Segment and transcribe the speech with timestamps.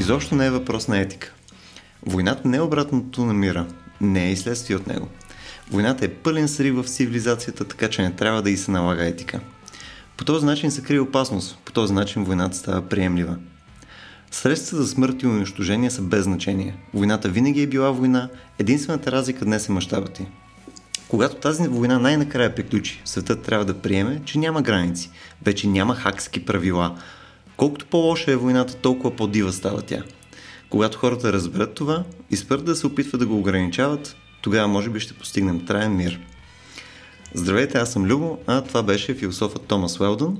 [0.00, 1.32] изобщо не е въпрос на етика.
[2.06, 3.66] Войната не е обратното на мира,
[4.00, 5.08] не е и следствие от него.
[5.70, 9.40] Войната е пълен срив в цивилизацията, така че не трябва да и се налага етика.
[10.16, 13.36] По този начин се крие опасност, по този начин войната става приемлива.
[14.30, 16.76] Средства за смърт и унищожение са без значение.
[16.94, 20.20] Войната винаги е била война, единствената разлика днес е мащабът
[21.08, 25.10] Когато тази война най-накрая приключи, светът трябва да приеме, че няма граници,
[25.42, 26.96] вече няма хакски правила.
[27.60, 30.02] Колкото по-лоша е войната, толкова по-дива става тя.
[30.70, 35.00] Когато хората разберат това и спрат да се опитват да го ограничават, тогава може би
[35.00, 36.20] ще постигнем траен мир.
[37.34, 40.38] Здравейте, аз съм Любо, а това беше философът Томас Уелдън.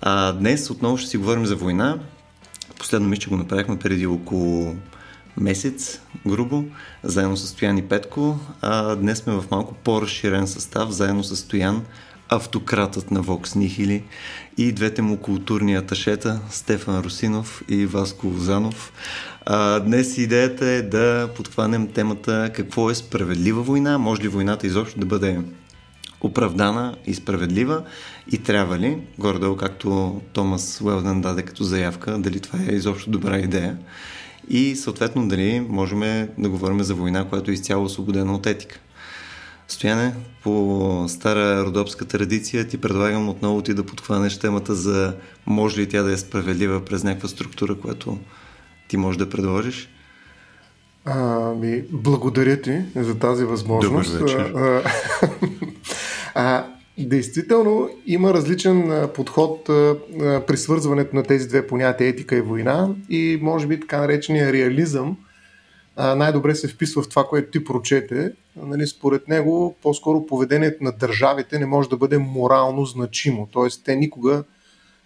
[0.00, 1.98] А днес отново ще си говорим за война.
[2.78, 4.76] Последно ми, че го направихме преди около
[5.36, 6.64] месец, грубо,
[7.02, 8.38] заедно с Стоян и Петко.
[8.60, 11.84] А днес сме в малко по-разширен състав, заедно с Стоян,
[12.28, 14.04] автократът на Вокс Нихили
[14.58, 18.92] и двете му културни аташета Стефан Русинов и Васко Лозанов.
[19.46, 25.00] А, днес идеята е да подхванем темата какво е справедлива война, може ли войната изобщо
[25.00, 25.40] да бъде
[26.20, 27.82] оправдана и справедлива
[28.32, 33.38] и трябва ли, горе както Томас Уелден даде като заявка, дали това е изобщо добра
[33.38, 33.78] идея
[34.48, 36.00] и съответно дали можем
[36.38, 38.80] да говорим за война, която е изцяло освободена от етика.
[39.68, 45.14] Стояне, по стара родопска традиция ти предлагам отново ти да подхванеш темата за
[45.46, 48.18] може ли тя да е справедлива през някаква структура, която
[48.88, 49.88] ти можеш да предложиш.
[51.04, 54.12] А, ми, благодаря ти за тази възможност.
[54.12, 54.52] Добър вечер.
[54.54, 54.82] А,
[56.34, 56.66] а,
[56.98, 59.96] действително има различен подход а,
[60.46, 65.16] при свързването на тези две понятия етика и война и може би така наречения реализъм
[65.96, 68.32] най-добре се вписва в това, което ти прочете.
[68.56, 73.48] Нали, според него, по-скоро поведението на държавите не може да бъде морално значимо.
[73.52, 74.44] Тоест, те никога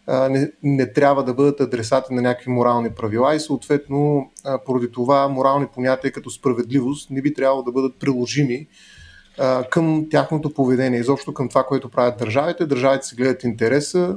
[0.06, 4.92] а, не, не трябва да бъдат адресати на някакви морални правила и съответно а, поради
[4.92, 8.66] това морални понятия като справедливост не би трябвало да бъдат приложими
[9.38, 12.66] а, към тяхното поведение, изобщо към това, което правят държавите.
[12.66, 14.16] Държавите се гледат интереса,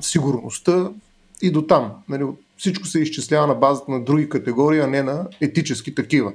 [0.00, 0.90] сигурността
[1.42, 1.92] и до там.
[2.08, 2.24] Нали,
[2.62, 6.32] всичко се изчислява на базата на други категории, а не на етически такива.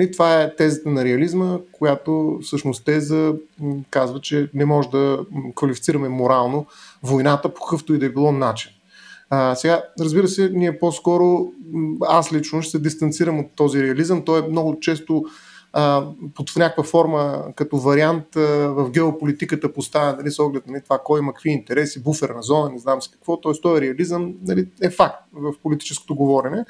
[0.00, 3.34] И това е тезата на реализма, която всъщност теза
[3.90, 5.18] казва, че не може да
[5.54, 6.66] квалифицираме морално
[7.02, 8.70] войната по какъвто и да е било начин.
[9.30, 11.52] А, сега, разбира се, ние по-скоро,
[12.08, 14.24] аз лично ще се дистанцирам от този реализъм.
[14.24, 15.24] Той е много често
[16.34, 21.20] под някаква форма като вариант в геополитиката поставя нали, с оглед на нали, това кой
[21.20, 23.40] има какви интереси, буферна зона, не знам с какво.
[23.40, 26.64] Тоест, този реализъм нали, е факт в политическото говорене.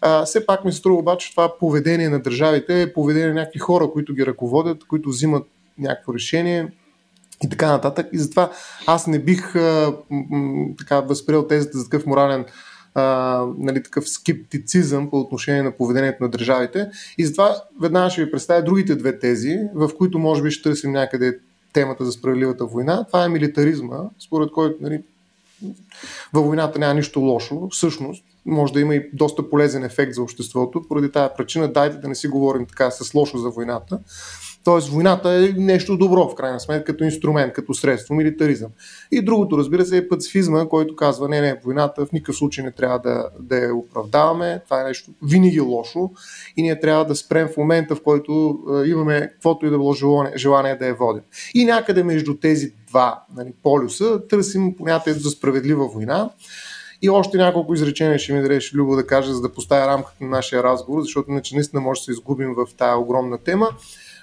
[0.00, 3.34] А, все пак ми се струва обаче, че това поведение на държавите е поведение на
[3.34, 5.46] някакви хора, които ги ръководят, които взимат
[5.78, 6.68] някакво решение
[7.44, 8.06] и така нататък.
[8.12, 8.50] И затова
[8.86, 12.44] аз не бих а, м- така възприел тезата за такъв морален
[13.00, 16.90] а, нали, такъв скептицизъм по отношение на поведението на държавите.
[17.18, 20.92] И затова веднага ще ви представя другите две тези, в които може би ще търсим
[20.92, 21.38] някъде
[21.72, 23.06] темата за справедливата война.
[23.06, 25.02] Това е милитаризма, според който нали,
[26.32, 27.68] във войната няма нищо лошо.
[27.70, 30.82] Всъщност, може да има и доста полезен ефект за обществото.
[30.88, 33.98] Поради тази причина, дайте да не си говорим така с лошо за войната.
[34.64, 38.70] Тоест, войната е нещо добро, в крайна сметка, като инструмент, като средство, милитаризъм.
[39.12, 42.72] И другото, разбира се, е пацифизма, който казва, не, не, войната в никакъв случай не
[42.72, 46.10] трябва да, да я оправдаваме, това е нещо винаги лошо
[46.56, 50.32] и ние трябва да спрем в момента, в който имаме каквото и да било желание,
[50.36, 51.22] желание да я водим.
[51.54, 56.30] И някъде между тези два нали, полюса търсим понятието за справедлива война.
[57.02, 60.30] И още няколко изречения ще ми дадеш любо да кажа, за да поставя рамката на
[60.30, 63.68] нашия разговор, защото наистина може да се изгубим в тази огромна тема.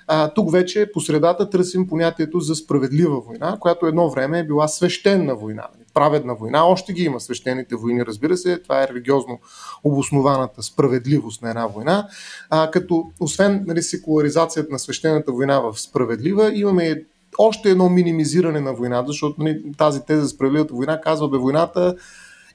[0.07, 4.67] А, тук вече по средата търсим понятието за справедлива война, която едно време е била
[4.67, 5.67] свещена война.
[5.93, 9.39] Праведна война, още ги има свещените войни, разбира се, това е религиозно
[9.83, 12.07] обоснованата справедливост на една война,
[12.49, 17.03] а, като освен нали, секуларизацията на свещената война в справедлива, имаме
[17.37, 21.95] още едно минимизиране на войната, защото нали, тази теза за справедливата война казва, бе, войната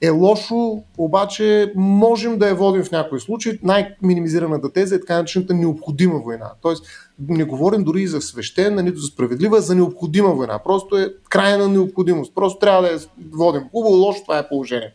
[0.01, 3.59] е лошо, обаче можем да я водим в някои случаи.
[3.63, 6.51] Най-минимизираната теза е така наречената необходима война.
[6.61, 6.85] Тоест,
[7.29, 10.59] не говорим дори и за свещена, нито за справедлива, за необходима война.
[10.63, 12.35] Просто е крайна необходимост.
[12.35, 12.99] Просто трябва да я
[13.31, 13.61] водим.
[13.71, 14.93] Хубаво, лошо, това е положение.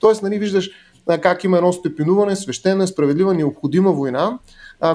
[0.00, 0.70] Тоест, нали, виждаш
[1.22, 4.38] как има едно степенуване, свещена, справедлива, необходима война,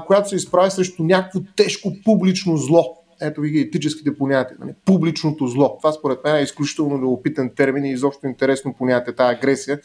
[0.08, 4.58] която се изправи срещу някакво тежко публично зло ето ви ги етическите понятия.
[4.60, 4.74] Нали?
[4.86, 5.78] Публичното зло.
[5.78, 9.80] Това според мен е изключително любопитен термин и изобщо интересно понятие, тази агресия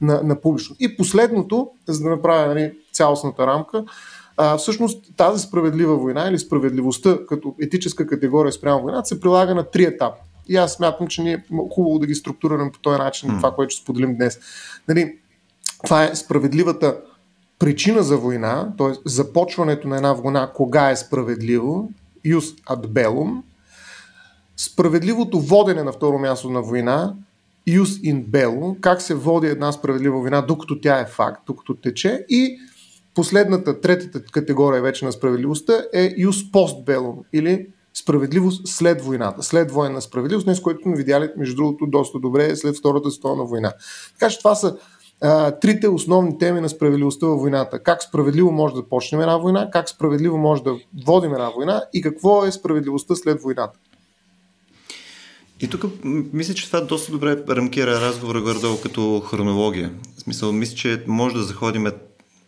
[0.00, 0.76] на, на публично.
[0.80, 3.84] И последното, за да направя нали, цялостната рамка,
[4.36, 9.70] а, всъщност тази справедлива война или справедливостта като етическа категория спрямо войната се прилага на
[9.70, 10.16] три етапа.
[10.48, 11.44] И аз смятам, че ни е
[11.74, 13.36] хубаво да ги структурираме по този начин, mm.
[13.36, 14.38] това, което ще споделим днес.
[14.88, 15.18] Нали,
[15.84, 16.96] Това е справедливата
[17.58, 18.92] причина за война, т.е.
[19.04, 21.90] започването на една война, кога е справедливо,
[22.24, 23.42] Юс ad bellum,
[24.56, 27.14] справедливото водене на второ място на война,
[27.66, 32.26] Юс in bello, как се води една справедлива война, докато тя е факт, докато тече
[32.28, 32.58] и
[33.14, 40.02] последната, третата категория вече на справедливостта е Юс bellum или справедливост след войната, след военна
[40.02, 43.72] справедливост, нещо, което сме видяли, между другото, доста добре след Втората световна война.
[44.18, 44.76] Така че това са
[45.20, 47.78] а, трите основни теми на справедливостта във войната.
[47.78, 50.76] Как справедливо може да почнем една война, как справедливо може да
[51.06, 53.78] водим една война и какво е справедливостта след войната.
[55.60, 55.84] И тук
[56.32, 59.92] мисля, че това доста добре рамкира разговора горе като хронология.
[60.16, 61.86] В смисъл, мисля, че може да заходим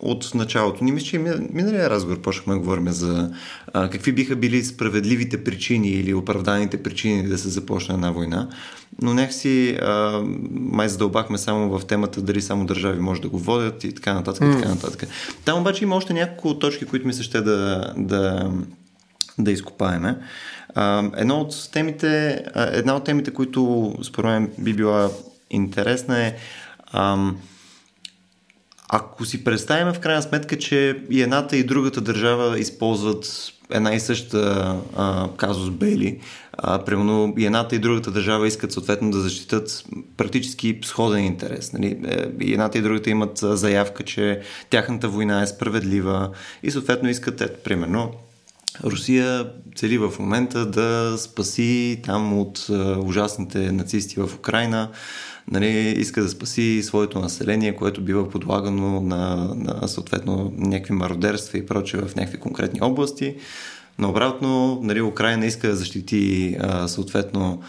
[0.05, 0.85] от началото.
[0.85, 1.19] Ние мисля, че
[1.53, 3.31] миналия разговор почнахме да говорим за
[3.73, 8.49] а, какви биха били справедливите причини или оправданите причини да се започне една война,
[9.03, 13.85] но някакси а, май задълбахме само в темата дали само държави може да го водят
[13.85, 14.43] и така нататък.
[14.43, 14.53] Mm.
[14.53, 15.09] И така нататък.
[15.45, 18.51] Там обаче има още няколко точки, които ми се ще да, да,
[19.39, 20.17] да изкопаеме.
[21.17, 25.11] Едно от темите, една от темите, които според мен би била
[25.51, 26.35] интересна е
[26.93, 27.37] ам,
[28.97, 34.01] ако си представим в крайна сметка, че и едната и другата държава използват една и
[34.01, 36.21] съща а, казус Бели,
[36.53, 39.85] а, примерно и едната и другата държава искат съответно да защитат
[40.17, 41.73] практически сходен интерес.
[41.73, 41.99] Нали?
[42.07, 46.31] Е, и едната и другата имат заявка, че тяхната война е справедлива
[46.63, 48.13] и съответно искат, ето, примерно,
[48.85, 49.47] Русия
[49.77, 52.67] цели в момента да спаси там от
[52.99, 54.91] ужасните нацисти в Украина
[55.51, 61.67] нали, иска да спаси своето население, което бива подлагано на, на съответно някакви мародерства и
[61.67, 63.35] прочее в някакви конкретни области.
[63.99, 67.63] Но обратно, нали, Украина иска да защити а, съответно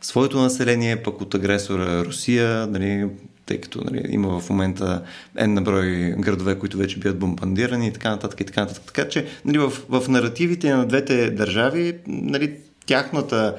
[0.00, 3.06] своето население, пък от агресора Русия, нали,
[3.46, 5.02] тъй като нали, има в момента
[5.38, 8.82] N на брой градове, които вече биват бомбандирани и така нататък и така нататък.
[8.86, 12.56] Така че нали, в, в наративите на двете държави нали,
[12.86, 13.56] тяхната,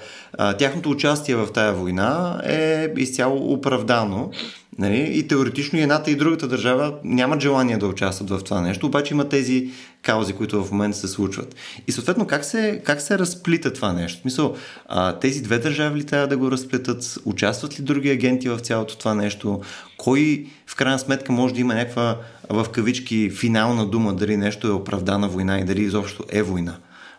[0.59, 4.31] тяхното участие в тая война е изцяло оправдано.
[4.79, 5.11] Нали?
[5.13, 9.13] И теоретично и едната и другата държава нямат желание да участват в това нещо, обаче
[9.13, 9.69] има тези
[10.01, 11.55] каузи, които в момента се случват.
[11.87, 14.19] И съответно, как се, как се разплита това нещо?
[14.19, 17.17] В смисъл, а, тези две държави ли трябва да го разплетат?
[17.25, 19.61] Участват ли други агенти в цялото това нещо?
[19.97, 22.17] Кой в крайна сметка може да има някаква
[22.49, 26.75] в кавички финална дума, дали нещо е оправдана война и дали изобщо е война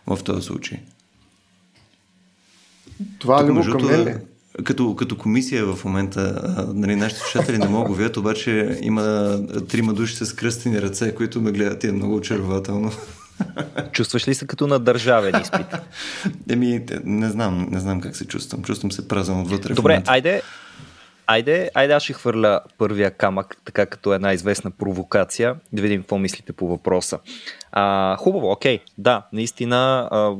[0.07, 0.79] в този случай?
[3.19, 4.21] Това Тук, между към мен
[4.63, 9.39] като, като комисия в момента, нали, нашите слушатели не могат видят, обаче има
[9.69, 12.91] трима души с кръстени ръце, които ме гледат и е много очарователно.
[13.91, 15.67] Чувстваш ли се като на държавен изпит?
[16.49, 18.63] Еми, не знам, не знам как се чувствам.
[18.63, 19.73] Чувствам се празен отвътре.
[19.73, 20.41] Добре, айде,
[21.27, 26.17] Айде, айде аз ще хвърля първия камък, така като една известна провокация, да видим какво
[26.17, 27.19] мислите по въпроса.
[27.71, 30.35] А, хубаво, окей, да, наистина а,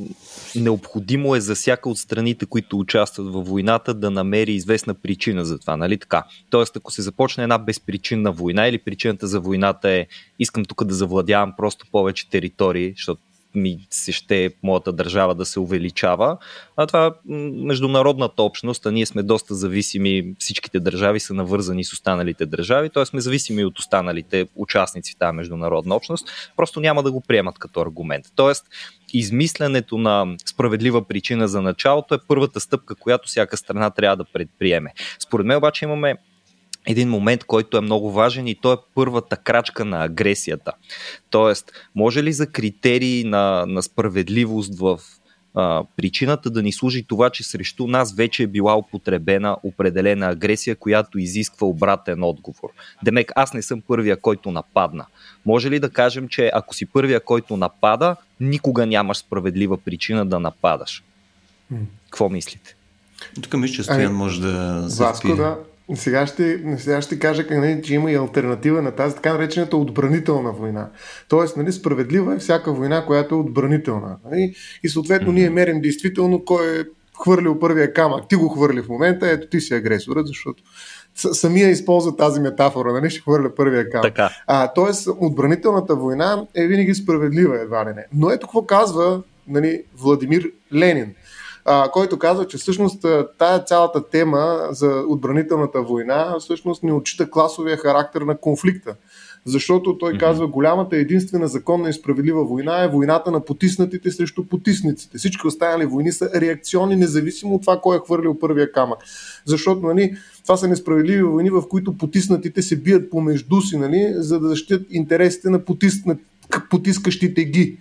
[0.56, 5.60] необходимо е за всяка от страните, които участват във войната, да намери известна причина за
[5.60, 6.24] това, нали така?
[6.50, 10.08] Тоест, ако се започне една безпричинна война или причината за войната е
[10.40, 13.22] искам тук да завладявам просто повече територии, защото
[13.56, 16.38] ми се ще моята държава да се увеличава.
[16.78, 17.16] А това
[17.56, 23.06] международната общност, а ние сме доста зависими, всичките държави са навързани с останалите държави, т.е.
[23.06, 27.82] сме зависими от останалите участници в тази международна общност, просто няма да го приемат като
[27.82, 28.26] аргумент.
[28.36, 28.66] Тоест,
[29.14, 34.94] измислянето на справедлива причина за началото е първата стъпка, която всяка страна трябва да предприеме.
[35.20, 36.16] Според мен обаче имаме
[36.86, 40.72] един момент, който е много важен и то е първата крачка на агресията.
[41.30, 45.00] Тоест, може ли за критерии на, на справедливост в
[45.56, 50.76] а, причината да ни служи това, че срещу нас вече е била употребена определена агресия,
[50.76, 52.70] която изисква обратен отговор.
[53.04, 55.06] Демек, аз не съм първия, който нападна.
[55.46, 60.40] Може ли да кажем, че ако си първия, който напада, никога нямаш справедлива причина да
[60.40, 61.04] нападаш?
[62.06, 62.76] Какво мислите?
[63.42, 65.58] Тук мисля, че Стоян ами, може да се Васко, да,
[65.94, 70.52] сега ще, сега ще кажа, нали, че има и альтернатива на тази така наречената отбранителна
[70.52, 70.90] война.
[71.30, 74.18] Тоест, нали, справедлива е всяка война, която е отбранителна.
[74.26, 74.56] Нали?
[74.84, 76.84] И съответно ние мерим действително кой е
[77.24, 78.30] хвърлил първия камък.
[78.30, 80.64] Ти го хвърли в момента, ето ти си агресора, защото
[81.16, 84.04] самия използва тази метафора, нали, ще хвърля първия камък.
[84.04, 84.30] Така.
[84.48, 88.06] А, тоест, отбранителната война е винаги справедлива, едва ли не.
[88.14, 91.16] Но ето какво казва нали, Владимир Ленин
[91.66, 93.06] а, който казва, че всъщност
[93.38, 98.96] тая цялата тема за отбранителната война всъщност не отчита класовия характер на конфликта.
[99.48, 105.18] Защото той казва, голямата единствена законна и справедлива война е войната на потиснатите срещу потисниците.
[105.18, 109.00] Всички останали войни са реакционни, независимо от това кой е хвърлил първия камък.
[109.46, 114.40] Защото нали, това са несправедливи войни, в които потиснатите се бият помежду си, нали, за
[114.40, 116.20] да защитят интересите на потиснат,
[116.70, 117.78] потискащите ги.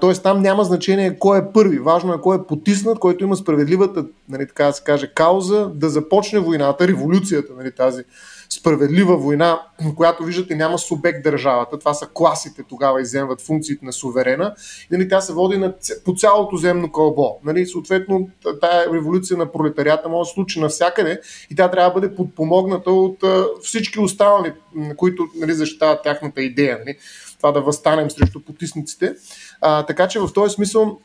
[0.00, 1.78] Тоест там няма значение кой е първи.
[1.78, 5.88] Важно е кой е потиснат, който има справедливата, нали, така да се каже, кауза да
[5.88, 8.02] започне войната, революцията, нали, тази
[8.48, 9.60] справедлива война,
[9.96, 11.78] която виждате няма субект държавата.
[11.78, 14.54] Това са класите тогава иземват функциите на суверена.
[14.90, 17.38] И нали, тя се води на, по цялото земно кълбо.
[17.44, 18.28] Нали, съответно,
[18.60, 22.90] тая революция на пролетарията може да се случи навсякъде и тя трябва да бъде подпомогната
[22.90, 23.18] от
[23.62, 24.52] всички останали,
[24.96, 26.78] които нали, защитават тяхната идея.
[26.78, 26.96] Нали,
[27.36, 29.14] това да възстанем срещу потисниците.
[29.60, 30.98] А, така че в този смисъл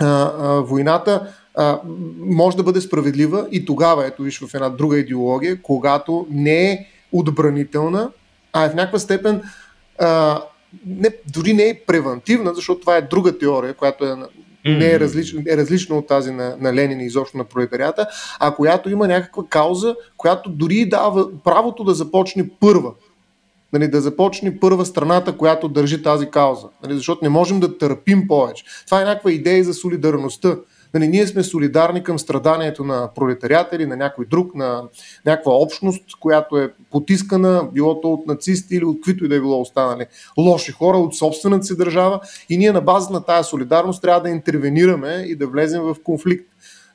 [0.00, 1.80] а, а, войната а,
[2.18, 6.86] може да бъде справедлива и тогава, ето виж в една друга идеология, когато не е
[7.12, 8.10] отбранителна,
[8.52, 9.42] а е в някаква степен
[9.98, 10.42] а,
[10.86, 14.16] не, дори не е превентивна, защото това е друга теория, която е,
[14.64, 18.06] не е, различна, е различна от тази на, на Ленин и изобщо на пролетарията,
[18.40, 22.92] а която има някаква кауза, която дори дава правото да започне първа.
[23.72, 26.68] Нали, да започне първа страната, която държи тази кауза.
[26.82, 28.64] Нали, защото не можем да търпим повече.
[28.86, 30.56] Това е някаква идея за солидарността.
[30.94, 34.82] Нали, ние сме солидарни към страданието на пролетарията или на някой друг, на
[35.26, 39.40] някаква общност, която е потискана, било то от нацисти или от каквито и да е
[39.40, 40.06] било останали
[40.38, 44.28] лоши хора от собствената си държава и ние на база на тази солидарност трябва да
[44.28, 46.46] интервенираме и да влезем в конфликт.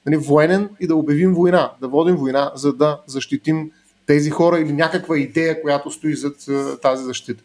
[0.06, 3.72] Нали, военен и да обявим война, да водим война, за да защитим
[4.06, 6.36] тези хора или някаква идея, която стои зад
[6.82, 7.44] тази защита.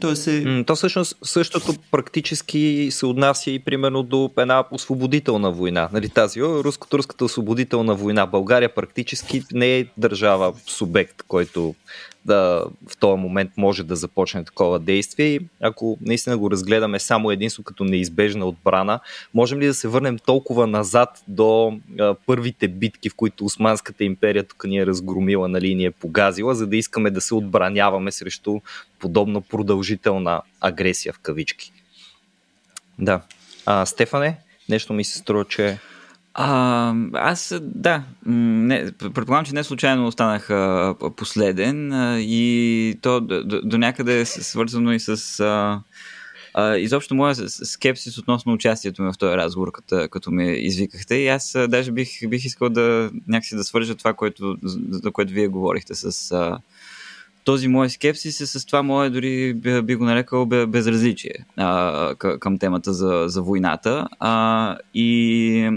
[0.00, 0.64] То, се...
[0.66, 5.88] То всъщност същото практически се отнася и примерно до една освободителна война.
[5.92, 8.26] Нали, тази руско-турската освободителна война.
[8.26, 11.74] България практически не е държава субект, който
[12.24, 15.26] да, в този момент може да започне такова действие.
[15.26, 19.00] И ако наистина го разгледаме само единство като неизбежна отбрана,
[19.34, 24.44] можем ли да се върнем толкова назад до а, първите битки, в които Османската империя
[24.44, 28.60] тук ни е разгромила на линия е погазила, за да искаме да се отбраняваме срещу
[28.98, 31.72] подобно продължителна агресия в кавички?
[32.98, 33.20] Да.
[33.66, 34.38] А, Стефане,
[34.68, 35.78] нещо ми се струва, че
[36.34, 43.60] а, аз, да, не, предполагам, че не случайно останах а, последен а, и то до,
[43.62, 45.80] до, някъде е свързано и с а,
[46.54, 51.14] а, изобщо моя скепсис относно участието ми в този разговор, като, като ме извикахте.
[51.14, 54.56] И аз а, даже бих, бих искал да някакси да свържа това, което,
[54.90, 56.58] за което вие говорихте с а,
[57.44, 62.58] този мой скепсис е с това мое, дори би, би го нарекал безразличие а, към
[62.58, 64.08] темата за, за войната.
[64.20, 65.70] А, и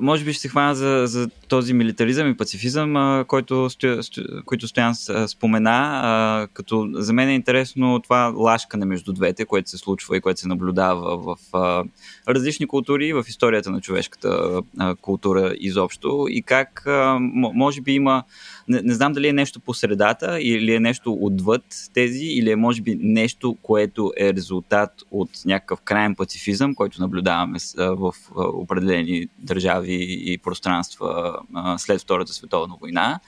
[0.00, 4.68] може би ще се хвана за, за този милитаризъм и пацифизъм, който, сто, сто, който
[4.68, 4.94] Стоян
[5.26, 6.48] спомена.
[6.52, 10.48] Като за мен е интересно това лашкане между двете, което се случва и което се
[10.48, 11.36] наблюдава в
[12.28, 14.60] различни култури, в историята на човешката
[15.00, 16.86] култура изобщо и как
[17.54, 18.22] може би има
[18.70, 22.56] не, не знам дали е нещо по средата или е нещо отвъд тези, или е
[22.56, 30.22] може би нещо, което е резултат от някакъв крайен пацифизъм, който наблюдаваме в определени държави
[30.26, 31.38] и пространства
[31.78, 33.20] след Втората световна война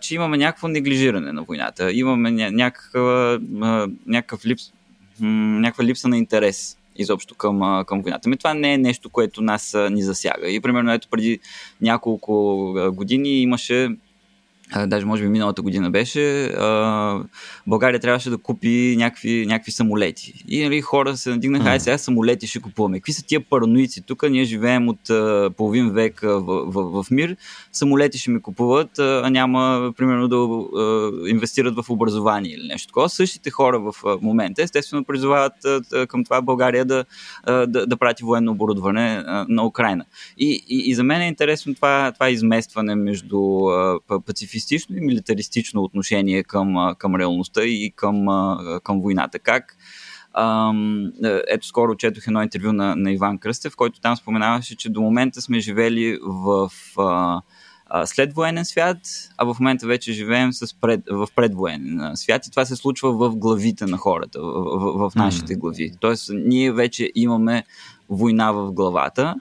[0.00, 3.38] че имаме някакво неглижиране на войната, имаме някаква,
[4.06, 4.64] някакъв липс,
[5.20, 8.28] някаква липса на интерес изобщо към, към войната.
[8.28, 10.50] Ми това не е нещо, което нас ни засяга.
[10.50, 11.38] И примерно ето преди
[11.80, 13.88] няколко години имаше
[14.86, 17.20] даже може би миналата година беше, а,
[17.66, 20.44] България трябваше да купи някакви, някакви самолети.
[20.48, 22.98] И нали, хора се надигнаха, ай сега самолети ще купуваме.
[22.98, 24.02] Какви са тия параноици?
[24.02, 27.36] Тук ние живеем от а, половин век в, в, в мир,
[27.72, 33.08] самолети ще ми купуват, а няма примерно да а, инвестират в образование или нещо такова.
[33.08, 37.04] Същите хора в а, момента естествено призовават а, към това България да,
[37.44, 40.04] а, да, да прати военно оборудване а, на Украина.
[40.38, 45.00] И, и, и за мен е интересно това, това изместване между а, пацифистите пацифистично и
[45.00, 48.26] милитаристично отношение към, към реалността и към,
[48.84, 49.38] към войната.
[49.38, 49.76] Как
[51.48, 55.42] ето скоро четох едно интервю на, на Иван Кръстев, който там споменаваше, че до момента
[55.42, 56.70] сме живели в
[58.04, 58.98] след военен свят,
[59.38, 63.36] а в момента вече живеем с пред, в предвоенен свят и това се случва в
[63.36, 65.92] главите на хората, в, в, в нашите глави.
[66.00, 67.64] Тоест, ние вече имаме
[68.08, 69.34] война в главата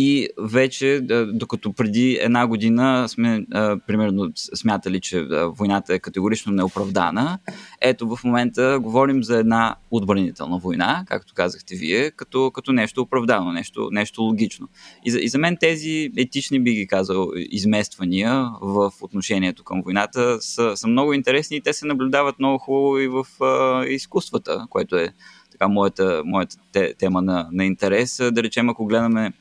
[0.00, 1.00] и вече,
[1.32, 3.46] докато преди една година сме
[3.86, 7.38] примерно смятали, че войната е категорично неоправдана,
[7.80, 13.52] ето в момента говорим за една отбранителна война, както казахте вие, като, като нещо оправдано,
[13.52, 14.68] нещо, нещо логично.
[15.04, 20.40] И за, и за мен тези етични, би ги казал, измествания в отношението към войната
[20.40, 24.96] са, са много интересни и те се наблюдават много хубаво и в а, изкуствата, което
[24.96, 25.08] е
[25.52, 26.56] така моята, моята
[26.98, 28.20] тема на, на интерес.
[28.32, 29.32] Да речем, ако гледаме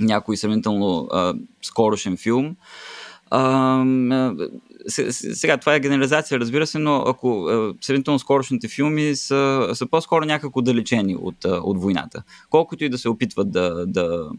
[0.00, 1.08] някой сравнително
[1.62, 2.56] скорошен филм,
[3.30, 3.84] а,
[4.88, 7.48] сега това е генерализация, разбира се, но ако
[7.80, 12.22] сравнително скорошните филми са, са по-скоро някак отдалечени от, от войната.
[12.50, 14.30] Колкото и да се опитват да, да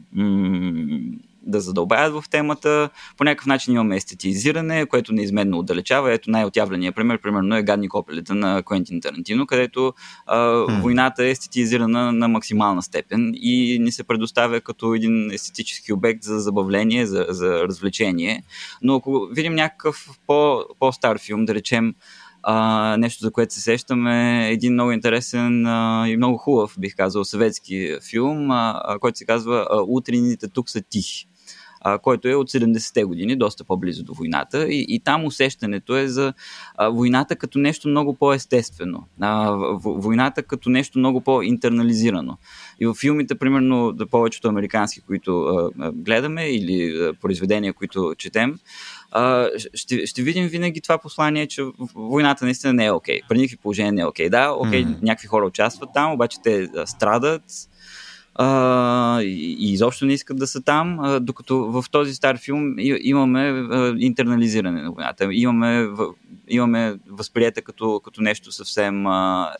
[1.45, 2.89] да задълбаят в темата.
[3.17, 6.13] По някакъв начин имаме естетизиране, което неизменно отдалечава.
[6.13, 9.93] Ето най-отявления пример, примерно е Гадни копелета на Куентин Тарантино, където
[10.25, 10.81] а, hmm.
[10.81, 16.39] войната е естетизирана на максимална степен и ни се предоставя като един естетически обект за
[16.39, 18.43] забавление, за, за развлечение.
[18.81, 21.93] Но ако видим някакъв по, по-стар филм, да речем
[22.43, 27.23] а, нещо, за което се сещаме, един много интересен а, и много хубав, бих казал,
[27.23, 31.27] съветски филм, а, а, който се казва Утрените тук са тихи
[31.83, 34.67] а, който е от 70-те години, доста по-близо до войната.
[34.67, 36.33] И, и там усещането е за
[36.75, 39.03] а, войната като нещо много по-естествено.
[39.21, 39.51] А,
[39.83, 42.37] войната като нещо много по-интернализирано.
[42.79, 48.59] И в филмите, примерно, да повечето американски, които а, гледаме или а, произведения, които четем,
[49.15, 51.63] Uh, ще, ще видим винаги това послание, че
[51.95, 53.19] войната наистина не е окей.
[53.19, 53.27] Okay.
[53.29, 54.27] При никакви положения не е окей.
[54.27, 54.29] Okay.
[54.29, 55.03] Да, окей, okay, mm-hmm.
[55.03, 57.43] някакви хора участват там, обаче те страдат,
[58.35, 63.39] а, и, изобщо не искат да са там, а, докато в този стар филм имаме
[63.39, 65.87] а, интернализиране на войната, имаме,
[66.47, 69.51] имаме възприятие като, като нещо съвсем а,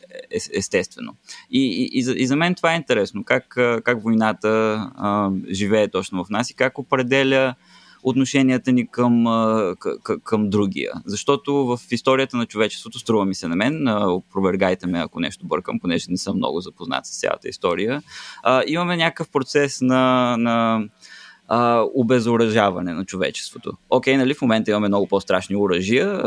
[0.54, 1.16] естествено.
[1.52, 3.48] И, и, и, за, и за мен това е интересно, как,
[3.84, 4.50] как войната
[4.96, 7.56] а, живее точно в нас и как определя
[8.04, 9.26] отношенията ни към,
[10.24, 10.92] към, другия.
[11.06, 15.80] Защото в историята на човечеството, струва ми се на мен, опровергайте ме ако нещо бъркам,
[15.80, 18.02] понеже не съм много запознат с цялата история,
[18.68, 20.84] имаме някакъв процес на, на
[21.48, 23.74] а, обезоръжаване на човечеството.
[23.90, 26.24] Окей, нали, в момента имаме много по-страшни оръжия,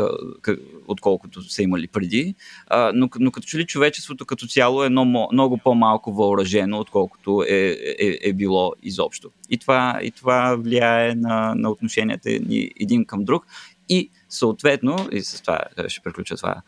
[0.87, 2.35] отколкото са имали преди,
[2.67, 7.43] а, но, но като че ли човечеството като цяло е много, много по-малко въоръжено, отколкото
[7.49, 9.31] е, е, е било изобщо.
[9.49, 13.45] И това, и това влияе на, на отношенията ни един към друг
[13.89, 16.61] и съответно, и с това ще приключа това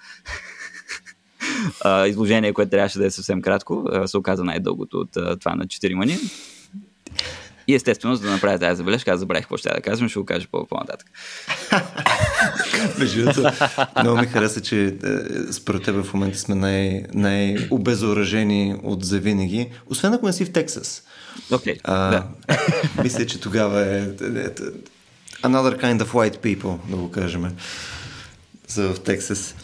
[2.08, 6.18] изложение, което трябваше да е съвсем кратко, се оказа най-дългото от това на 4 мани.
[7.70, 10.26] И естествено, за да направя тази забележка, аз забравих какво ще да казвам, ще го
[10.26, 11.08] кажа по-нататък.
[13.00, 13.44] Между
[14.02, 14.94] много ми хареса, че е,
[15.54, 21.04] според тебе в момента сме най- най-обезоръжени от завинаги, освен ако не си в Тексас.
[21.52, 22.24] Окей, okay, да.
[23.04, 24.50] Мисля, че тогава е, е, е
[25.44, 27.56] another kind of white people, да го кажем,
[28.68, 29.56] за в Тексас.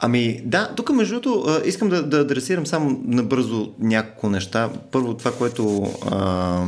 [0.00, 4.70] Ами да, тук между другото искам да, да адресирам само набързо няколко неща.
[4.90, 6.64] Първо това, което а,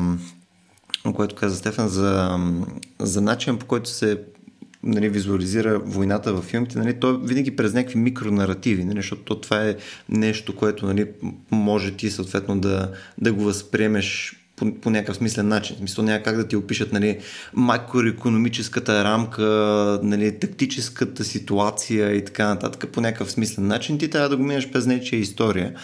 [1.15, 2.39] което каза Стефан, за,
[2.99, 4.23] за начин по който се
[4.83, 9.77] нали, визуализира войната във филмите, нали, то винаги през някакви микронаративи, нали, защото това е
[10.09, 11.07] нещо, което нали,
[11.51, 15.77] може ти съответно да, да го възприемеш по, по някакъв смислен начин.
[15.77, 17.19] В смисъл няма как да ти опишат нали,
[17.55, 19.43] макроекономическата рамка,
[20.03, 23.99] нали, тактическата ситуация и така нататък по някакъв смислен начин.
[23.99, 25.75] Ти трябва да го минеш през нечия история.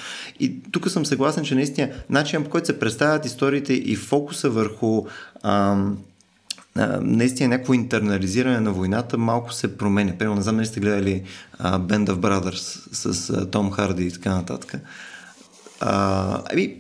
[0.41, 5.07] И тук съм съгласен, че наистина начин по който се представят историите и фокуса върху
[5.43, 5.99] ам,
[7.01, 10.13] наистина някакво интернализиране на войната малко се променя.
[10.19, 11.23] Примерно, не знам дали сте гледали
[11.63, 14.81] uh, Band of Brothers с uh, Том Харди и така нататък.
[15.81, 16.77] Uh, ами,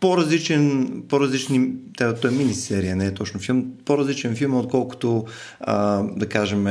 [0.00, 5.26] по-различен, по-различни, той е мини-серия, не е точно филм, по-различен филм, отколкото,
[5.60, 6.64] а, да кажем,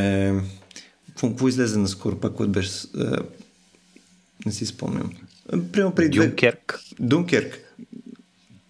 [1.19, 3.17] какво излезе наскоро, пак, което беше, а,
[4.45, 5.11] не си спомням.
[5.71, 6.79] Примерно при Дюнкерк.
[6.95, 7.07] Две...
[7.07, 7.59] Дюнкерк.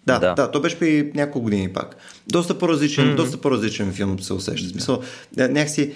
[0.06, 1.96] Да, да, да, то беше при няколко години пак.
[2.28, 3.16] Доста по-различен, mm-hmm.
[3.16, 4.68] доста по-различен филм се усеща.
[4.68, 5.02] Смисъл,
[5.36, 5.92] някакси,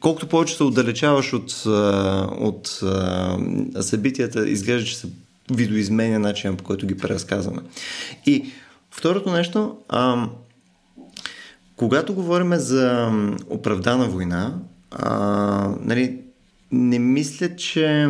[0.00, 1.62] колкото повече се отдалечаваш от,
[2.40, 2.80] от,
[3.74, 5.06] от събитията, изглежда, че се
[5.52, 7.62] видоизменя начина по който ги преразказваме.
[8.26, 8.52] И
[8.90, 10.28] второто нещо, а,
[11.76, 13.12] когато говорим за
[13.48, 14.58] оправдана война,
[14.90, 16.20] а, нали,
[16.72, 18.08] не мисля, че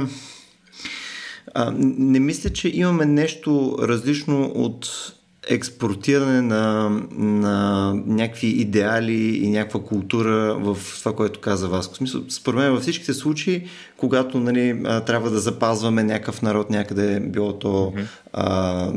[1.54, 5.12] а, не мисля, че имаме нещо различно от
[5.48, 11.94] експортиране на, на някакви идеали и някаква култура в това, което каза Васко.
[11.94, 17.20] В смисъл, според мен във всичките случаи, когато нали, трябва да запазваме някакъв народ някъде,
[17.20, 18.06] било то mm-hmm.
[18.32, 18.92] а,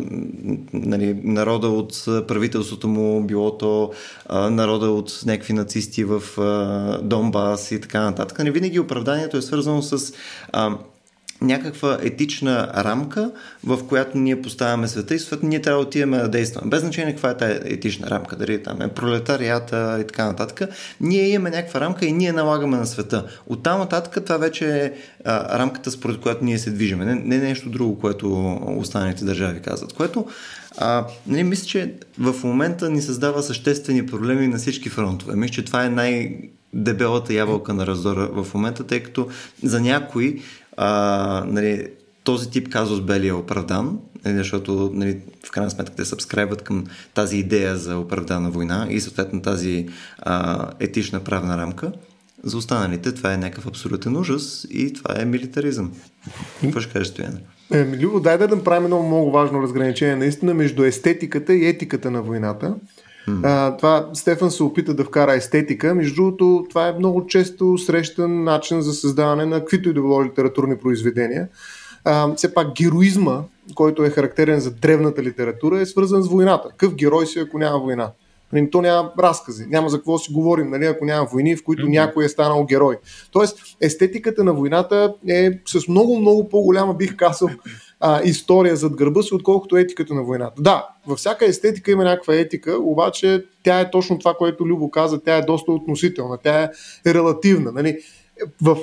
[0.74, 3.92] нали, народа от правителството му, било то
[4.26, 8.40] а, народа от някакви нацисти в а, Донбас и така нататък.
[8.40, 10.14] Нали, винаги оправданието е свързано с
[10.52, 10.78] а,
[11.42, 13.32] някаква етична рамка,
[13.64, 16.70] в която ние поставяме света и съответно ние трябва да отиваме да действаме.
[16.70, 20.70] Без значение каква е тази етична рамка, дали там е пролетарията и така нататък.
[21.02, 23.28] Ние имаме някаква рамка и ние налагаме на света.
[23.48, 24.92] От там нататък това вече е
[25.26, 27.06] а, рамката, според която ние се движиме.
[27.06, 29.94] Не, не нещо друго, което останалите държави казват.
[29.94, 30.26] Което
[30.78, 35.36] а, не, мисля, че в момента ни създава съществени проблеми на всички фронтове.
[35.36, 36.38] Мисля, че това е най-
[36.74, 39.28] дебелата ябълка на раздора в момента, тъй като
[39.64, 40.42] за някои
[40.84, 41.88] а, нали,
[42.24, 46.86] този тип казус бели е оправдан, нали, защото нали, в крайна сметка те сабскрайбват към
[47.14, 49.88] тази идея за оправдана война и съответно тази
[50.20, 51.92] а, етична правна рамка.
[52.44, 55.92] За останалите това е някакъв абсолютен ужас и това е милитаризъм.
[56.62, 57.40] Какво ще кажеш, Стояна?
[57.74, 62.22] Е, Любо, дай да направим едно много важно разграничение наистина между естетиката и етиката на
[62.22, 62.76] войната.
[63.28, 63.40] Mm.
[63.44, 65.96] А, това Стефан се опита да вкара естетика.
[65.96, 70.26] Между другото, това е много често срещан начин за създаване на каквито и да било
[70.26, 71.48] литературни произведения.
[72.06, 73.42] А, все пак героизма,
[73.76, 76.70] който е характерен за древната литература, е свързан с войната.
[76.70, 78.12] Какъв герой си, ако няма война?
[78.54, 81.86] Нали, то няма разкази, няма за какво си говорим, нали, ако няма войни, в които
[81.86, 81.92] mm-hmm.
[81.92, 82.98] някой е станал герой.
[83.32, 87.50] Тоест, естетиката на войната е с много, много по-голяма, бих казал,
[88.02, 90.62] а, история зад гърба си, отколкото етиката на войната.
[90.62, 95.20] Да, във всяка естетика има някаква етика, обаче тя е точно това, което Любо каза,
[95.20, 96.70] тя е доста относителна, тя е
[97.14, 97.72] релативна.
[97.72, 98.00] Нали?
[98.62, 98.78] В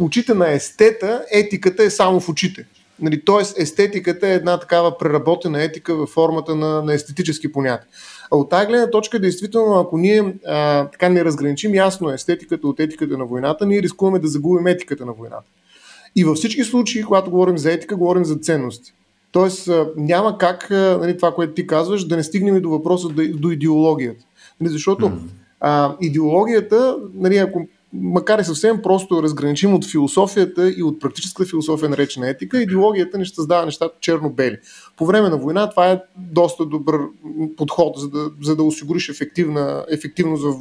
[0.00, 2.66] очите на естета етиката е само в очите.
[3.00, 7.88] Нали, Тоест естетиката е една такава преработена етика във формата на, на естетически понятия.
[8.30, 12.80] А от тази гледна точка, действително, ако ние а, така не разграничим ясно естетиката от
[12.80, 15.46] етиката на войната, ние рискуваме да загубим етиката на войната.
[16.18, 18.92] И във всички случаи, когато говорим за етика, говорим за ценности.
[19.32, 23.50] Тоест няма как нали, това, което ти казваш, да не стигнем и до въпроса до,
[23.50, 24.24] идеологията.
[24.60, 25.18] Нали, защото mm.
[25.60, 31.88] а, идеологията, нали, ако макар и съвсем просто разграничим от философията и от практическата философия,
[31.88, 34.56] наречена етика, идеологията не създава нещата черно-бели.
[34.96, 37.00] По време на война това е доста добър
[37.56, 40.54] подход, за да, за да осигуриш ефективна, ефективност в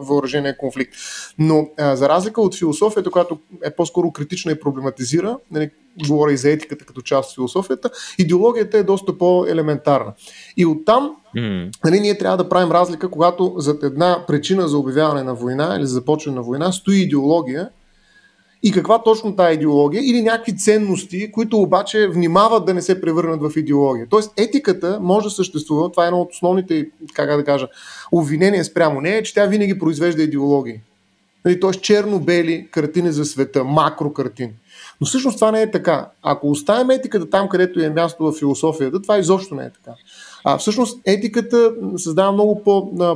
[0.00, 0.94] въоръжения конфликт.
[1.38, 5.70] Но а, за разлика от философията, която е по-скоро критична и проблематизира, нали,
[6.06, 10.12] говоря и за етиката като част от философията, идеологията е доста по-елементарна.
[10.56, 11.70] И оттам mm.
[11.84, 15.86] нали, ние трябва да правим разлика, когато зад една причина за обявяване на война или
[15.86, 17.68] за започване на война стои идеология
[18.62, 23.42] и каква точно тази идеология или някакви ценности, които обаче внимават да не се превърнат
[23.42, 24.06] в идеология.
[24.10, 27.68] Тоест етиката може да съществува, това е едно от основните, как да кажа,
[28.12, 30.80] обвинения спрямо нея, че тя винаги произвежда идеологии.
[31.44, 31.70] Нали, Т.е.
[31.70, 34.52] черно-бели картини за света, макро картини.
[35.00, 36.10] Но всъщност това не е така.
[36.22, 39.96] Ако оставим етиката там, където е място в философията, това изобщо не е така.
[40.44, 42.62] А всъщност етиката създава много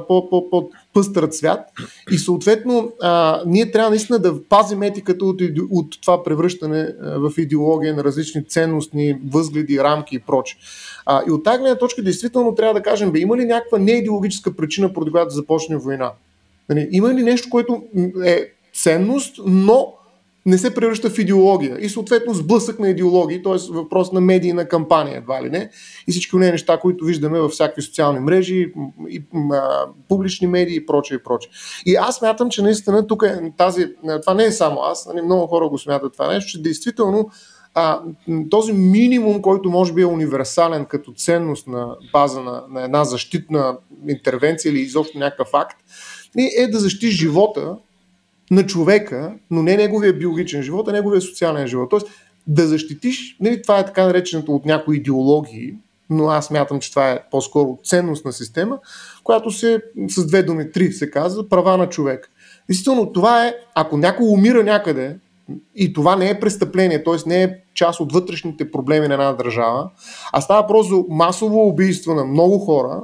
[0.08, 1.60] по-пъстър цвят
[2.10, 7.96] и съответно а, ние трябва наистина да пазим етиката от, от това превръщане в идеология
[7.96, 10.56] на различни ценностни възгледи, рамки и проче.
[11.06, 14.56] А, и от тази гледна точка действително трябва да кажем, бе, има ли някаква неидеологическа
[14.56, 16.12] причина, поради която започне война?
[16.68, 17.82] Нали, има ли нещо, което
[18.24, 19.92] е ценност, но
[20.46, 23.72] не се превръща в идеология и съответно сблъсък на идеологии, т.е.
[23.72, 25.70] въпрос на медийна кампания, едва ли не,
[26.08, 28.72] и всички тези неща, които виждаме във всякакви социални мрежи,
[29.08, 31.50] и, а, публични медии и прочее и прочее.
[31.86, 33.86] И аз смятам, че наистина тук е тази,
[34.20, 37.30] това не е само аз, нали, много хора го смятат това нещо, че действително
[37.74, 38.00] а,
[38.50, 43.78] този минимум, който може би е универсален като ценност на база на, на една защитна
[44.08, 45.76] интервенция или изобщо някакъв акт,
[46.58, 47.76] е да защити живота
[48.50, 51.90] на човека, но не неговия биологичен живот, а неговия социален живот.
[51.90, 52.06] Тоест,
[52.46, 55.74] да защитиш, нали, това е така нареченото от някои идеологии,
[56.10, 58.78] но аз мятам, че това е по-скоро ценностна система,
[59.24, 62.30] която се с две думи, три се казва, права на човек.
[62.68, 65.16] Действително, това е, ако някой умира някъде,
[65.76, 67.28] и това не е престъпление, т.е.
[67.28, 69.90] не е част от вътрешните проблеми на една държава,
[70.32, 73.02] а става просто масово убийство на много хора,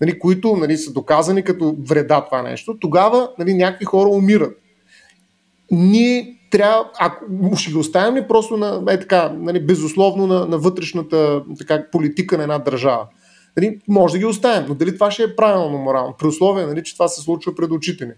[0.00, 4.58] нали, които нали, са доказани като вреда това нещо, тогава нали, някакви хора умират
[5.70, 7.24] ние трябва, ако
[7.56, 12.36] ще ги оставим ли просто на, е така, нали, безусловно на, на вътрешната така, политика
[12.36, 13.06] на една държава?
[13.56, 16.84] Нали, може да ги оставим, но дали това ще е правилно морално, при условие, нали,
[16.84, 18.12] че това се случва пред очите ни.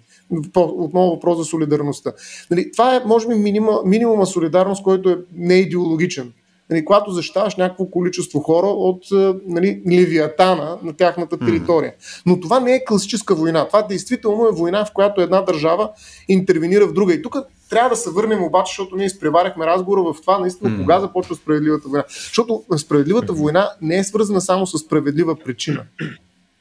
[0.56, 2.12] Отново въпрос за солидарността.
[2.50, 6.32] Нали, това е, може би, минима, минимума солидарност, който е не идеологичен.
[6.70, 9.02] Нали, когато защитаваш някакво количество хора от
[9.46, 11.92] нали, левиатана на тяхната територия.
[12.26, 13.66] Но това не е класическа война.
[13.66, 15.90] Това действително е война, в която една държава
[16.28, 17.14] интервенира в друга.
[17.14, 17.36] И тук
[17.70, 20.80] трябва да се върнем обаче, защото ние изпреваряхме разговора в това, наистина, mm.
[20.80, 22.04] кога започва справедливата война.
[22.08, 25.82] Защото справедливата война не е свързана само с справедлива причина.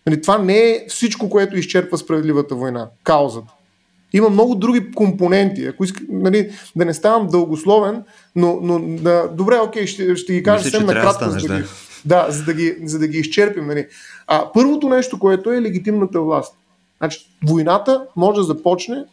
[0.08, 3.54] Нали, това не е всичко, което изчерпва справедливата война, каузата.
[4.14, 5.66] Има много други компоненти.
[5.66, 8.04] Ако иска, нали, да не ставам дългословен,
[8.36, 11.64] но, но да, добре, окей, ще, ще ги кажа съвсем накратко, за да, ги,
[12.06, 13.68] да, за, да ги, за да ги изчерпим.
[13.68, 13.88] Нали.
[14.28, 16.56] А, първото нещо, което е легитимната власт.
[16.98, 19.06] Значи, войната може да започне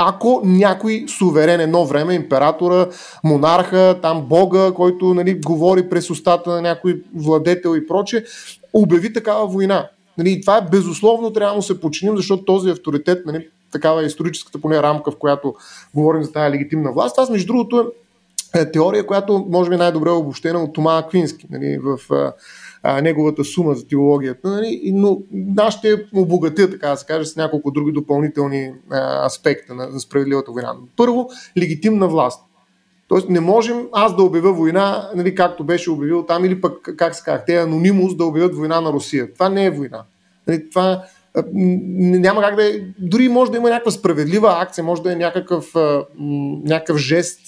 [0.00, 2.88] ако някой суверен едно време, императора,
[3.24, 8.24] монарха, там бога, който нали, говори през устата на някой владетел и проче,
[8.72, 9.88] обяви такава война.
[10.18, 14.60] Нали, това е безусловно, трябва да се починим, защото този авторитет, нали, такава е историческата
[14.60, 15.54] поне рамка, в която
[15.94, 17.16] говорим за тази легитимна власт.
[17.16, 17.92] Това, между другото,
[18.54, 21.98] е теория, която може би е най-добре обобщена от Тома Аквински нали, в
[22.82, 25.18] а, неговата сума за теологията, нали, но
[25.58, 30.00] аз ще обогатя, така да се каже, с няколко други допълнителни а, аспекта на, на
[30.00, 30.74] справедливата война.
[30.96, 32.44] Първо, легитимна власт.
[33.08, 37.14] Тоест не можем аз да обявя война, нали, както беше обявил там, или пък, как
[37.14, 39.32] се казах, те анонимус да обявят война на Русия.
[39.34, 40.02] Това не е война.
[40.46, 41.02] Нали, това
[41.54, 45.72] няма как да е, дори може да има някаква справедлива акция, може да е някакъв,
[46.64, 47.40] някакъв жест,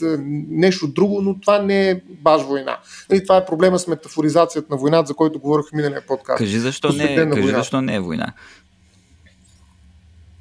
[0.49, 2.79] нещо друго, но това не е баш война.
[3.11, 6.39] Нали, това е проблема с метафоризацията на войната, за който говорих в миналия подкаст.
[6.39, 8.33] Кажи защо, не, е, кажи защо не е война.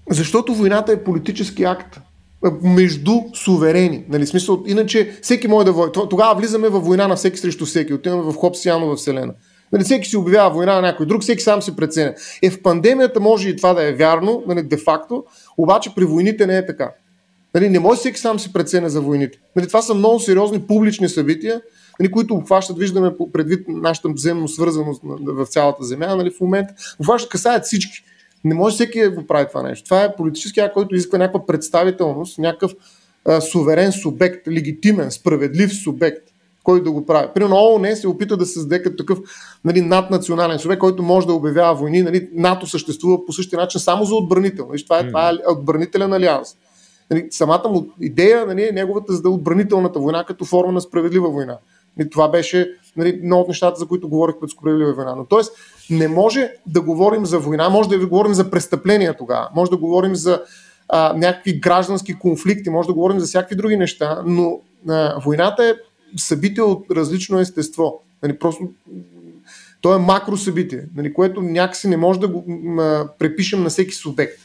[0.09, 1.99] Защото войната е политически акт
[2.61, 4.05] между суверени.
[4.09, 5.91] Нали, смисъл, иначе всеки може да води.
[6.09, 7.93] Тогава влизаме в война на всеки срещу всеки.
[7.93, 9.33] Отиваме в Хопсианова вселена.
[9.71, 12.13] Нали, всеки си обявява война на някой друг, всеки сам си преценя.
[12.41, 15.23] Е, в пандемията може и това да е вярно, нали, де-факто,
[15.57, 16.91] обаче при войните не е така.
[17.55, 19.39] Нали, не може всеки сам си преценя за войните.
[19.55, 21.61] Нали, това са много сериозни публични събития,
[21.99, 27.31] нали, които обхващат, виждаме предвид нашата взаимно свързаност в цялата земя нали, в момента, обхващат,
[27.31, 28.03] касаят всички.
[28.43, 29.83] Не може всеки да го прави това нещо.
[29.83, 32.71] Това е политически акт, който изисква някаква представителност, някакъв
[33.25, 36.28] а, суверен субект, легитимен, справедлив субект
[36.69, 37.27] който да го прави.
[37.33, 39.19] Примерно ООН се опита да създаде като такъв
[39.65, 42.01] нали, наднационален човек, който може да обявява войни.
[42.01, 44.67] Нали, НАТО съществува по същия начин само за отбранител.
[44.69, 46.55] Нали, това, е, това е отбранителен алианс.
[47.11, 51.29] Нали, самата му идея нали, е неговата за е отбранителната война като форма на справедлива
[51.29, 51.57] война.
[51.97, 55.15] Нали, това беше нали, едно от нещата, за които говорих пред справедлива война.
[55.15, 55.93] Но т.е.
[55.95, 60.15] не може да говорим за война, може да говорим за престъпления тогава, може да говорим
[60.15, 60.41] за
[60.89, 65.73] а, някакви граждански конфликти, може да говорим за всякакви други неща, но а, войната е
[66.17, 68.03] събитие от различно естество.
[68.23, 68.69] Нали, просто
[69.81, 73.93] то е макро събитие, нали, което някакси не може да го м- препишем на всеки
[73.95, 74.39] субект.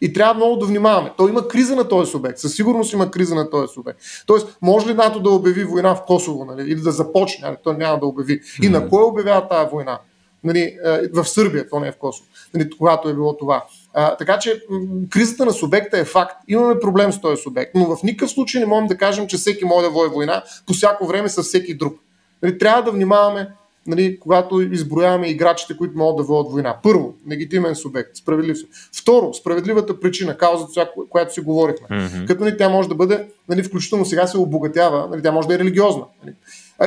[0.00, 1.12] И трябва много да внимаваме.
[1.16, 2.38] То има криза на този субект.
[2.38, 4.00] Със сигурност има криза на този субект.
[4.26, 7.72] Тоест, може ли НАТО да обяви война в Косово, нали, или да започне, нали, то
[7.72, 8.32] няма да обяви.
[8.32, 8.68] И mm-hmm.
[8.68, 9.98] на кой обявява тази война?
[10.44, 10.76] Нали,
[11.12, 13.64] в Сърбия, то не е в Косово, нали, когато е било това.
[13.94, 14.62] А, така че
[15.10, 16.36] кризата на субекта е факт.
[16.48, 19.64] Имаме проблем с този субект, но в никакъв случай не можем да кажем, че всеки
[19.64, 21.94] може да води война по всяко време с всеки друг.
[22.42, 23.48] Нали, трябва да внимаваме,
[23.86, 26.76] нали, когато изброяваме играчите, които могат да водят война.
[26.82, 28.58] Първо, легитимен субект, справедлив.
[29.00, 31.88] Второ, справедливата причина, каузата, която си говорихме.
[31.88, 32.26] Mm-hmm.
[32.26, 35.54] Като нали, тя може да бъде, нали, включително сега се обогатява, нали, тя може да
[35.54, 36.04] е религиозна.
[36.24, 36.34] Нали.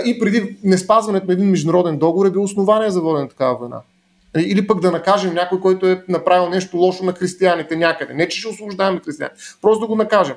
[0.05, 3.81] И преди неспазването на един международен договор е било основание за водене на такава война.
[4.37, 8.13] Или пък да накажем някой, който е направил нещо лошо на християните някъде.
[8.13, 10.35] Не, че ще освобождаваме християните, просто да го накажем.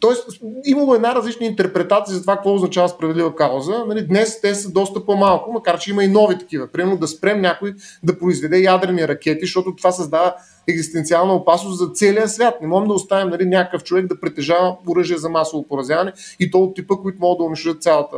[0.00, 3.84] Тоест, имало една различна интерпретация за това какво означава справедлива кауза.
[3.88, 6.66] Нали, днес те са доста по-малко, макар че има и нови такива.
[6.66, 10.34] Примерно да спрем някой да произведе ядрени ракети, защото това създава
[10.68, 12.54] екзистенциална опасност за целия свят.
[12.60, 16.58] Не можем да оставим нали, някакъв човек да притежава оръжие за масово поразяване и то
[16.58, 18.16] от типа, които могат да унищожат цялата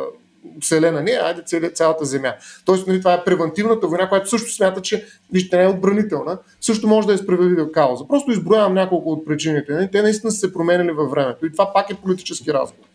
[0.61, 2.35] Вселена не, айде цялата Земя.
[2.65, 6.89] Тоест, нали, това е превентивната война, която също смята, че вижте, не е отбранителна, също
[6.89, 8.09] може да е справедлива кауза.
[8.09, 9.73] Просто изброявам няколко от причините.
[9.73, 11.47] Нали, те наистина са се променили във времето.
[11.47, 12.87] И това пак е политически разговор.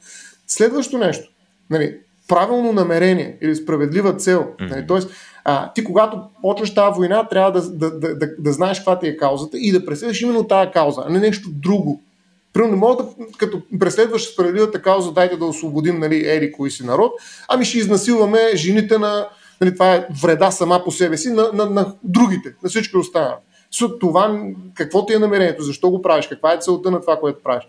[0.48, 1.30] Следващо нещо.
[1.70, 4.48] Нали, правилно намерение или справедлива цел.
[4.60, 5.10] Нали, тоест,
[5.44, 9.08] а, ти когато почваш тази война, трябва да, да, да, да, да знаеш каква ти
[9.08, 12.02] е каузата и да преследваш именно тази кауза, а не нещо друго.
[12.54, 16.86] Примерно не мога да, като преследваш справедливата кауза, дайте да освободим нали, ери кой си
[16.86, 17.12] народ,
[17.48, 19.28] ами ще изнасилваме жените на,
[19.62, 23.36] нали, това е вреда сама по себе си, на, на, на другите, на всички останали.
[23.72, 24.42] С това,
[24.74, 27.64] какво ти е намерението, защо го правиш, каква е целта на това, което правиш.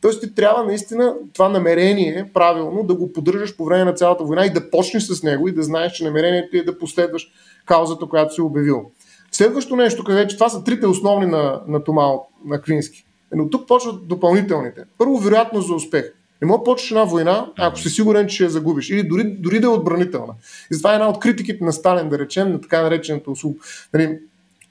[0.00, 4.46] Тоест ти трябва наистина това намерение правилно да го поддържаш по време на цялата война
[4.46, 7.30] и да почнеш с него и да знаеш, че намерението е да последваш
[7.66, 8.90] каузата, която си обявил.
[9.32, 12.06] Следващо нещо, където това са трите основни на, на Тома
[12.44, 13.04] на Квински.
[13.34, 14.84] Но тук почват допълнителните.
[14.98, 16.12] Първо, вероятност за успех.
[16.42, 18.90] Не мога да почнеш една война, ако си сигурен, че я загубиш.
[18.90, 20.34] Или дори, дори да е отбранителна.
[20.74, 23.30] И това е една от критиките на Сталин, да речем, на така наречената
[23.94, 24.18] нали,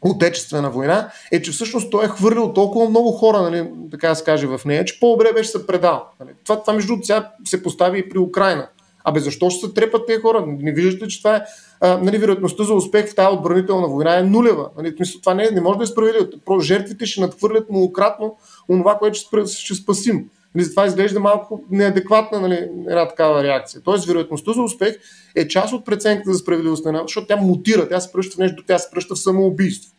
[0.01, 4.23] отечествена война, е, че всъщност той е хвърлил толкова много хора, нали, така да се
[4.23, 6.05] каже, в нея, че по-добре беше се предал.
[6.19, 6.29] Нали.
[6.43, 8.67] Това, това между сега се постави и при Украина.
[9.03, 10.45] Абе, защо ще се трепат тези хора?
[10.47, 11.41] Не виждате, че това е
[11.81, 14.69] нали, вероятността за успех в тази отбранителна война е нулева.
[14.77, 16.59] Нали, това не, не може да е справедливо.
[16.61, 18.37] Жертвите ще надхвърлят многократно
[18.69, 20.29] онова, което ще, ще спасим.
[20.55, 23.81] Нали, затова изглежда малко неадекватна нали, една такава реакция.
[23.81, 24.95] Тоест, вероятността за успех
[25.35, 28.77] е част от преценката за справедливостта, защото тя мутира, тя се пръща в нещо, тя
[28.79, 29.93] се пръща в самоубийство.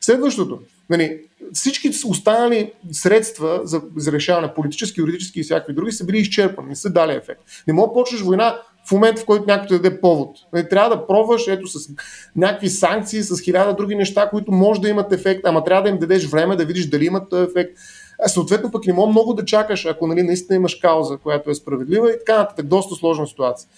[0.00, 0.58] Следващото,
[0.90, 1.20] нали,
[1.52, 6.76] всички останали средства за, за решаване, политически, юридически и всякакви други, са били изчерпани, не
[6.76, 7.40] са дали ефект.
[7.66, 10.36] Не мога да почнеш война в момента, в който някой те даде повод.
[10.52, 11.88] Нали, трябва да пробваш ето с
[12.36, 15.98] някакви санкции, с хиляда други неща, които може да имат ефект, ама трябва да им
[15.98, 17.78] дадеш време да видиш дали имат този ефект.
[18.24, 21.54] А съответно пък не мога много да чакаш, ако нали, наистина имаш кауза, която е
[21.54, 22.66] справедлива и така нататък.
[22.66, 23.68] Доста сложна ситуация.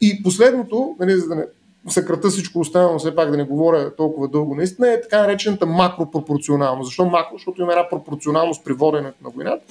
[0.00, 1.44] И последното, нали, за да не
[1.88, 6.88] съкрата всичко останало, все пак да не говоря толкова дълго, наистина е така наречената макропропорционалност.
[6.88, 7.36] Защо макро?
[7.36, 9.64] Защото има една пропорционалност при воденето на войната.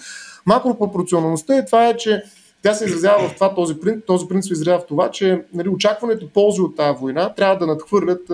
[0.45, 2.23] Макропропорционалността е това, е, че
[2.63, 5.69] тя се изразява в това, този принцип, този принцип се изразява в това, че нали,
[5.69, 8.31] очакването ползи от тази война трябва да надхвърлят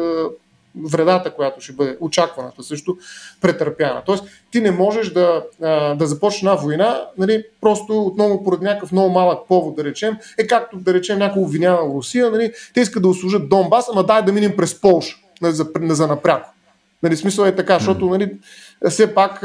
[0.86, 2.98] вредата, която ще бъде очакваната също
[3.42, 4.02] претърпяна.
[4.06, 5.44] Тоест, ти не можеш да,
[5.96, 10.48] да започнеш една война, нали, просто отново поради някакъв много малък повод, да речем, е
[10.48, 14.32] както да речем някой обвинява Русия, нали, те искат да услужат Донбас, ама дай да
[14.32, 16.50] минем през Полша нали, за, за напряко.
[17.04, 18.32] Нали, смисъл е така, защото нали,
[18.89, 19.44] все пак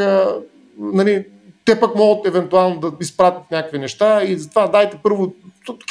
[0.79, 1.27] нали,
[1.65, 5.33] те пък могат евентуално да изпратят някакви неща и затова дайте първо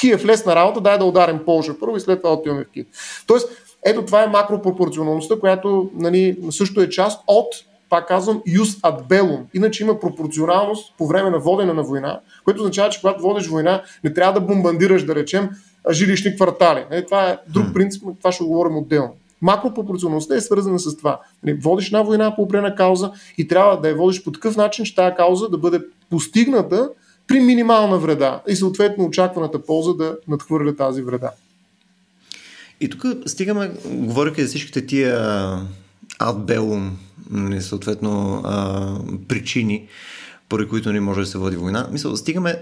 [0.00, 2.86] Киев лесна работа, дай да ударим Полша първо и след това отиваме в Киев.
[3.26, 3.48] Тоест,
[3.84, 7.46] ето това е макропропорционалността, която нали, също е част от,
[7.90, 9.40] пак казвам, юс ad bellum.
[9.54, 13.82] Иначе има пропорционалност по време на водене на война, което означава, че когато водиш война,
[14.04, 15.50] не трябва да бомбандираш, да речем,
[15.90, 16.84] жилищни квартали.
[16.90, 19.14] Нали, това е друг принцип, това ще говорим отделно.
[19.44, 21.20] Макропропорционалността е свързана с това.
[21.42, 24.84] Нали, водиш една война по определена кауза и трябва да я водиш по такъв начин,
[24.84, 25.80] че тази кауза да бъде
[26.10, 26.90] постигната
[27.26, 31.30] при минимална вреда и съответно очакваната полза да надхвърля тази вреда.
[32.80, 35.58] И тук стигаме, говоряки за всичките тия
[36.18, 36.98] адбелум,
[37.30, 38.88] нали, съответно а,
[39.28, 39.88] причини,
[40.48, 41.88] поради които не може да се води война.
[41.92, 42.56] Мисля, стигаме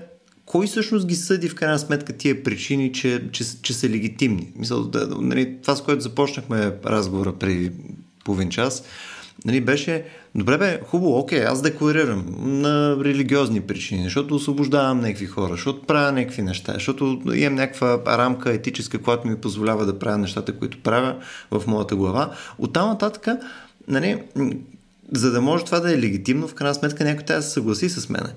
[0.46, 4.52] кой всъщност ги съди в крайна сметка тия причини, че, че, че са легитимни?
[4.57, 7.72] Мисля, да, нали, това с което започнахме разговора преди
[8.24, 8.83] половин час,
[9.44, 15.50] нали, беше, добре бе, хубаво, окей, аз декларирам на религиозни причини, защото освобождавам някакви хора,
[15.50, 20.59] защото правя някакви неща, защото имам някаква рамка етическа, която ми позволява да правя нещата,
[20.59, 21.16] които правя
[21.50, 22.35] в моята глава.
[22.59, 23.26] Оттам нататък,
[23.88, 24.22] нали,
[25.12, 27.88] за да може това да е легитимно, в крайна сметка някой трябва да се съгласи
[27.88, 28.28] с мене.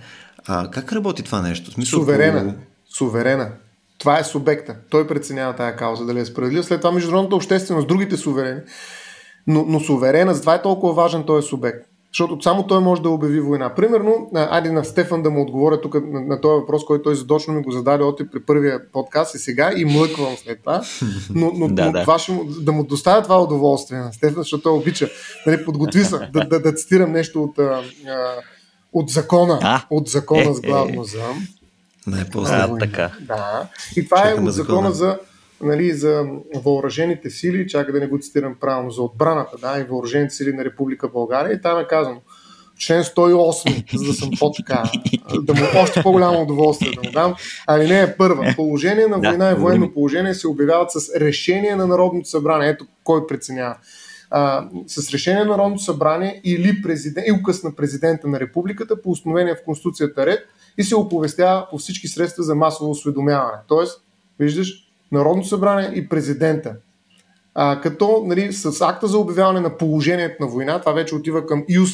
[0.47, 1.71] А как работи това нещо?
[1.71, 2.53] Смисъл, Суверена.
[2.53, 2.59] По...
[2.95, 3.51] Суверена.
[3.97, 4.75] Това е субекта.
[4.89, 6.65] Той преценява тази кауза, дали е справедлив.
[6.65, 8.61] След това международната общественост, другите суверени
[9.47, 11.85] но, но суверена, затова е толкова важен този субект.
[12.13, 13.75] Защото само той може да обяви война.
[13.75, 17.53] Примерно, айде на Стефан да му отговоря тук на, на този въпрос, който той задочно
[17.53, 20.81] ми го зададе от при първия подкаст и сега и млъквам след това.
[21.35, 22.01] Но, но, да, да.
[22.01, 25.09] Това ще му, да му доставя това удоволствие на Стефан, защото той обича.
[25.47, 27.81] Нали, подготви се да, да, да цитирам нещо от, а,
[28.95, 29.59] от закона.
[29.61, 29.81] А?
[29.89, 31.23] От закона с главно за.
[32.07, 33.11] Най-после така.
[33.21, 33.67] Да.
[33.95, 35.19] И това Чакаме е от закона, закона за
[35.61, 40.35] нали, за въоръжените сили, чака да не го цитирам правилно, за отбраната да, и въоръжените
[40.35, 41.53] сили на Република България.
[41.53, 42.21] И там е казано,
[42.77, 44.83] член 108, за да съм по-така,
[45.41, 47.35] да му още по-голямо удоволствие да му дам.
[47.67, 48.53] Али не е първа.
[48.55, 52.69] Положение на война и военно положение се обявяват с решение на Народното събрание.
[52.69, 53.75] Ето кой преценява.
[54.37, 59.11] А, с решение на Народното събрание или, президент, и указ на президента на републиката по
[59.11, 60.39] установения в Конституцията ред
[60.77, 63.57] и се оповестява по всички средства за масово осведомяване.
[63.67, 64.01] Тоест,
[64.39, 64.73] виждаш,
[65.11, 66.75] Народното събрание и президента.
[67.53, 71.63] А, като нали, с акта за обявяване на положението на война, това вече отива към
[71.69, 71.91] ЮС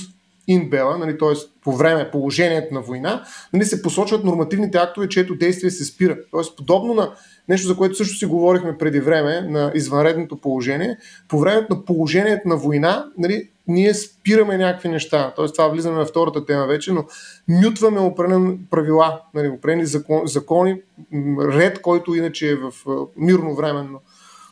[0.47, 1.33] инбела, нали, т.е.
[1.63, 3.23] по време положението на война,
[3.53, 6.15] нали, се посочват нормативните актове, чието действие се спира.
[6.15, 6.55] Т.е.
[6.57, 7.11] подобно на
[7.49, 12.47] нещо, за което също си говорихме преди време, на извънредното положение, по времето на положението
[12.47, 15.33] на война, нали, ние спираме някакви неща.
[15.35, 15.45] Т.е.
[15.45, 17.05] това влизаме на втората тема вече, но
[17.47, 20.81] мютваме определени правила, нали, определени закон, закони,
[21.39, 22.73] ред, който иначе е в
[23.17, 23.99] мирно временно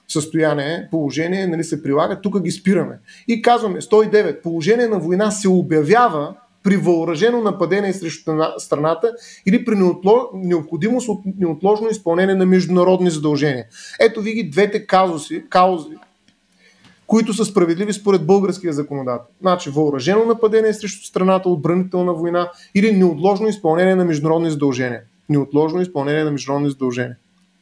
[0.08, 3.00] състояние, положение, нали, се прилага, тук ги спираме.
[3.28, 9.14] И казваме, 109, положение на война се обявява при въоръжено нападение срещу страната
[9.46, 9.76] или при
[10.34, 13.66] необходимост от неотложно изпълнение на международни задължения.
[14.00, 15.96] Ето ви ги двете казуси, каузи,
[17.08, 19.26] които са справедливи според българския законодател.
[19.42, 25.02] Значи въоръжено нападение срещу страната, отбранителна война или неотложно изпълнение на международни задължения.
[25.30, 27.18] неотложно изпълнение на международни задължения.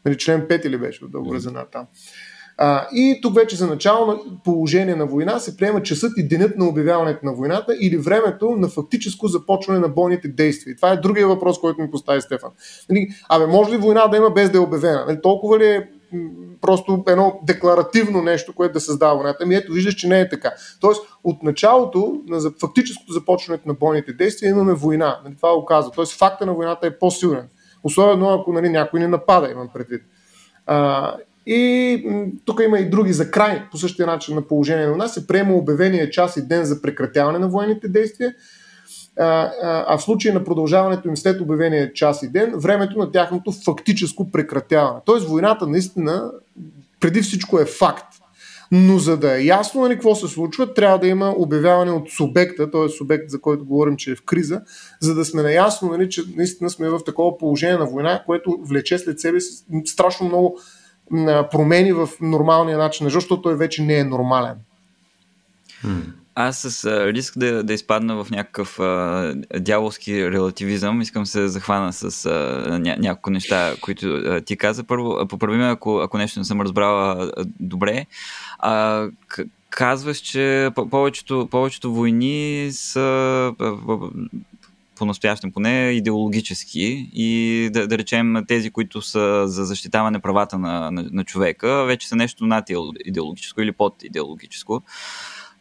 [0.06, 1.86] Нали, член 5 или беше от договора за НАТО там.
[2.58, 6.58] А, и тук вече за начало на положение на война се приема часът и денят
[6.58, 10.76] на обявяването на войната или времето на фактическо започване на бойните действия.
[10.76, 12.52] Това е другия въпрос, който ми постави Стефан.
[12.90, 15.06] Нали, абе, може ли война да има без да е обявена?
[15.08, 15.90] Нали, толкова ли е
[16.62, 19.40] просто едно декларативно нещо, което да създава войната.
[19.44, 20.52] Ами ето, виждаш, че не е така.
[20.82, 25.20] Тоест, от началото на фактическото започването на бойните действия имаме война.
[25.24, 25.92] Нали, това оказва.
[25.92, 27.48] Тоест, факта на войната е по-силен.
[27.84, 30.02] Особено ако нали, някой не напада, имам предвид.
[30.66, 31.16] А,
[31.50, 32.04] и
[32.46, 35.14] тук има и други за край по същия начин на положение на нас.
[35.14, 38.34] Се приема обявения час и ден за прекратяване на военните действия,
[39.20, 39.52] а,
[39.88, 44.32] а в случай на продължаването им след обявения час и ден, времето на тяхното фактическо
[44.32, 45.00] прекратяване.
[45.06, 46.32] Тоест войната наистина
[47.00, 48.14] преди всичко е факт.
[48.72, 52.72] Но за да е ясно нали, какво се случва, трябва да има обявяване от субекта,
[52.72, 52.90] т.е.
[52.90, 54.62] субект, за който говорим, че е в криза,
[55.00, 58.98] за да сме наясно, нали, че наистина сме в такова положение на война, което влече
[58.98, 60.60] след себе си страшно много
[61.52, 64.56] промени в нормалния начин на защото той вече не е нормален.
[66.36, 71.50] Аз с а, риск да, да изпадна в някакъв а, дяволски релативизъм, искам се да
[71.50, 74.84] захвана с а, ня, няколко неща, които а, ти каза.
[74.84, 78.06] Първо, поправи ме, ако, ако нещо не съм разбрала а, добре.
[78.60, 83.54] А, к- казваш, че повечето, повечето войни са
[84.98, 91.10] по-настоящем поне идеологически и да, да речем тези, които са за защитаване правата на, на,
[91.12, 92.66] на човека, вече са нещо над
[93.06, 94.84] идеологическо или под идеологическо.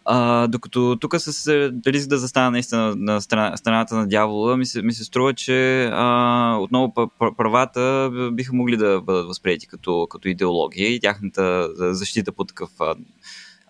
[0.08, 1.48] А, докато тук с
[1.86, 5.84] риск да застана наистина на страна, страната на дявола, ми се, ми се струва, че
[5.92, 6.92] а, отново
[7.36, 12.70] правата биха могли да бъдат възприяти като, като идеология и тяхната защита по такъв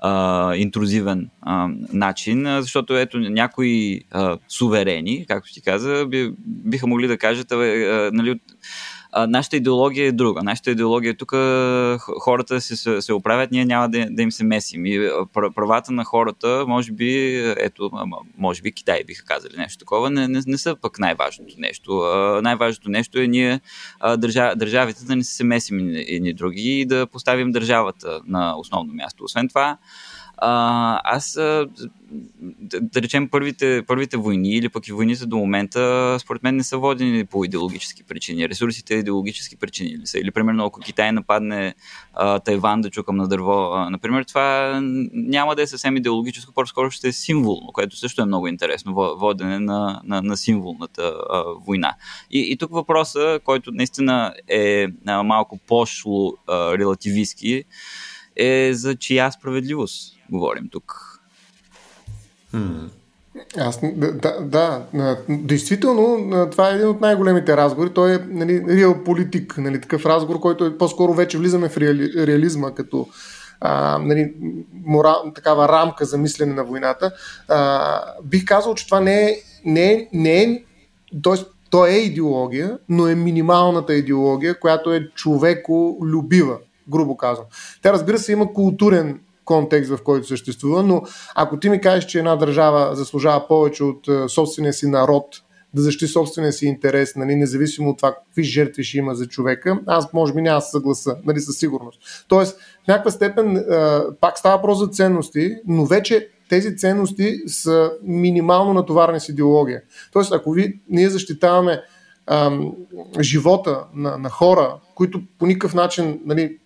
[0.07, 7.07] а, интрузивен а, начин, защото ето някои а, суверени, както ти каза, би, биха могли
[7.07, 8.40] да кажат, а, а, нали,
[9.12, 10.42] а, нашата идеология е друга.
[10.42, 11.30] Нашата идеология е тук,
[12.20, 14.86] хората се, се, оправят, ние няма да, да им се месим.
[14.86, 17.90] И правата на хората, може би, ето,
[18.38, 21.98] може би Китай биха казали нещо такова, не, не, не са пък най-важното нещо.
[21.98, 23.61] А, най-важното нещо е ние,
[24.00, 28.92] а, държа, държавите, да не се месим едни други и да поставим държавата на основно
[28.92, 29.24] място.
[29.24, 29.78] Освен това,
[30.39, 31.32] а, аз,
[32.61, 36.78] да, речем, първите, първите войни или пък и войните до момента, според мен не са
[36.78, 38.49] водени по идеологически причини.
[38.49, 40.18] Ресурсите идеологически причини ли са?
[40.18, 41.74] Или, примерно, ако Китай нападне
[42.14, 44.78] а, Тайван да чукам на дърво, а, например, това
[45.12, 49.59] няма да е съвсем идеологическо, по-скоро ще е символно, което също е много интересно, водене
[49.59, 51.95] на, на, на символната а, война.
[52.30, 57.64] И, и тук въпроса, който наистина е а, малко пошло а, релативистки,
[58.37, 61.16] е за чия справедливост говорим тук.
[63.59, 64.87] Аз, да, да,
[65.28, 67.91] действително, това е един от най-големите разговори.
[67.95, 72.26] Той е нали, реал политик, нали, такъв разговор, който е по-скоро вече влизаме в реали,
[72.26, 73.07] реализма като
[73.61, 74.34] а, нали,
[74.84, 77.12] морал, такава рамка за мислене на войната.
[77.49, 80.62] А, бих казал, че това не е, не е, не е
[81.22, 81.45] т.е.
[81.70, 86.59] то е идеология, но е минималната идеология, която е човеколюбива,
[86.89, 87.47] грубо казвам.
[87.82, 91.03] Тя разбира се има културен контекст, в който съществува, но
[91.34, 95.26] ако ти ми кажеш, че една държава заслужава повече от е, собствения си народ,
[95.74, 99.80] да защити собствения си интерес, нали, независимо от това какви жертви ще има за човека,
[99.87, 102.24] аз може би няма да съгласа, нали, със сигурност.
[102.28, 107.37] Тоест, в някаква степен а, е, пак става въпрос за ценности, но вече тези ценности
[107.47, 109.82] са минимално натоварени с идеология.
[110.12, 111.82] Тоест, ако ви, ние защитаваме
[112.26, 112.72] ам,
[113.20, 116.59] живота на, на хора, които по никакъв начин нали,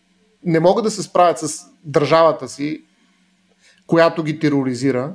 [0.44, 2.82] не могат да се справят с държавата си,
[3.86, 5.12] която ги тероризира.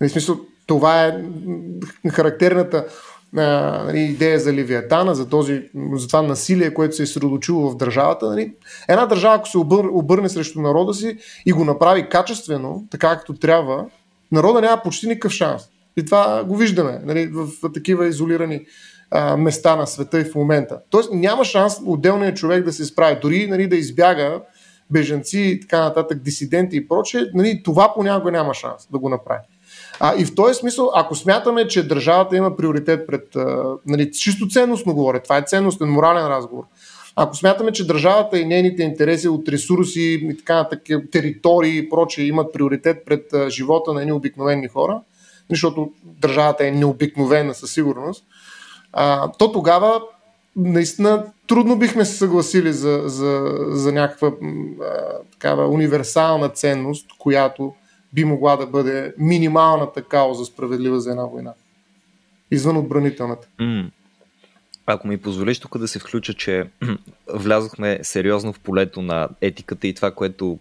[0.00, 1.24] В смисъл, това е
[2.10, 2.86] характерната
[3.36, 3.40] а,
[3.84, 5.62] нали, идея за Ливиатана, за, този,
[5.92, 8.26] за това насилие, което се е средочило в държавата.
[8.26, 8.54] Нали.
[8.88, 13.34] Една държава, ако се обър, обърне срещу народа си и го направи качествено, така както
[13.34, 13.86] трябва,
[14.32, 15.62] народа няма почти никакъв шанс.
[15.96, 18.66] И това го виждаме нали, в, в такива изолирани
[19.10, 20.80] а, места на света и в момента.
[20.90, 24.40] Тоест няма шанс отделният човек да се справи, дори нали, да избяга
[24.90, 29.44] беженци и така нататък, дисиденти и прочее, нали, това понякога няма шанс да го направи.
[30.00, 34.48] А, и в този смисъл, ако смятаме, че държавата има приоритет пред, а, нали, чисто
[34.48, 36.64] ценностно говоря, това е ценностен, морален разговор,
[37.16, 40.82] ако смятаме, че държавата и нейните интереси от ресурси и така нататък,
[41.12, 45.00] територии и прочее имат приоритет пред а, живота на едни обикновени хора,
[45.50, 48.24] защото държавата е необикновена със сигурност,
[48.92, 50.00] а, то тогава
[50.58, 54.32] наистина трудно бихме се съгласили за, за, за някаква а,
[55.32, 57.74] такава универсална ценност, която
[58.12, 61.52] би могла да бъде минималната кауза справедлива за една война.
[62.50, 63.48] Извън отбранителната.
[63.60, 63.90] Mm.
[64.86, 66.70] ако ми позволиш тук да се включа, че
[67.34, 70.58] влязохме сериозно в полето на етиката и това, което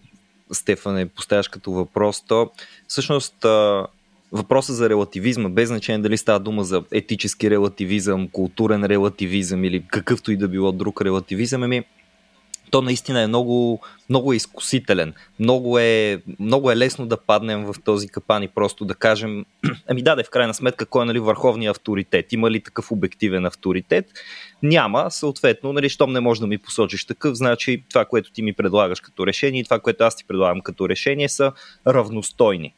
[0.51, 2.51] Стефане поставяш като въпрос, то
[2.87, 3.45] всъщност
[4.31, 10.31] въпроса за релативизма, без значение дали става дума за етически релативизъм, културен релативизъм или какъвто
[10.31, 11.83] и да било друг релативизъм, ами
[12.71, 15.13] то наистина е много, много е изкусителен.
[15.39, 19.45] Много е, много е лесно да паднем в този капан и просто да кажем,
[19.87, 22.33] ами да, в крайна сметка, кой е нали, върховният авторитет?
[22.33, 24.05] Има ли такъв обективен авторитет?
[24.63, 28.53] Няма, съответно, нали, щом не можеш да ми посочиш такъв, значи това, което ти ми
[28.53, 31.51] предлагаш като решение и това, което аз ти предлагам като решение са
[31.87, 32.73] равностойни.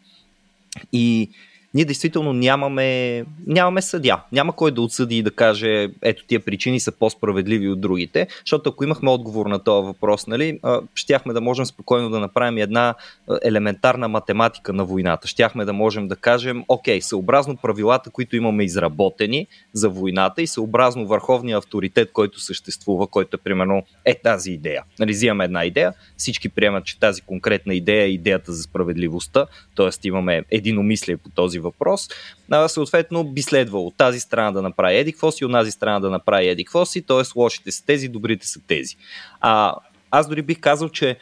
[0.92, 1.32] И
[1.74, 4.22] ние действително нямаме, нямаме съдя.
[4.32, 8.70] Няма кой да отсъди и да каже, ето тия причини са по-справедливи от другите, защото
[8.70, 10.60] ако имахме отговор на този въпрос, нали,
[10.96, 12.96] щяхме да можем спокойно да направим една
[13.44, 15.28] елементарна математика на войната.
[15.28, 21.08] Щяхме да можем да кажем, окей, съобразно правилата, които имаме изработени за войната и съобразно
[21.08, 24.84] върховния авторитет, който съществува, който е примерно е тази идея.
[25.00, 29.46] Нали, взимаме една идея, всички приемат, че тази конкретна идея е идеята за справедливостта,
[29.76, 30.08] т.е.
[30.08, 32.10] имаме единомислие по този този въпрос,
[32.52, 36.48] а, съответно би следвало тази страна да направи еди и от тази страна да направи
[36.48, 37.24] еди си, т.е.
[37.36, 38.96] лошите са тези, добрите са тези.
[39.42, 39.76] А,
[40.12, 41.18] аз дори бих казал, че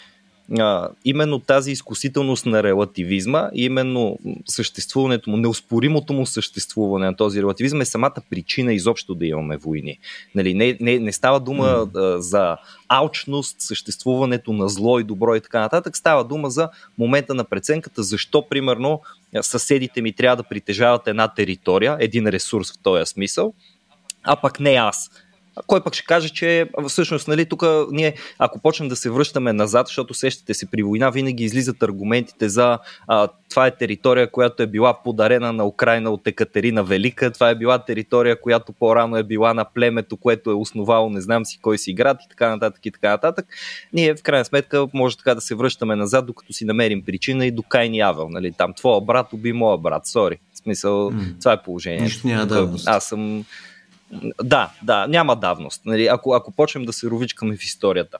[0.60, 7.82] а, именно тази изкусителност на релативизма, именно съществуването му, неоспоримото му съществуване на този релативизъм
[7.82, 10.00] е самата причина изобщо да имаме войни.
[10.36, 12.16] Нали, не, не, не става дума mm.
[12.18, 12.58] а, за
[12.90, 18.04] алчност, съществуването на зло и добро и така нататък, става дума за момента на преценката,
[18.04, 19.02] защо, примерно,
[19.42, 23.54] съседите ми трябва да притежават една територия, един ресурс в този смисъл,
[24.24, 25.10] а пък не аз
[25.68, 29.88] кой пък ще каже, че всъщност, нали, тук ние, ако почнем да се връщаме назад,
[29.88, 34.68] защото сещате се при война, винаги излизат аргументите за а, това е територия, която е
[34.68, 39.54] била подарена на Украина от Екатерина Велика, това е била територия, която по-рано е била
[39.54, 42.92] на племето, което е основало не знам си кой си град и така нататък и
[42.92, 43.46] така нататък.
[43.94, 47.52] Ние в крайна сметка може така да се връщаме назад, докато си намерим причина и
[47.52, 48.30] до Кайн и Авел.
[48.30, 48.52] Нали?
[48.58, 50.40] Там твоя брат уби моя брат, сори.
[50.54, 51.40] В смисъл, mm.
[51.40, 52.04] това е положението.
[52.04, 52.70] Нищо няма да.
[52.86, 53.46] Аз съм
[54.44, 55.82] да, да, няма давност.
[55.86, 58.18] Нали, ако, ако почнем да се ровичкаме в историята.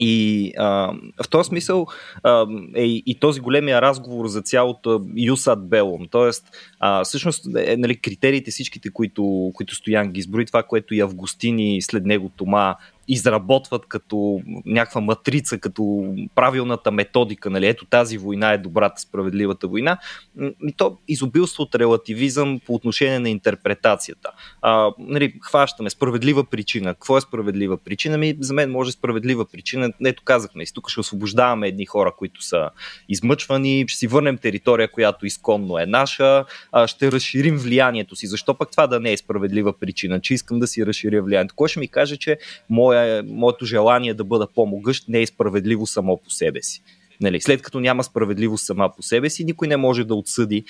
[0.00, 0.92] И а,
[1.22, 1.86] в този смисъл
[2.22, 6.06] а, е и този големия разговор за цялото Юсад Белом.
[6.10, 6.46] Тоест,
[6.80, 11.58] а, всъщност, е, нали, критериите, всичките, които, които Стоян ги изброи, това, което и Августин
[11.58, 12.74] и след него Тома
[13.08, 19.98] изработват като някаква матрица, като правилната методика, нали, ето тази война е добрата, справедливата война,
[20.40, 24.30] и то изобилство от релативизъм по отношение на интерпретацията.
[24.62, 26.94] А, нали, хващаме справедлива причина.
[26.94, 28.18] Какво е справедлива причина?
[28.18, 29.92] Ми, за мен може справедлива причина.
[30.04, 32.70] Ето казахме, тук ще освобождаваме едни хора, които са
[33.08, 38.26] измъчвани, ще си върнем територия, която изконно е наша, а, ще разширим влиянието си.
[38.26, 41.54] Защо пък това да не е справедлива причина, че искам да си разширя влиянието?
[41.54, 42.38] Кой ще ми каже, че
[42.70, 46.82] моя моя, моето желание да бъда по-могъщ не е справедливо само по себе си.
[47.20, 50.64] Нали, след като няма справедливост сама по себе си, никой не може да отсъди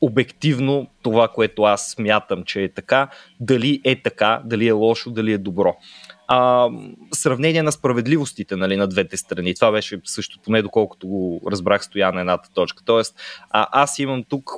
[0.00, 3.08] обективно това, което аз смятам, че е така,
[3.40, 5.76] дали е така, дали е лошо, дали е добро.
[6.28, 6.68] А,
[7.14, 9.54] сравнение на справедливостите нали, на двете страни.
[9.54, 12.82] Това беше също, поне доколкото го разбрах, стоя на едната точка.
[12.84, 13.14] Тоест,
[13.50, 14.50] а, аз имам тук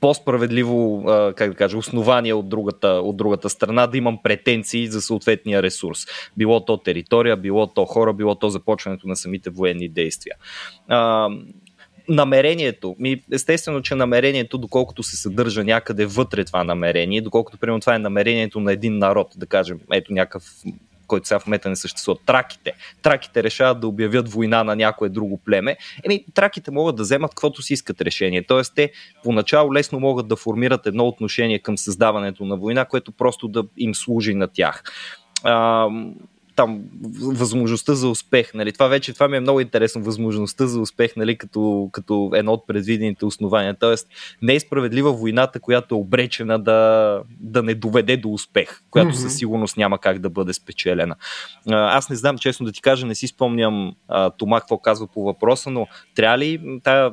[0.00, 1.04] по-справедливо,
[1.36, 5.98] как да кажа, основание от другата, от другата страна да имам претенции за съответния ресурс.
[6.36, 10.36] Било то територия, било то хора, било то започването на самите военни действия.
[12.08, 17.94] Намерението, ми, естествено, че намерението, доколкото се съдържа някъде вътре това намерение, доколкото, примерно, това
[17.94, 20.44] е намерението на един народ, да кажем, ето някакъв
[21.10, 22.18] който сега в момента не съществува.
[22.26, 22.72] Траките.
[23.02, 25.76] Траките решават да обявят война на някое друго племе.
[26.04, 28.46] Еми, траките могат да вземат каквото си искат решение.
[28.46, 28.92] Тоест, те
[29.24, 33.94] поначало лесно могат да формират едно отношение към създаването на война, което просто да им
[33.94, 34.82] служи на тях.
[35.44, 35.88] А,
[36.60, 36.80] там
[37.22, 38.54] възможността за успех.
[38.54, 38.72] Нали?
[38.72, 40.02] Това вече това ми е много интересно.
[40.02, 41.38] Възможността за успех нали?
[41.38, 43.76] като, като едно от предвидените основания.
[43.80, 44.08] Тоест,
[44.42, 49.22] не е справедлива войната, която е обречена да, да не доведе до успех, която mm-hmm.
[49.22, 51.16] със сигурност няма как да бъде спечелена.
[51.70, 55.24] Аз не знам, честно да ти кажа, не си спомням а, Тома какво казва по
[55.24, 57.12] въпроса, но трябва ли тая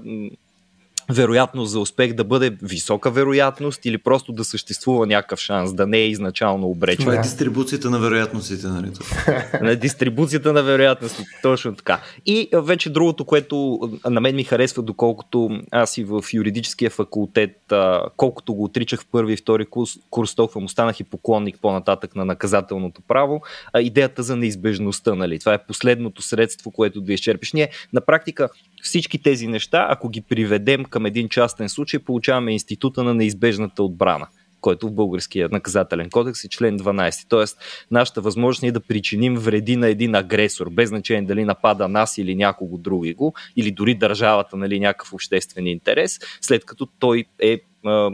[1.09, 5.97] вероятност за успех да бъде висока вероятност или просто да съществува някакъв шанс, да не
[5.97, 7.05] е изначално обречен.
[7.05, 8.91] Това е дистрибуцията на вероятностите, нали?
[9.61, 12.01] на дистрибуцията на вероятностите, точно така.
[12.25, 13.79] И вече другото, което
[14.09, 17.73] на мен ми харесва, доколкото аз и в юридическия факултет,
[18.17, 22.15] колкото го отричах в първи и втори курс, курс толкова му станах и поклонник по-нататък
[22.15, 23.41] на наказателното право,
[23.79, 25.39] идеята за неизбежността, нали?
[25.39, 27.53] Това е последното средство, което да изчерпиш.
[27.53, 28.49] Ние на практика
[28.81, 34.27] всички тези неща, ако ги приведем към един частен случай, получаваме института на неизбежната отбрана.
[34.61, 37.25] който в българския наказателен кодекс е член 12.
[37.29, 37.57] Тоест,
[37.91, 42.35] нашата възможност е да причиним вреди на един агресор, без значение дали напада нас или
[42.35, 47.59] някого други го, или дори държавата, нали, някакъв обществен интерес, след като той е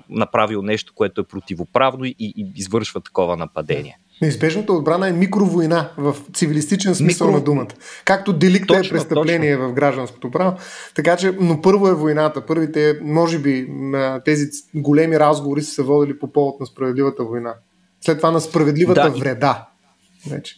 [0.09, 3.97] направил нещо, което е противоправно и, и извършва такова нападение.
[4.21, 7.39] Неизбежната отбрана е микровойна в цивилистичен смисъл Микро...
[7.39, 7.67] на думата.
[8.05, 9.69] Както деликта е престъпление точно.
[9.69, 10.57] в гражданското право.
[10.95, 12.45] Така че, но първо е войната.
[12.45, 13.69] Първите, може би,
[14.25, 14.45] тези
[14.75, 17.53] големи разговори са се водили по повод на справедливата война.
[18.01, 19.67] След това на справедливата да, вреда.
[20.29, 20.55] Вече.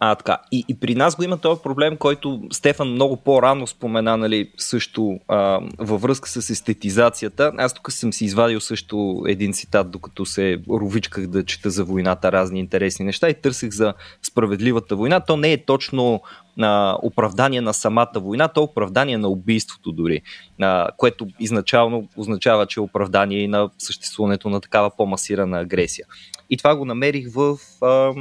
[0.00, 0.38] А, така.
[0.52, 5.18] И, и при нас го има този проблем, който Стефан много по-рано спомена, нали, също
[5.28, 7.52] а, във връзка с естетизацията.
[7.58, 12.32] Аз тук съм си извадил също един цитат, докато се ровичках да чета за войната
[12.32, 15.20] разни интересни неща и търсих за справедливата война.
[15.20, 16.20] То не е точно
[16.60, 20.22] а, оправдание на самата война, то е оправдание на убийството дори,
[20.60, 26.06] а, което изначално означава, че е оправдание и на съществуването на такава по-масирана агресия.
[26.50, 27.56] И това го намерих в...
[27.82, 28.12] А,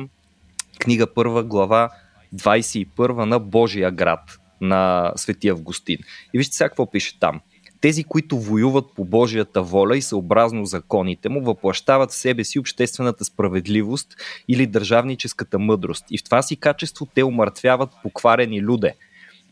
[0.80, 1.90] книга първа, глава
[2.36, 5.98] 21 на Божия град на Свети Августин.
[6.34, 7.42] И вижте сега какво пише там.
[7.82, 13.26] Тези, които воюват по Божията воля и съобразно законите му, въплащават в себе си обществената
[13.26, 14.16] справедливост
[14.48, 16.06] или държавническата мъдрост.
[16.12, 18.96] И в това си качество те умъртвяват покварени люде.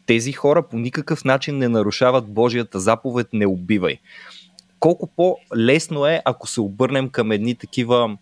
[0.05, 3.97] Тези хора по никакъв начин не нарушават Божията заповед не убивай.
[4.79, 8.17] Колко по-лесно е, ако се обърнем към едни такива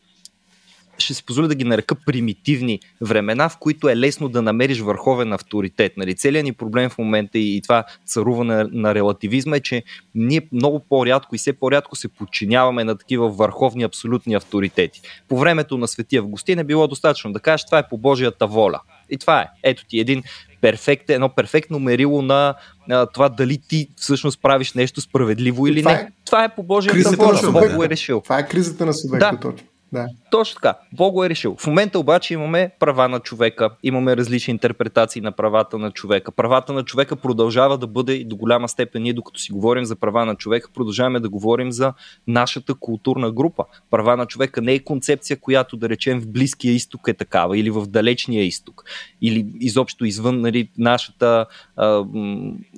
[0.98, 5.34] ще си позволя да ги нарека примитивни времена, в които е лесно да намериш върховен
[5.34, 5.98] авторитет.
[5.98, 9.84] Нали, целият ни проблем в момента и това царуване на релативизма е, че
[10.16, 15.02] ние много по-рядко и все по-рядко се подчиняваме на такива върховни абсолютни авторитети.
[15.28, 18.80] По времето на Свети Августин е било достатъчно да кажеш това е по Божията воля.
[19.10, 19.46] И това е.
[19.64, 20.24] Ето ти един
[20.62, 22.56] перфект, едно перфектно мерило на
[22.88, 26.00] на това дали ти всъщност правиш нещо справедливо или това не.
[26.00, 26.08] Е...
[26.26, 27.52] Това е по Божията воля.
[27.52, 28.22] Бог го е решил.
[28.22, 29.40] Това е кризата на субекта, да.
[29.40, 29.68] точно.
[29.94, 30.08] Да.
[30.32, 30.78] Точно така.
[30.94, 31.56] Бог го е решил.
[31.60, 36.32] В момента обаче имаме права на човека, имаме различни интерпретации на правата на човека.
[36.32, 39.96] Правата на човека продължава да бъде и до голяма степен ние, докато си говорим за
[39.96, 41.94] права на човека, продължаваме да говорим за
[42.28, 43.66] нашата културна група.
[43.90, 47.70] Права на човека не е концепция, която да речем в Близкия изток е такава или
[47.70, 48.84] в Далечния изток
[49.22, 52.06] или изобщо извън нали, нашата а,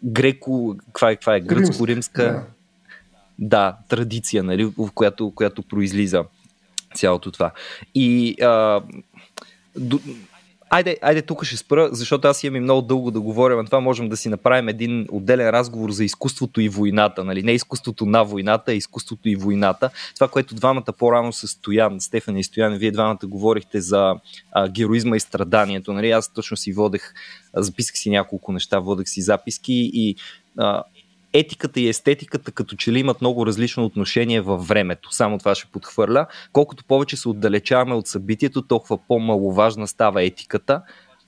[0.04, 2.44] греко, каква е, каква е гръцко-римска да.
[3.40, 6.24] да, традиция, нали, в която, която произлиза
[6.94, 7.52] цялото това.
[7.96, 8.82] И а,
[9.76, 10.00] до,
[10.76, 13.80] Айде, айде тук ще спра, защото аз имам и много дълго да говоря, на това
[13.80, 17.24] можем да си направим един отделен разговор за изкуството и войната.
[17.24, 17.44] Нали?
[17.44, 19.90] Не изкуството на войната, а изкуството и войната.
[20.16, 24.16] Това, което двамата по-рано с Стоян, Стефан и Стоян, вие двамата говорихте за
[24.52, 25.94] а, героизма и страданието.
[25.94, 26.12] Нали?
[26.12, 27.14] Аз точно си водех,
[27.56, 30.16] записах си няколко неща, водех си записки и
[30.58, 30.84] а,
[31.34, 35.14] етиката и естетиката като че ли имат много различно отношение във времето.
[35.14, 36.28] Само това ще подхвърля.
[36.54, 40.82] Колкото повече се отдалечаваме от събитието, толкова по-маловажна става етиката.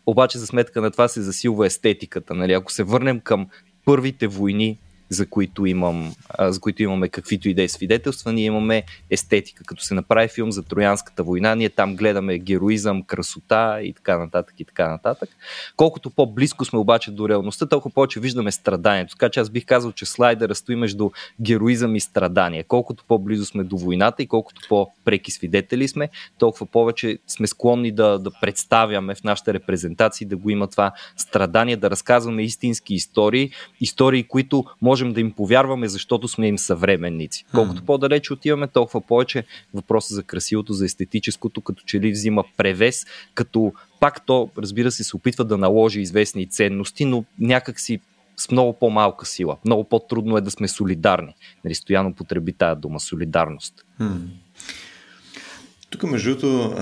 [0.05, 2.33] Обаче за сметка на това се засилва естетиката.
[2.33, 2.53] Нали?
[2.53, 3.47] Ако се върнем към
[3.85, 4.79] първите войни
[5.09, 8.33] за които, имам, за които имаме каквито и да е свидетелства.
[8.33, 9.63] Ние имаме естетика.
[9.63, 14.59] Като се направи филм за Троянската война, ние там гледаме героизъм, красота и така нататък
[14.59, 15.29] и така нататък.
[15.77, 19.11] Колкото по-близко сме обаче до реалността, толкова повече виждаме страданието.
[19.11, 21.09] Така че аз бих казал, че слайдера стои между
[21.41, 22.63] героизъм и страдание.
[22.63, 28.19] Колкото по-близо сме до войната и колкото по-преки свидетели сме, толкова повече сме склонни да,
[28.19, 33.51] да представяме в нашите репрезентации да го има това страдание, да разказваме истински истории,
[33.81, 37.45] истории, които може можем да им повярваме, защото сме им съвременници.
[37.53, 39.43] Колкото по-далече отиваме, толкова повече
[39.73, 45.03] въпроса за красивото, за естетическото, като че ли взима превес, като пак то, разбира се,
[45.03, 47.99] се опитва да наложи известни ценности, но някак си
[48.37, 49.57] с много по-малка сила.
[49.65, 51.35] Много по-трудно е да сме солидарни.
[51.65, 53.85] Нали, Стояно потреби тая дума солидарност.
[55.89, 56.75] Тук, между другото,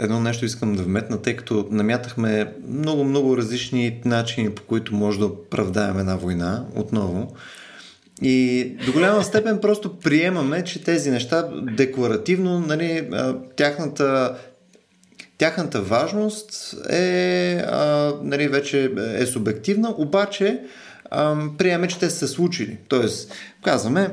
[0.00, 5.26] едно нещо искам да вметна, тъй като намятахме много-много различни начини, по които може да
[5.26, 7.34] оправдаем една война отново.
[8.22, 13.10] И до голяма степен просто приемаме, че тези неща декларативно, нали,
[13.56, 14.36] тяхната,
[15.38, 17.64] тяхната важност е,
[18.22, 20.60] нали, вече е субективна, обаче
[21.58, 22.78] приемаме, че те са случили.
[22.88, 23.32] Тоест,
[23.64, 24.10] казваме,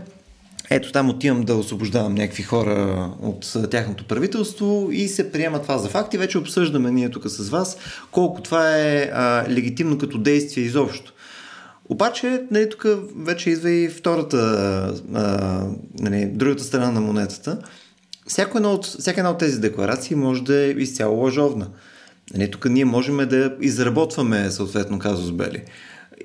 [0.70, 5.90] ето там отивам да освобождавам някакви хора от тяхното правителство и се приема това за
[5.90, 7.78] факт и вече обсъждаме ние тук с вас
[8.12, 11.14] колко това е а, легитимно като действие изобщо.
[11.90, 12.86] Обаче, нали, тук
[13.18, 14.38] вече идва и втората,
[15.14, 15.64] а,
[16.00, 17.60] нали, другата страна на монетата.
[18.28, 21.68] Всяко едно от, всяка една от тези декларации може да е изцяло лъжовна.
[22.34, 25.64] Нали, тук ние можем да изработваме съответно казус Бели.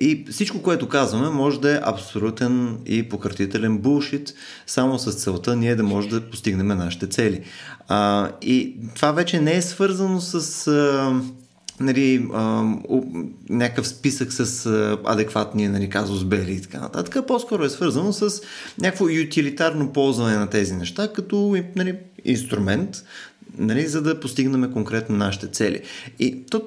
[0.01, 4.33] И всичко, което казваме, може да е абсолютен и пократителен булшит,
[4.67, 7.41] само с целта ние да може да постигнем нашите цели.
[7.87, 10.67] А, и това вече не е свързано с...
[10.67, 11.13] А,
[11.79, 12.63] нали, а,
[13.49, 17.27] някакъв списък с а, адекватни нали, казус бели и така нататък.
[17.27, 18.41] По-скоро е свързано с
[18.79, 23.03] някакво ютилитарно ползване на тези неща, като нали, инструмент,
[23.57, 25.81] нали, за да постигнем конкретно нашите цели.
[26.19, 26.61] И то,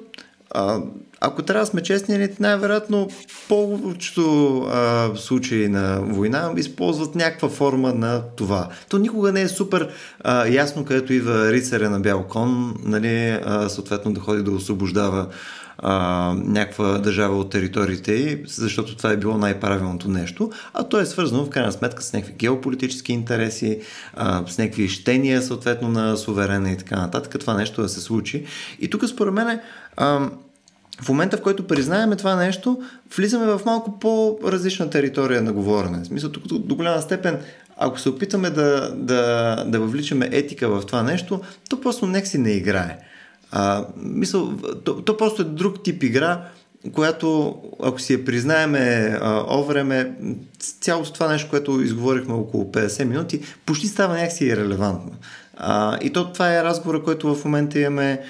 [0.51, 0.79] а,
[1.21, 3.09] ако трябва да сме честни, нали, най-вероятно
[3.49, 4.67] повечето
[5.15, 8.67] случаи на война използват някаква форма на това.
[8.89, 9.89] То никога не е супер
[10.23, 15.27] а, ясно, където идва рицаря на бял кон, нали, а, съответно да ходи да освобождава
[15.79, 21.45] а, някаква държава от териториите защото това е било най-правилното нещо, а то е свързано
[21.45, 23.79] в крайна сметка с някакви геополитически интереси,
[24.13, 28.45] а, с някакви щения съответно на суверена и така нататък, това нещо да се случи.
[28.79, 29.59] И тук според мен
[29.97, 30.29] а,
[31.01, 32.81] в момента, в който признаеме това нещо,
[33.17, 36.03] влизаме в малко по-различна територия на говорене.
[36.03, 37.39] В смисъл, тук до голяма степен,
[37.77, 42.37] ако се опитаме да, да, да въвличаме етика в това нещо, то просто нека си
[42.37, 42.97] не играе.
[43.51, 46.41] А, мисъл, то, то просто е друг тип игра,
[46.93, 50.15] която, ако си я признаеме о време,
[50.59, 55.11] цялото това нещо, което изговорихме около 50 минути, почти става някакси релевантно.
[55.57, 58.21] А, и то това е разговора, който в момента имаме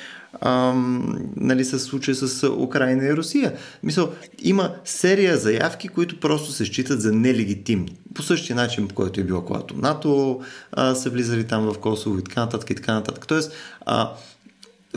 [0.42, 3.54] ам, нали, с случая с Украина и Русия.
[3.84, 4.12] Мисъл,
[4.42, 7.96] има серия заявки, които просто се считат за нелегитимни.
[8.14, 10.42] По същия начин, по който е било когато НАТО
[10.72, 13.28] а, са влизали там в Косово и така нататък и така нататък.
[13.28, 13.52] Тоест,
[13.86, 14.12] а,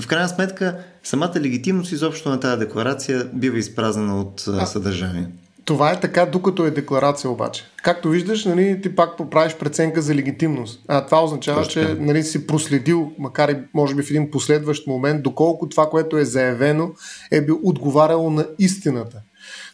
[0.00, 5.26] в крайна сметка, самата легитимност изобщо на тази декларация бива изпразнена от а, съдържание.
[5.64, 7.64] Това е така, докато е декларация обаче.
[7.82, 10.80] Както виждаш, нали, ти пак поправиш преценка за легитимност.
[10.88, 11.82] А това означава, Точно.
[11.82, 16.18] че нали, си проследил, макар и може би в един последващ момент, доколко това, което
[16.18, 16.90] е заявено,
[17.30, 19.20] е бил отговаряло на истината.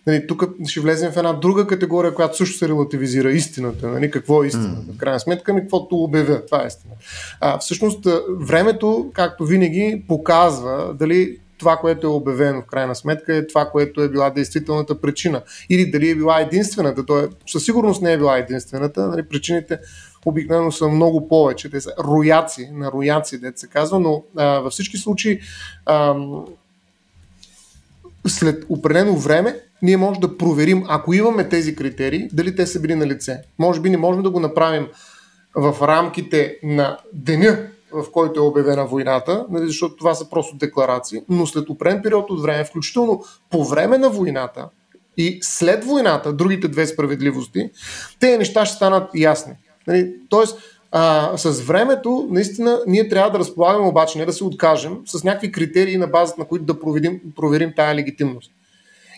[0.06, 3.88] Нали, тук ще влезем в една друга категория, която също се релативизира истината.
[3.88, 4.92] Нали, какво е истината?
[4.94, 6.46] В крайна сметка, ми каквото обявя.
[6.46, 6.94] Това е истина.
[7.40, 8.06] А, всъщност,
[8.40, 14.02] времето, както винаги, показва дали това, което е обявено в крайна сметка е това, което
[14.02, 15.42] е била действителната причина.
[15.70, 17.06] Или дали е била единствената.
[17.06, 19.06] То е, със сигурност не е била единствената.
[19.06, 19.78] Нали, причините
[20.24, 21.70] обикновено са много повече.
[21.70, 25.40] Те са рояци, на рояци, дете се казва, но а, във всички случаи
[25.86, 26.14] а,
[28.26, 32.94] след определено време ние можем да проверим, ако имаме тези критерии, дали те са били
[32.94, 33.42] на лице.
[33.58, 34.88] Може би не можем да го направим
[35.56, 37.58] в рамките на деня,
[37.92, 42.30] в който е обявена войната, нали, защото това са просто декларации, но след определен период
[42.30, 44.68] от време, включително по време на войната
[45.16, 47.70] и след войната, другите две справедливости,
[48.20, 49.52] тези неща ще станат ясни.
[49.86, 50.58] Нали, тоест,
[50.92, 55.52] а, с времето, наистина, ние трябва да разполагаме обаче, не да се откажем, с някакви
[55.52, 58.52] критерии на базата, на които да проверим, проверим тая легитимност.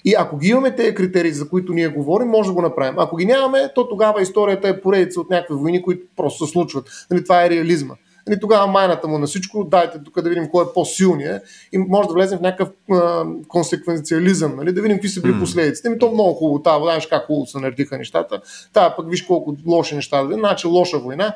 [0.05, 2.99] И ако ги имаме тези критерии, за които ние говорим, може да го направим.
[2.99, 6.88] Ако ги нямаме, то тогава историята е поредица от някакви войни, които просто се случват.
[7.11, 7.94] Нали, това е реализма.
[8.28, 11.42] Нали, тогава майната му на всичко, дайте тук да видим кой е по-силният
[11.72, 15.40] и може да влезем в някакъв а, консеквенциализъм, нали, да видим какви са били mm.
[15.40, 15.88] последиците.
[15.88, 18.40] Ми то много хубаво, тази знаеш как хубаво се наредиха нещата.
[18.72, 21.34] Та пък виж колко лоши неща да значи лоша война.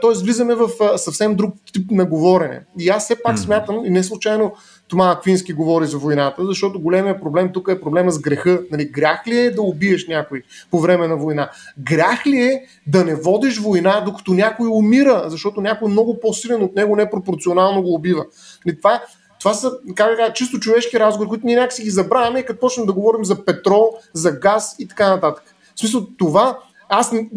[0.00, 2.60] Тоест влизаме в а, съвсем друг тип на говорене.
[2.78, 3.44] И аз все пак mm.
[3.44, 4.52] смятам, и не случайно
[4.88, 8.60] Тома Аквински говори за войната, защото големия проблем тук е проблема с греха.
[8.70, 11.50] Нали, грях ли е да убиеш някой по време на война?
[11.78, 16.76] Грях ли е да не водиш война, докато някой умира, защото някой много по-силен от
[16.76, 18.24] него непропорционално го убива?
[18.66, 19.02] Нали, това,
[19.40, 22.92] това са как да чисто човешки разговори, които ние някакси ги забравяме като почнем да
[22.92, 25.44] говорим за петрол, за газ и така нататък.
[25.74, 26.58] В смисъл това
[26.88, 27.28] аз не,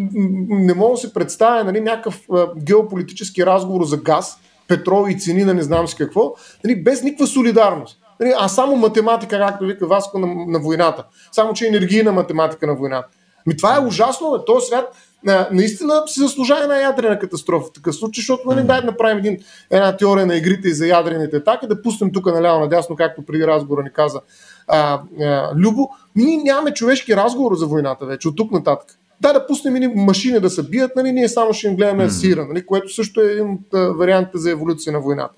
[0.49, 4.37] не мога да си представя нали, някакъв а, геополитически разговор за газ,
[4.69, 7.97] петрол и цени на не знам си какво, нали, без никаква солидарност.
[8.19, 11.05] Нали, а само математика, както вика Васко на, на войната.
[11.31, 13.07] Само, че енергийна математика на войната.
[13.47, 14.45] Ми това е ужасно, бе.
[14.45, 18.81] този свят на, наистина си заслужава една ядрена катастрофа в такъв случай, защото нали, дай
[18.81, 19.37] да направим един,
[19.69, 23.47] една теория на игрите и за ядрените атаки, да пуснем тук наляво надясно, както преди
[23.47, 24.21] разговора ни каза
[24.67, 25.89] а, а, Любо.
[26.15, 30.39] Ние нямаме човешки разговор за войната вече от тук нататък да, да пуснем и машини
[30.39, 32.09] да се бият, нали, ние само ще им гледаме mm.
[32.09, 35.33] сира, нали, което също е един от вариантите за еволюция на войната.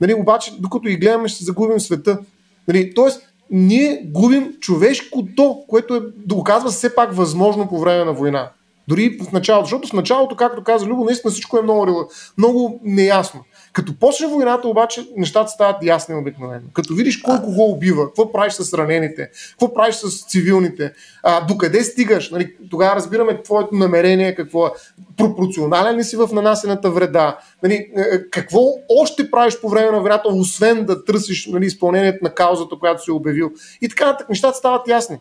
[0.00, 2.18] Нали, обаче, докато и гледаме, ще загубим света.
[2.68, 8.04] Нали, тоест, ние губим човешкото, което е, да го казва все пак възможно по време
[8.04, 8.50] на война.
[8.88, 13.40] Дори в началото, защото в началото, както каза Любо, наистина всичко е много, много неясно.
[13.72, 16.62] Като почне войната, обаче, нещата стават ясни обикновено.
[16.72, 20.92] Като видиш кой кого убива, какво правиш с ранените, какво правиш с цивилните,
[21.22, 24.70] а, докъде стигаш, нали, тогава разбираме твоето намерение, какво е.
[25.16, 30.00] Пропорционален ли си в нанасената вреда, нали, е, е, какво още правиш по време на
[30.00, 33.50] войната, освен да търсиш нали, изпълнението на каузата, която си обявил.
[33.80, 35.18] И така нататък нещата стават ясни.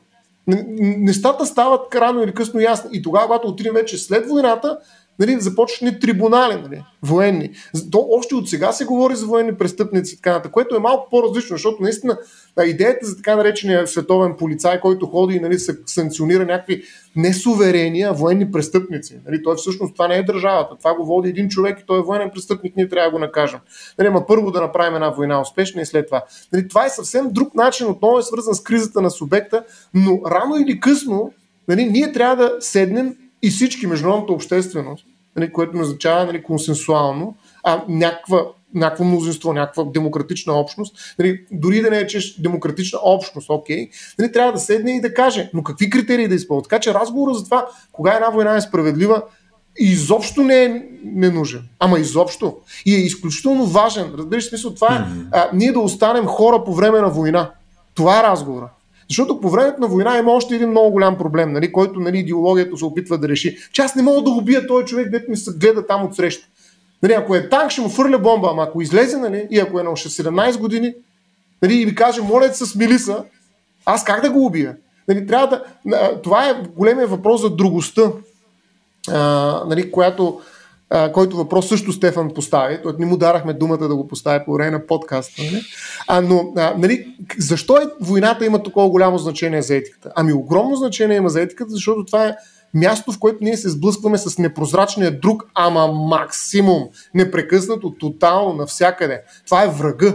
[0.77, 2.89] Нещата стават рано или късно ясни.
[2.93, 4.77] И тогава, когато отидем вече след войната,
[5.19, 7.49] нали, започват ни трибунали, нали, военни.
[7.91, 11.55] То още от сега се говори за военни престъпници така нататък, което е малко по-различно,
[11.55, 12.17] защото наистина
[12.65, 16.83] идеята за така наречения световен полицай, който ходи и нали, санкционира някакви
[17.15, 19.19] несуверени, а военни престъпници.
[19.25, 20.75] Нали, той всъщност това не е държавата.
[20.79, 23.59] Това го води един човек и той е военен престъпник, ние трябва да го накажем.
[23.99, 26.23] Нали, ма първо да направим една война успешна и след това.
[26.53, 30.55] Нали, това е съвсем друг начин, отново е свързан с кризата на субекта, но рано
[30.55, 31.33] или късно
[31.67, 37.35] нали, ние трябва да седнем и всички, международната общественост, нали, което не означава нали, консенсуално,
[37.63, 43.49] а някаква някакво мнозинство, някаква демократична общност, нали, дори да не е че демократична общност,
[43.49, 43.89] окей,
[44.19, 46.63] нали, трябва да седне и да каже, но какви критерии да използва.
[46.63, 49.23] Така че разговорът за това, кога една война е справедлива,
[49.79, 51.61] изобщо не е ненужен.
[51.79, 52.57] Ама изобщо.
[52.85, 54.13] И е изключително важен.
[54.17, 54.99] Разбираш смисъл, това е
[55.31, 57.51] а, ние да останем хора по време на война.
[57.93, 58.69] Това е разговора.
[59.11, 62.77] Защото по времето на война има още един много голям проблем, нали, който нали, идеологията
[62.77, 63.57] се опитва да реши.
[63.71, 66.47] Че аз не мога да убия този човек, дето ми се гледа там от среща.
[67.03, 69.83] Нали, ако е танк, ще му фърля бомба, ама ако излезе нали, и ако е
[69.83, 70.93] на 17 години
[71.61, 73.23] нали, и ми каже, моля с милиса,
[73.85, 74.75] аз как да го убия?
[75.07, 75.47] Нали, трябва
[75.85, 78.11] да, това е големия въпрос за другостта,
[79.09, 80.41] а, нали, която,
[81.13, 82.79] който въпрос също Стефан постави.
[82.83, 85.41] Той не му дарахме думата да го постави по време на подкаста.
[85.43, 85.61] Нали?
[86.07, 90.11] А, но а, нали, защо е, войната има такова голямо значение за етиката?
[90.15, 92.35] Ами огромно значение има за етиката, защото това е
[92.73, 96.83] място, в което ние се сблъскваме с непрозрачния друг, ама максимум,
[97.13, 99.21] непрекъснато, тотално, навсякъде.
[99.45, 100.13] Това е врага.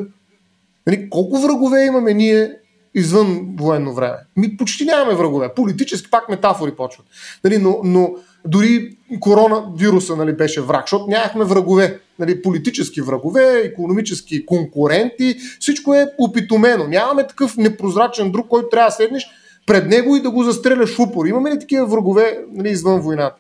[0.87, 2.53] Нали, колко врагове имаме ние
[2.95, 4.17] извън военно време?
[4.37, 5.55] Ми почти нямаме врагове.
[5.55, 7.07] Политически пак метафори почват.
[7.45, 8.11] Нали, но, но
[8.47, 12.01] дори коронавируса нали, беше враг, защото нямахме врагове.
[12.19, 16.89] Нали, политически врагове, економически конкуренти, всичко е опитомено.
[16.89, 19.27] Нямаме такъв непрозрачен друг, който трябва да седнеш
[19.67, 21.27] пред него и да го застреляш в упор.
[21.27, 23.37] Имаме ли такива врагове нали, извън войната?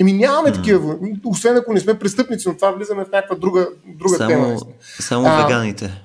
[0.00, 0.54] Еми нямаме mm.
[0.54, 4.56] такива, освен ако не сме престъпници, но това влизаме в някаква друга, друга само, тема.
[5.00, 6.02] Само а, веганите.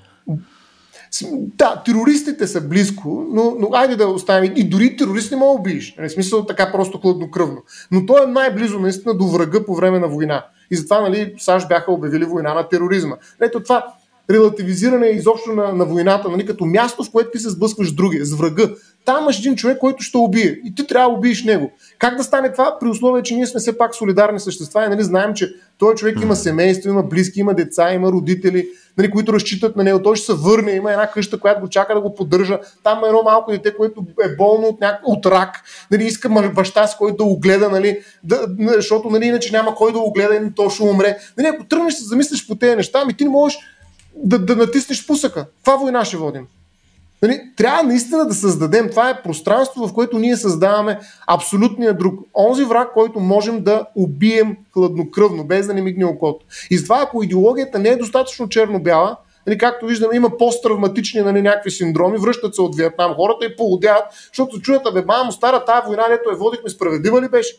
[1.31, 4.53] Да, терористите са близко, но, но айде да оставим.
[4.55, 5.95] И дори терорист не мога да убиеш.
[5.99, 7.63] В смисъл така просто хладнокръвно.
[7.91, 10.45] Но той е най-близо наистина до врага по време на война.
[10.71, 13.15] И затова нали, САЩ бяха обявили война на тероризма.
[13.41, 13.93] Ето това
[14.31, 18.25] релативизиране изобщо на, на войната, нали, като място, в което ти се сблъскваш с другия,
[18.25, 18.69] с врага
[19.05, 21.71] там имаш един човек, който ще убие и ти трябва да убиеш него.
[21.99, 25.03] Как да стане това при условие, че ние сме все пак солидарни същества и нали,
[25.03, 28.67] знаем, че този човек има семейство, има близки, има деца, има родители,
[28.97, 30.01] нали, които разчитат на него.
[30.01, 32.59] Той ще се върне, има една къща, която го чака да го поддържа.
[32.83, 34.99] Там е едно малко дете, което е болно от, няк...
[35.05, 35.61] от рак.
[35.91, 39.93] Нали, иска баща си, който да го гледа, нали, да, защото нали, иначе няма кой
[39.93, 41.17] да го гледа и то ще умре.
[41.37, 43.59] Нали, ако тръгнеш да замислиш по тези неща, ми ти не можеш
[44.23, 45.45] да, да натиснеш пусъка.
[45.57, 46.47] Каква война ще водим?
[47.21, 48.89] Нали, трябва наистина да създадем.
[48.89, 52.19] Това е пространство, в което ние създаваме абсолютния друг.
[52.35, 56.45] Онзи враг, който можем да убием хладнокръвно, без да не мигне окото.
[56.69, 59.17] И затова, ако идеологията не е достатъчно черно-бяла,
[59.47, 64.03] нали, както виждаме, има посттравматични нали, някакви синдроми, връщат се от Виетнам хората и полудяват,
[64.27, 67.55] защото чуят, бе, мамо, стара тази война, дето е водихме, справедлива ли беше?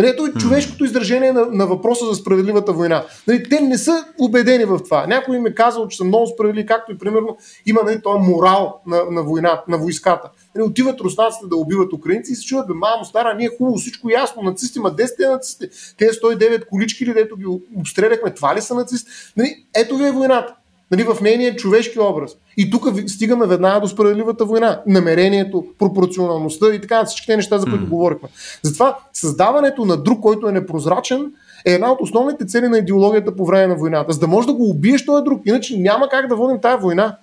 [0.00, 3.04] Нали, ето е човешкото изражение на, на въпроса за справедливата война.
[3.26, 5.06] Нали, те не са убедени в това.
[5.06, 7.36] Някой им е казал, че са много справедливи, както и примерно
[7.66, 10.30] има нали, този морал на, на, война, на войската.
[10.54, 14.10] Нали, отиват руснаците да убиват украинци и се чуват, бе, мамо, стара, ние хубаво, всичко
[14.10, 17.46] ясно, нацисти, ма 10 нацисти, те 109 колички ли, дето ги
[17.76, 19.10] обстреляхме, това ли са нацисти?
[19.36, 20.54] Нали, ето ви е войната
[20.90, 22.30] нали, в нейния човешки образ.
[22.56, 24.82] И тук стигаме веднага до справедливата война.
[24.86, 27.88] Намерението, пропорционалността и така, всички тези неща, за които mm.
[27.88, 28.28] говорихме.
[28.62, 31.32] Затова създаването на друг, който е непрозрачен,
[31.66, 34.12] е една от основните цели на идеологията по време на войната.
[34.12, 37.16] За да може да го убиеш този друг, иначе няма как да водим тази война.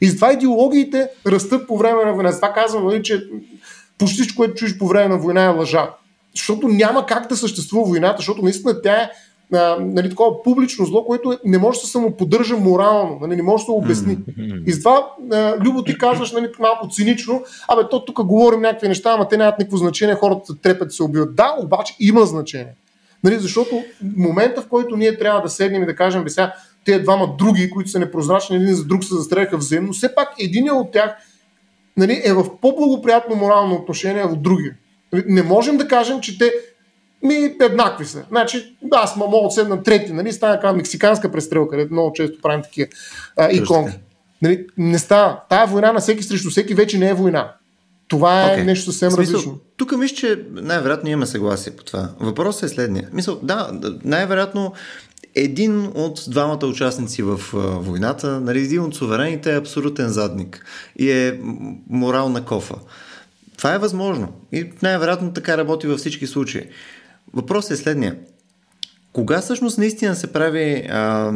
[0.00, 2.32] И затова идеологиите растат по време на война.
[2.32, 3.24] Затова казвам, нали, че
[3.98, 5.90] почти всичко, което чуеш по време на война е лъжа.
[6.34, 9.10] Защото няма как да съществува войната, защото наистина тя е
[9.54, 13.62] а, нали, такова публично зло, което не може да се самоподдържа морално, нали, не може
[13.62, 14.18] да се обясни.
[14.66, 19.10] И затова, а, Любо, ти казваш нали, малко цинично, абе, то тук говорим някакви неща,
[19.12, 21.36] ама те нямат никакво значение, хората трепят се убиват.
[21.36, 22.74] Да, обаче има значение.
[23.24, 23.84] Нали, защото
[24.16, 27.70] момента, в който ние трябва да седнем и да кажем, бе сега, те двама други,
[27.70, 31.16] които са непрозрачни, един за друг се застреляха взаимно, все пак един от тях
[31.96, 34.76] нали, е в по-благоприятно морално отношение от другия.
[35.12, 36.52] Нали, не можем да кажем, че те
[37.26, 38.24] ми еднакви са.
[38.28, 40.32] Значи, да, аз мога да седна трети, нали?
[40.32, 42.88] Стана така мексиканска престрелка, където много често правим такива
[43.36, 43.98] а, иконки.
[44.42, 44.66] Нали?
[44.76, 45.40] Не става.
[45.48, 47.52] Тая война на всеки срещу всеки вече не е война.
[48.08, 48.64] Това е okay.
[48.64, 49.58] нещо съвсем Смисъл, различно.
[49.76, 52.08] Тук мисля, че най-вероятно имаме съгласие по това.
[52.20, 53.08] Въпросът е следния.
[53.12, 53.70] Мисъл, да,
[54.04, 54.72] най-вероятно
[55.34, 60.66] един от двамата участници в а, войната, нали, един от суверените е абсолютен задник
[60.98, 61.40] и е
[61.90, 62.74] морална кофа
[63.56, 64.32] Това е възможно.
[64.52, 66.62] И най-вероятно така работи във всички случаи.
[67.32, 68.16] Въпросът е следния.
[69.12, 71.32] Кога всъщност наистина се прави а,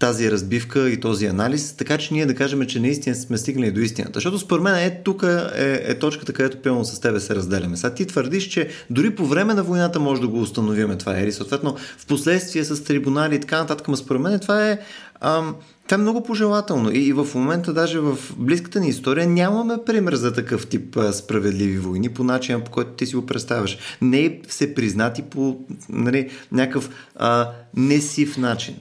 [0.00, 3.80] тази разбивка и този анализ, така че ние да кажем, че наистина сме стигнали до
[3.80, 4.12] истината.
[4.14, 7.76] Защото според мен е тук е, е точката, където пълно с тебе се разделяме.
[7.76, 11.32] Сега ти твърдиш, че дори по време на войната може да го установиме това или
[11.32, 14.78] съответно в последствие с трибунали и така нататък, според мен това е
[15.20, 16.90] това е много пожелателно.
[16.92, 22.08] И, в момента, даже в близката ни история, нямаме пример за такъв тип справедливи войни
[22.08, 23.78] по начина, по който ти си го представяш.
[24.02, 25.58] Не е се признати по
[25.88, 28.76] нали, някакъв а, несив начин.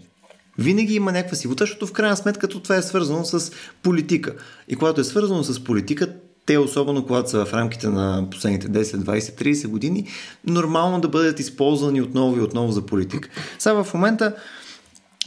[0.57, 3.51] Винаги има някаква сивота, защото в крайна сметка това е свързано с
[3.83, 4.35] политика.
[4.67, 6.13] И когато е свързано с политика,
[6.45, 10.07] те, особено когато са в рамките на последните 10, 20, 30 години,
[10.47, 13.29] нормално да бъдат използвани отново и отново за политика.
[13.59, 14.35] Сега в момента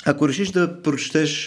[0.04, 1.46] ако решиш да прочетеш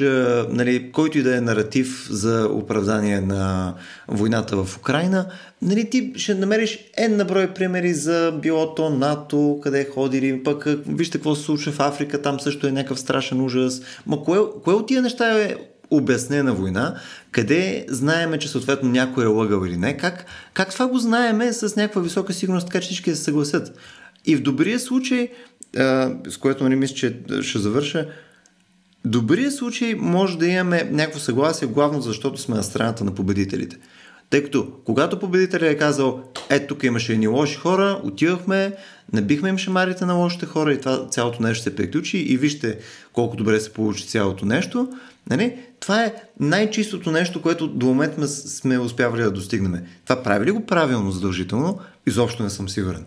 [0.49, 3.74] нали, който и да е наратив за оправдание на
[4.08, 5.26] войната в Украина,
[5.62, 10.66] нали, ти ще намериш една брой примери за било то НАТО, къде е ходили, пък
[10.88, 13.82] вижте какво се случва в Африка, там също е някакъв страшен ужас.
[14.06, 15.56] Ма кое, кое от тия неща е
[15.89, 16.95] обяснена война,
[17.32, 21.76] къде знаеме, че съответно някой е лъгал или не, как, как това го знаеме с
[21.76, 23.78] някаква висока сигурност, така че всички се съгласят.
[24.26, 25.30] И в добрия случай,
[26.30, 28.08] с което не нали, мисля, че ще завърша,
[29.06, 33.78] добрия случай може да имаме някакво съгласие, главно защото сме на страната на победителите.
[34.30, 38.74] Тъй като когато победителят е казал, е, тук имаше едни лоши хора, отивахме,
[39.14, 42.80] набихме им шамарите на лошите хора и това цялото нещо се приключи и вижте
[43.14, 44.89] колко добре се получи цялото нещо.
[45.30, 45.60] Нали?
[45.80, 49.82] Това е най-чистото нещо, което до момента сме успявали да достигнем.
[50.03, 51.80] Това прави ли го правилно задължително?
[52.08, 53.06] Изобщо не съм сигурен.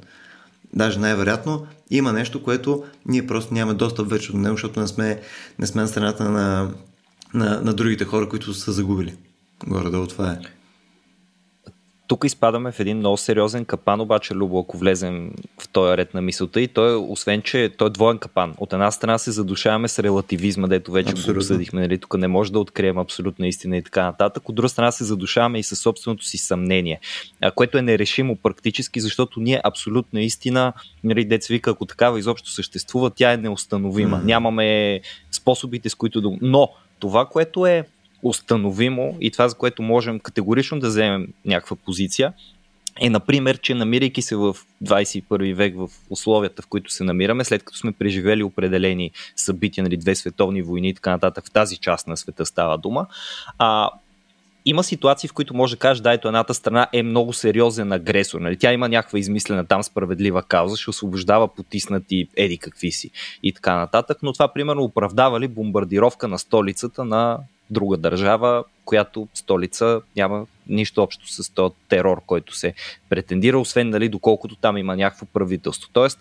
[0.75, 5.21] Даже най-вероятно има нещо, което ние просто нямаме достъп вече до него, защото не сме,
[5.59, 6.71] не сме на страната на,
[7.35, 9.15] на, на другите хора, които са загубили.
[9.67, 10.39] Горе-долу това е.
[12.09, 16.23] Тук изпадаме в един много сериозен капан, обаче, Любо, ако влезем в този ред на
[16.23, 18.55] мисълта и той, освен, че той е двоен капан.
[18.59, 21.35] От една страна се задушаваме с релативизма, дето вече Абсолютно.
[21.35, 21.99] го обсъдихме, нали?
[21.99, 24.49] тук не може да открием абсолютна истина и така нататък.
[24.49, 27.01] От друга страна се задушаваме и със собственото си съмнение,
[27.55, 30.73] което е нерешимо практически, защото ние абсолютна истина,
[31.05, 34.17] нали, деца вика, ако такава изобщо съществува, тя е неустановима.
[34.17, 34.25] Mm-hmm.
[34.25, 35.01] Нямаме
[35.31, 36.31] способите, с които да...
[36.41, 37.85] Но това, което е
[38.23, 42.33] установимо и това, за което можем категорично да вземем някаква позиция,
[43.01, 47.63] е, например, че намирайки се в 21 век в условията, в които се намираме, след
[47.63, 52.07] като сме преживели определени събития, нали, две световни войни и така нататък, в тази част
[52.07, 53.07] на света става дума,
[53.59, 53.91] а,
[54.65, 58.41] има ситуации, в които може да кажеш, да, ето едната страна е много сериозен агресор.
[58.41, 58.57] Нали?
[58.57, 63.11] Тя има някаква измислена там справедлива кауза, ще освобождава потиснати еди какви си
[63.43, 67.39] и така нататък, но това примерно оправдава ли бомбардировка на столицата на
[67.71, 72.75] друга държава, която столица няма нищо общо с този терор, който се
[73.09, 75.91] претендира, освен нали, доколкото там има някакво правителство.
[75.93, 76.19] Тоест,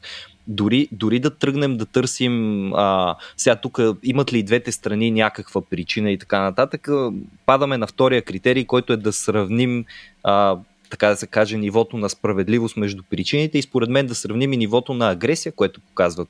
[0.48, 5.62] дори, дори да тръгнем да търсим а, сега тук имат ли и двете страни някаква
[5.62, 6.88] причина и така нататък,
[7.46, 9.86] падаме на втория критерий, който е да сравним
[10.24, 10.58] а,
[10.90, 14.58] така да се каже, нивото на справедливост между причините и според мен да сравним и
[14.58, 16.30] нивото на агресия, което показват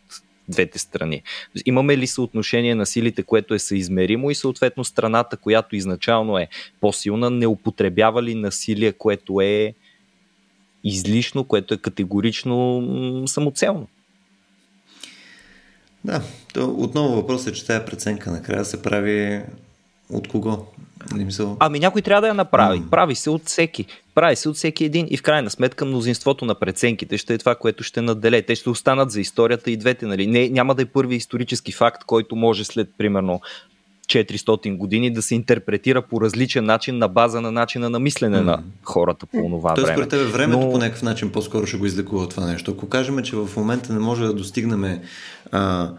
[0.49, 1.23] двете страни.
[1.65, 6.47] Имаме ли съотношение на силите, което е съизмеримо и съответно страната, която изначално е
[6.81, 9.73] по-силна, не употребява ли насилие, което е
[10.83, 13.87] излишно, което е категорично самоцелно?
[16.03, 16.21] Да,
[16.53, 19.41] то отново въпросът е, че тази преценка накрая се прави
[20.09, 20.65] от кого?
[21.15, 21.57] Мисъл...
[21.59, 22.81] Ами някой трябва да я направи.
[22.81, 22.89] Mm.
[22.89, 23.85] Прави се от всеки.
[24.15, 27.55] Прави се от всеки един и в крайна сметка мнозинството на преценките ще е това,
[27.55, 28.41] което ще наделе.
[28.41, 30.05] Те ще останат за историята и двете.
[30.05, 30.27] Нали?
[30.27, 33.41] Не, няма да е първи исторически факт, който може след примерно
[34.07, 38.43] 400 години да се интерпретира по различен начин на база на начина на мислене mm.
[38.43, 39.95] на хората по това време.
[39.95, 40.71] Тоест, тебе времето Но...
[40.71, 42.71] по някакъв начин по-скоро ще го излекува това нещо.
[42.71, 44.99] Ако кажем, че в момента не може да достигнем
[45.51, 45.91] а,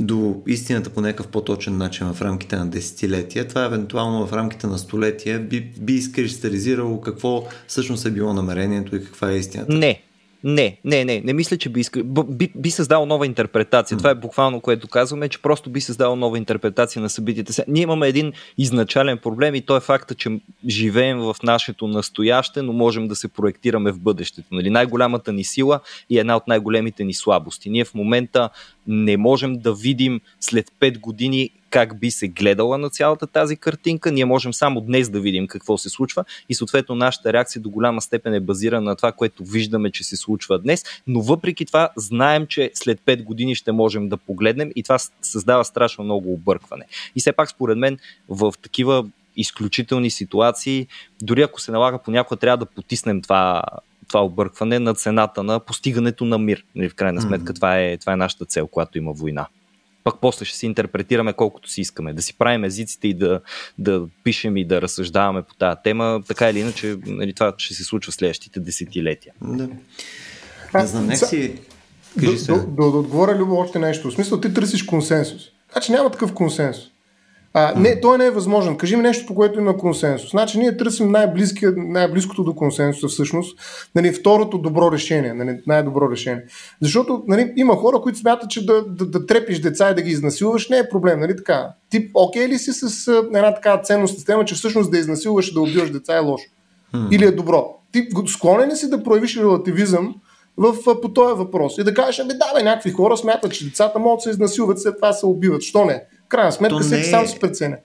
[0.00, 4.78] до истината по някакъв по-точен начин в рамките на десетилетия, това евентуално в рамките на
[4.78, 9.72] столетия би, би изкристализирало какво всъщност е било намерението и каква е истината.
[9.72, 10.02] Не,
[10.44, 11.84] не, не, не, не мисля, че би,
[12.28, 13.96] би, би създал нова интерпретация.
[13.96, 13.98] Mm.
[13.98, 17.64] Това е буквално което казваме, че просто би създал нова интерпретация на събитията.
[17.68, 22.72] Ние имаме един изначален проблем и то е факта, че живеем в нашето настояще, но
[22.72, 24.48] можем да се проектираме в бъдещето.
[24.52, 24.70] Нали?
[24.70, 25.80] Най-голямата ни сила
[26.10, 27.70] и една от най-големите ни слабости.
[27.70, 28.48] Ние в момента
[28.86, 34.12] не можем да видим след 5 години как би се гледала на цялата тази картинка.
[34.12, 38.00] Ние можем само днес да видим какво се случва и съответно нашата реакция до голяма
[38.00, 42.46] степен е базирана на това, което виждаме, че се случва днес, но въпреки това знаем,
[42.46, 46.84] че след 5 години ще можем да погледнем и това създава страшно много объркване.
[47.16, 49.06] И все пак според мен в такива
[49.36, 50.86] изключителни ситуации.
[51.22, 53.62] Дори ако се налага понякога трябва да потиснем това,
[54.10, 56.64] това объркване на цената на постигането на мир.
[56.74, 57.54] Нали, в крайна сметка mm-hmm.
[57.54, 59.46] това, е, това е нашата цел, когато има война.
[60.04, 62.12] Пък после ще си интерпретираме колкото си искаме.
[62.12, 63.40] Да си правим езиците и да,
[63.78, 66.22] да пишем и да разсъждаваме по тази тема.
[66.28, 69.34] Така или иначе, нали, това ще се случва в следващите десетилетия.
[69.42, 69.68] Да.
[70.74, 71.58] Не знам, нека си...
[72.20, 74.10] Кажи да, да, да, да отговоря Любо още нещо.
[74.10, 75.42] В смисъл, ти търсиш консенсус.
[75.72, 76.84] Значи няма такъв консенсус.
[77.54, 78.76] А, не, той не е възможен.
[78.76, 80.30] Кажи ми нещо, по което има консенсус.
[80.30, 81.12] Значи ние търсим
[81.76, 83.58] най-близкото до консенсуса всъщност,
[83.94, 86.44] нали, второто добро решение, нали, най-добро решение.
[86.82, 90.10] Защото нали, има хора, които смятат, че да, да, да трепиш деца и да ги
[90.10, 91.20] изнасилваш не е проблем.
[91.20, 91.68] Нали, така.
[91.90, 95.60] Ти окей ли си с една такава ценност система, че всъщност да изнасилваш и да
[95.60, 96.46] убиваш деца е лошо?
[96.94, 97.14] Hmm.
[97.14, 97.76] Или е добро?
[97.92, 100.14] Ти склонен ли си да проявиш релативизъм
[100.56, 103.98] в, по този въпрос и да кажеш, ами да, бе, някакви хора смятат, че децата
[103.98, 105.62] могат да се изнасилват, след това се убиват.
[105.62, 106.04] Що не?
[106.30, 107.04] Крайна сметка То всеки не...
[107.04, 107.76] сам се преценя.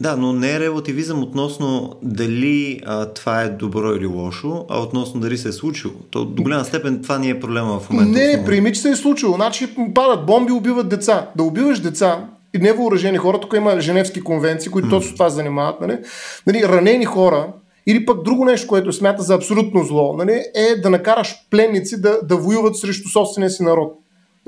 [0.00, 5.20] Да, но не е релативизъм относно дали а, това е добро или лошо, а относно
[5.20, 5.94] дали се е случило.
[6.10, 8.18] То до голяма степен това ни е проблема в момента.
[8.18, 9.34] Не, не, приеми, че се е случило.
[9.34, 11.26] Значи падат бомби, убиват деца.
[11.36, 14.90] Да убиваш деца и невооръжени хора, тук има Женевски конвенции, които mm.
[14.90, 15.80] точно това занимават.
[15.80, 15.98] Нали?
[16.46, 17.46] Нали, ранени хора,
[17.86, 22.18] или пък друго нещо, което смята за абсолютно зло, нали, е да накараш пленници да,
[22.22, 23.98] да воюват срещу собствения си народ.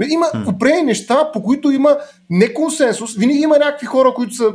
[0.09, 1.97] Има определени неща, по които има
[2.31, 3.17] не консенсус.
[3.17, 4.53] Винаги има някакви хора, които са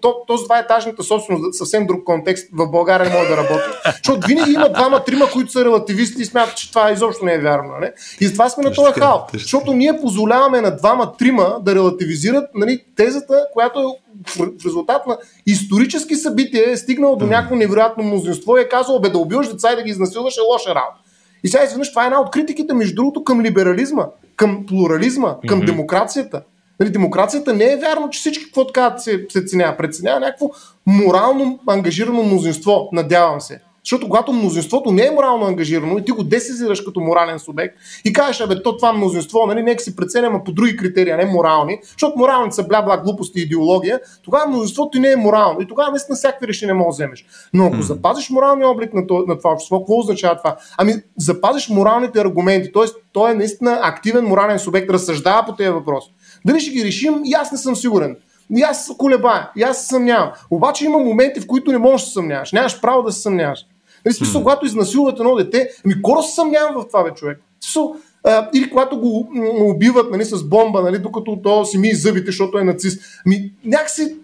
[0.00, 3.64] то, този това етажната собственост, съвсем друг контекст, в България не може да работи.
[3.86, 7.72] Защото винаги има двама-трима, които са релативисти и смятат, че това изобщо не е вярно.
[7.72, 7.78] Не?
[7.80, 7.92] Нали?
[8.20, 9.26] И затова сме на този хал.
[9.32, 13.84] Защото ние позволяваме на двама-трима да релативизират нали, тезата, която е
[14.26, 19.08] в резултат на исторически събития е стигнал до някакво невероятно мнозинство и е казал, бе
[19.08, 20.98] да убиваш деца и да ги изнасилваш е лоша работа.
[21.44, 25.60] И сега изведнъж това е една от критиките, между другото, към либерализма, към плурализма, към
[25.60, 25.66] mm-hmm.
[25.66, 26.42] демокрацията.
[26.80, 29.76] Нали, демокрацията не е вярно, че всички какво така се, се ценява.
[29.76, 30.50] Преценява някакво
[30.86, 33.60] морално ангажирано мнозинство, надявам се.
[33.92, 38.12] Защото когато мнозинството не е морално ангажирано и ти го десезираш като морален субект и
[38.12, 41.78] кажеш, абе, то това мнозинство, нали, нека си преценяме по други критерии, а не морални,
[41.82, 46.16] защото моралните са бля-бла глупости и идеология, тогава мнозинството не е морално и тогава наистина
[46.16, 47.24] всякакви решения може да вземеш.
[47.54, 50.56] Но ако запазиш моралния облик на, това, на това общество, какво означава това?
[50.78, 52.84] Ами, запазиш моралните аргументи, т.е.
[53.12, 56.12] той е наистина активен морален субект, разсъждава по тези въпроси.
[56.46, 58.16] Дали ще ги решим, и аз не съм сигурен.
[58.56, 60.30] И аз колебая, и аз се съмнявам.
[60.50, 62.52] Обаче има моменти, в които не можеш да се съмняваш.
[62.52, 63.66] Нямаш право да се съмняваш.
[64.04, 64.44] Нали, смисъл, mm.
[64.44, 67.40] когато изнасилват едно дете, ами кора се съмнявам в това, бе, човек.
[67.60, 69.28] Смисъл, а, или когато го
[69.60, 73.02] убиват нали, с бомба, нали, докато то си ми зъбите, защото е нацист.
[73.26, 74.16] Ами, някакси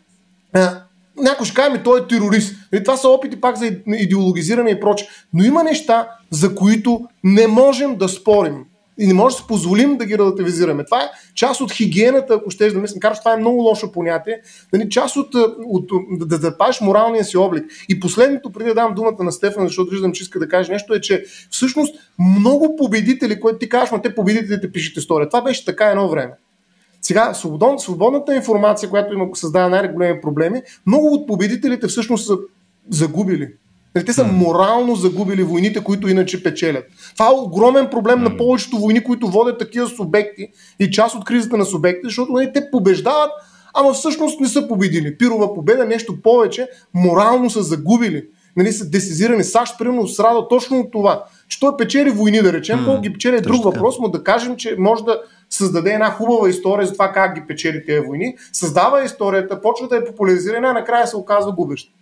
[0.52, 0.82] а,
[1.16, 2.52] някой ще каже, той е терорист.
[2.52, 5.08] И нали, това са опити пак за идеологизиране и проче.
[5.34, 8.64] Но има неща, за които не можем да спорим
[8.98, 10.84] и не може да си позволим да ги релативизираме.
[10.84, 13.00] Това е част от хигиената, ако ще да мислим.
[13.00, 14.40] Караш, това е много лошо понятие.
[14.72, 15.34] Нали, част от,
[15.66, 17.64] от да запазиш моралния си облик.
[17.88, 20.94] И последното, преди да дам думата на Стефан, защото виждам, че иска да каже нещо,
[20.94, 25.28] е, че всъщност много победители, които ти кажеш, но те победителите пишат история.
[25.28, 26.32] Това беше така едно време.
[27.02, 32.36] Сега, свободон, свободната информация, която има създава най-големи проблеми, много от победителите всъщност са
[32.90, 33.48] загубили.
[33.98, 36.84] Нали, те са морално загубили войните, които иначе печелят.
[37.14, 40.48] Това е огромен проблем на повечето войни, които водят такива субекти
[40.80, 43.30] и част от кризата на субекти, защото нали, те побеждават,
[43.74, 45.18] ама всъщност не са победили.
[45.18, 48.24] Пирова победа, нещо повече, морално са загубили.
[48.56, 49.44] Нали, са десизирани.
[49.44, 51.24] САЩ, примерно, страда точно от това.
[51.48, 54.56] Че той печели войни, да речем, колко ги печели е друг въпрос, но да кажем,
[54.56, 59.04] че може да създаде една хубава история за това как ги печели тези войни, създава
[59.04, 61.92] историята, почва да е популяризирана, а накрая се оказва губеща.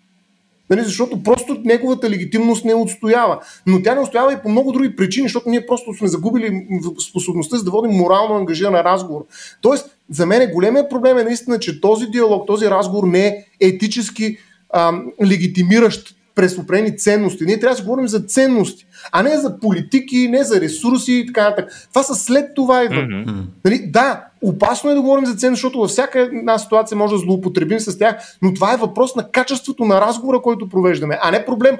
[0.70, 3.38] Нали, защото просто неговата легитимност не отстоява.
[3.66, 6.66] Но тя не отстоява и по много други причини, защото ние просто сме загубили
[7.10, 9.24] способността да водим морално ангажиран разговор.
[9.60, 14.38] Тоест, за мен големия проблем е наистина, че този диалог, този разговор не е етически
[14.72, 17.44] ам, легитимиращ през определени ценности.
[17.44, 21.26] Ние трябва да си говорим за ценности, а не за политики, не за ресурси и
[21.26, 21.88] така нататък.
[21.88, 23.04] Това са след това идват.
[23.04, 23.42] Mm-hmm.
[23.64, 23.86] Нали?
[23.86, 27.80] Да, опасно е да говорим за ценности, защото във всяка една ситуация може да злоупотребим
[27.80, 31.76] с тях, но това е въпрос на качеството на разговора, който провеждаме, а не проблем.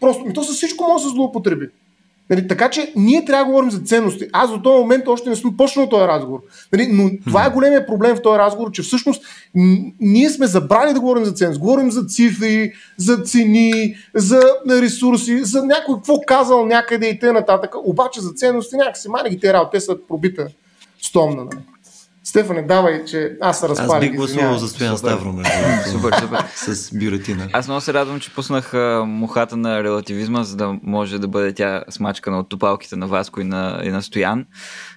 [0.00, 1.68] Просто, то с всичко може да се злоупотреби.
[2.30, 4.26] Нали, така че ние трябва да говорим за ценности.
[4.32, 6.40] Аз до този момент още не съм почнал този разговор.
[6.72, 9.22] Нали, но това е големия проблем в този разговор, че всъщност
[10.00, 11.60] ние сме забрали да говорим за ценности.
[11.60, 17.44] Говорим за цифри, за цени, за ресурси, за някой какво казал някъде и т.н.
[17.84, 20.46] Обаче за ценности някакси мани ги те работи, те са пробита
[21.02, 21.44] стомна.
[21.44, 21.62] Нали.
[22.30, 23.92] Стефане, давай, че аз се разпалих.
[23.92, 25.52] Аз бих гласувал за Стоян Ставро, между
[25.90, 26.44] Супер, супер.
[26.54, 27.48] С бюлетина.
[27.52, 28.72] Аз много се радвам, че пуснах
[29.06, 33.44] мухата на релативизма, за да може да бъде тя смачкана от топалките на Васко и
[33.44, 34.46] на, и на Стоян.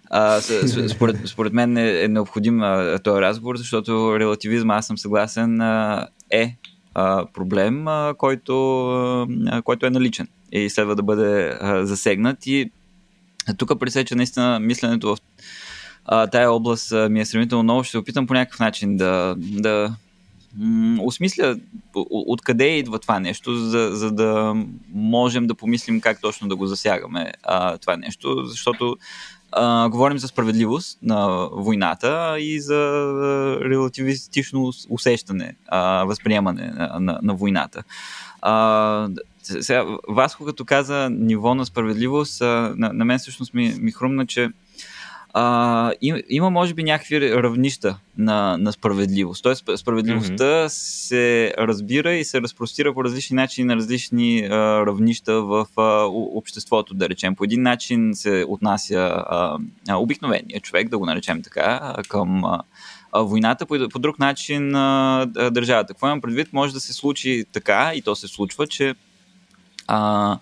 [0.10, 0.42] А,
[0.90, 6.08] според, според мен е, е необходим а, този разговор, защото релативизма, аз съм съгласен, а,
[6.32, 6.58] е
[6.94, 8.88] а, проблем, а, който,
[9.48, 12.48] а, който е наличен и следва да бъде а, засегнат.
[12.48, 12.72] И
[13.58, 15.18] тук пресеча наистина мисленето в
[16.06, 17.84] а, тая област а, ми е сравнително много.
[17.84, 19.96] Ще се опитам по някакъв начин да, да
[20.58, 21.58] м- осмисля
[22.10, 24.56] откъде идва това нещо, за, за да
[24.94, 28.98] можем да помислим как точно да го засягаме а, това нещо, защото
[29.52, 32.80] а, говорим за справедливост на войната и за
[33.62, 37.84] релативистично усещане, а, възприемане на, на, на войната.
[38.42, 39.10] А,
[39.44, 44.26] сега, Васко като каза ниво на справедливост, а, на, на мен всъщност ми, ми хрумна,
[44.26, 44.50] че
[45.34, 49.44] а, има, има, може би, някакви равнища на, на справедливост.
[49.44, 50.68] Тоест, справедливостта mm-hmm.
[50.68, 56.94] се разбира и се разпростира по различни начини на различни а, равнища в а, обществото,
[56.94, 57.36] да речем.
[57.36, 59.58] По един начин се отнася а,
[59.88, 62.44] а, обикновения човек, да го наречем така, към.
[62.46, 62.64] А,
[63.16, 65.94] войната, по, по друг начин а, държавата.
[65.94, 66.54] Какво имам предвид?
[66.54, 68.96] Може да се случи така, и то се случва, че
[69.88, 70.38] а,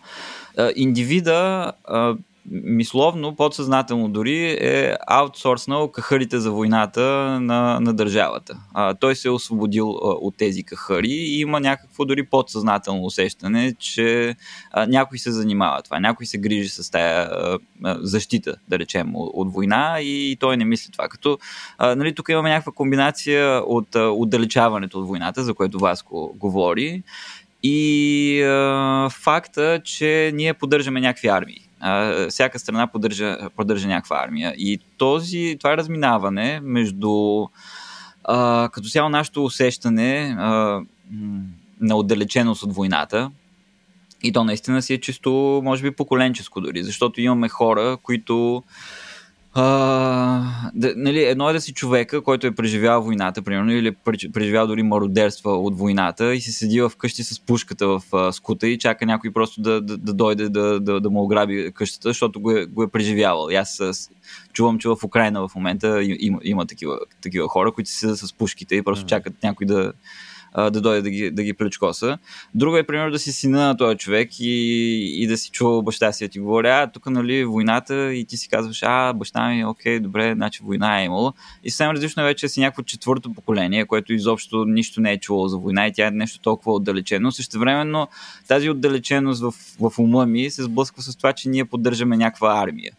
[0.57, 2.15] а, индивида а,
[2.49, 7.01] мисловно, подсъзнателно дори е аутсорснал кахарите за войната
[7.41, 8.57] на, на държавата.
[8.73, 13.73] А, той се е освободил а, от тези кахари и има някакво дори подсъзнателно усещане,
[13.79, 14.35] че
[14.71, 17.59] а, някой се занимава това, някой се грижи с тая а,
[17.99, 21.07] защита, да речем, от, от война и, и той не мисли това.
[21.07, 21.37] Като
[21.77, 27.03] а, нали, тук имаме някаква комбинация от а, отдалечаването от войната, за което Васко говори,
[27.63, 31.70] и а, факта, че ние поддържаме някакви армии
[32.29, 34.53] всяка страна поддържа, поддържа някаква армия.
[34.57, 37.45] И този, това разминаване между
[38.23, 40.81] а, като цяло нашето усещане а,
[41.81, 43.31] на отдалеченост от войната,
[44.23, 48.63] и то наистина си е чисто, може би, поколенческо дори, защото имаме хора, които
[49.53, 49.63] а,
[50.73, 53.95] да, нали, едно е да си човека, който е преживял войната, примерно, или е
[54.33, 58.67] преживял дори мародерства от войната и се седи в къщи с пушката в а, скута
[58.67, 62.39] и чака някой просто да, да, да дойде да, да, да му ограби къщата, защото
[62.39, 63.49] го е, го е преживявал.
[63.51, 64.09] И аз с,
[64.53, 68.75] чувам, че в Украина в момента има, има такива, такива хора, които седят с пушките
[68.75, 69.93] и просто чакат някой да,
[70.55, 72.17] да дойде да ги, да ги пречкоса.
[72.55, 76.11] Друго е, примерно, да си сина на този човек и, и да си чува баща
[76.11, 79.65] си да ти говори, а, тук, нали, войната и ти си казваш, а, баща ми,
[79.65, 81.33] окей, добре, значи война е имало.
[81.63, 85.47] И съвсем различно е вече си някакво четвърто поколение, което изобщо нищо не е чувало
[85.47, 87.31] за война и тя е нещо толкова отдалечено.
[87.31, 88.07] Също времено
[88.47, 92.93] тази отдалеченост в, в ума ми се сблъсква с това, че ние поддържаме някаква армия.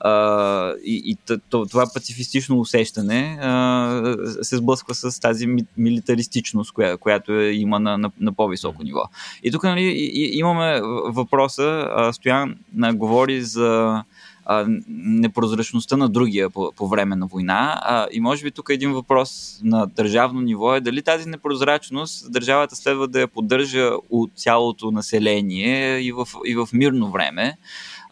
[0.00, 5.46] А, и, и това пацифистично усещане а, се сблъсква с тази
[5.76, 9.02] милитаристичност, коя, която е, има на, на, на по-високо ниво.
[9.42, 14.02] И тук нали, и, имаме въпроса, а, Стоян а, говори за
[14.44, 17.80] а, непрозрачността на другия по, по време на война.
[17.82, 22.76] А, и може би тук един въпрос на държавно ниво е дали тази непрозрачност държавата
[22.76, 27.56] следва да я поддържа от цялото население и в, и в мирно време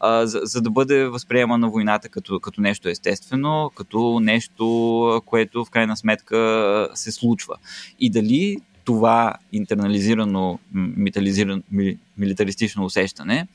[0.01, 5.71] а, за, за да бъде възприемана войната като, като нещо естествено, като нещо, което в
[5.71, 7.55] крайна сметка се случва.
[8.01, 10.59] И дали това интернализирано,
[12.19, 13.47] милитаристично усещане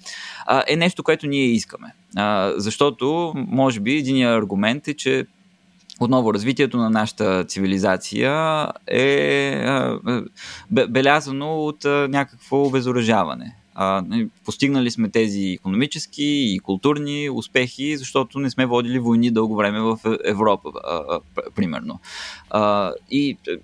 [0.46, 1.94] а, е нещо, което ние искаме.
[2.16, 5.26] А, защото, може би, един аргумент е, че
[6.00, 9.66] отново развитието на нашата цивилизация е
[10.90, 13.56] белязано от някакво обезоръжаване.
[13.76, 19.56] А, нали, постигнали сме тези економически и културни успехи, защото не сме водили войни дълго
[19.56, 21.20] време в Европа, а, а,
[21.56, 22.00] примерно.
[22.50, 23.58] А, и е,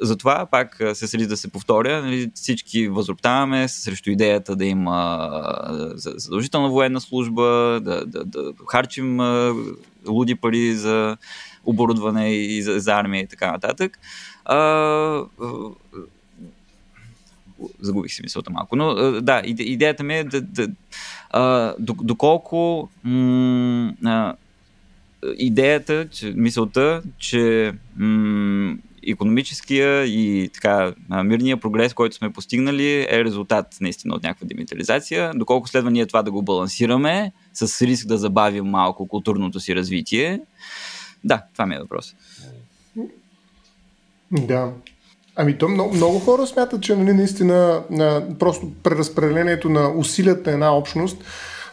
[0.00, 5.30] затова пак се сели да се повторя, нали, всички възроптаваме срещу идеята да има
[5.94, 9.20] задължителна военна служба, да, да, да харчим
[10.08, 11.16] луди пари за
[11.64, 13.98] оборудване и за, за армия и така нататък.
[14.44, 14.56] А,
[17.80, 18.76] загубих си мисълта малко.
[18.76, 20.68] Но да, идеята ми е да, да
[21.30, 24.34] а, доколко м- а,
[25.38, 28.76] идеята, че, мисълта, че м-
[29.06, 30.94] економическия и така
[31.24, 35.32] мирния прогрес, който сме постигнали е резултат наистина от някаква демилитаризация.
[35.34, 40.40] Доколко следва ние това да го балансираме с риск да забавим малко културното си развитие.
[41.24, 42.14] Да, това ми е въпрос.
[44.30, 44.72] Да.
[45.40, 50.54] Ами то много, много хора смятат, че нали, наистина а, просто преразпределението на усилията на
[50.54, 51.16] една общност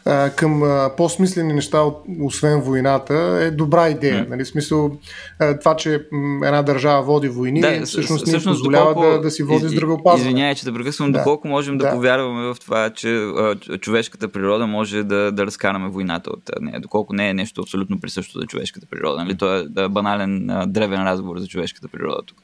[0.06, 4.26] а, към а, по-смислени неща, от, освен войната, е добра идея.
[4.26, 4.30] Mm.
[4.30, 4.92] Нали, смисъл,
[5.40, 9.32] а, това, че м, една държава води войни, да, всъщност ни позволява доколко, да, да
[9.32, 10.30] си води здравеопазване.
[10.30, 11.18] Извинявай, че да прекъсвам, да.
[11.18, 15.90] доколко можем да, да повярваме в това, че а, човешката природа може да, да разкараме
[15.90, 19.24] войната от нея, доколко не е нещо абсолютно присъщо за човешката природа.
[19.24, 19.38] Нали?
[19.38, 22.38] То е банален, а, древен разговор за човешката природа тук.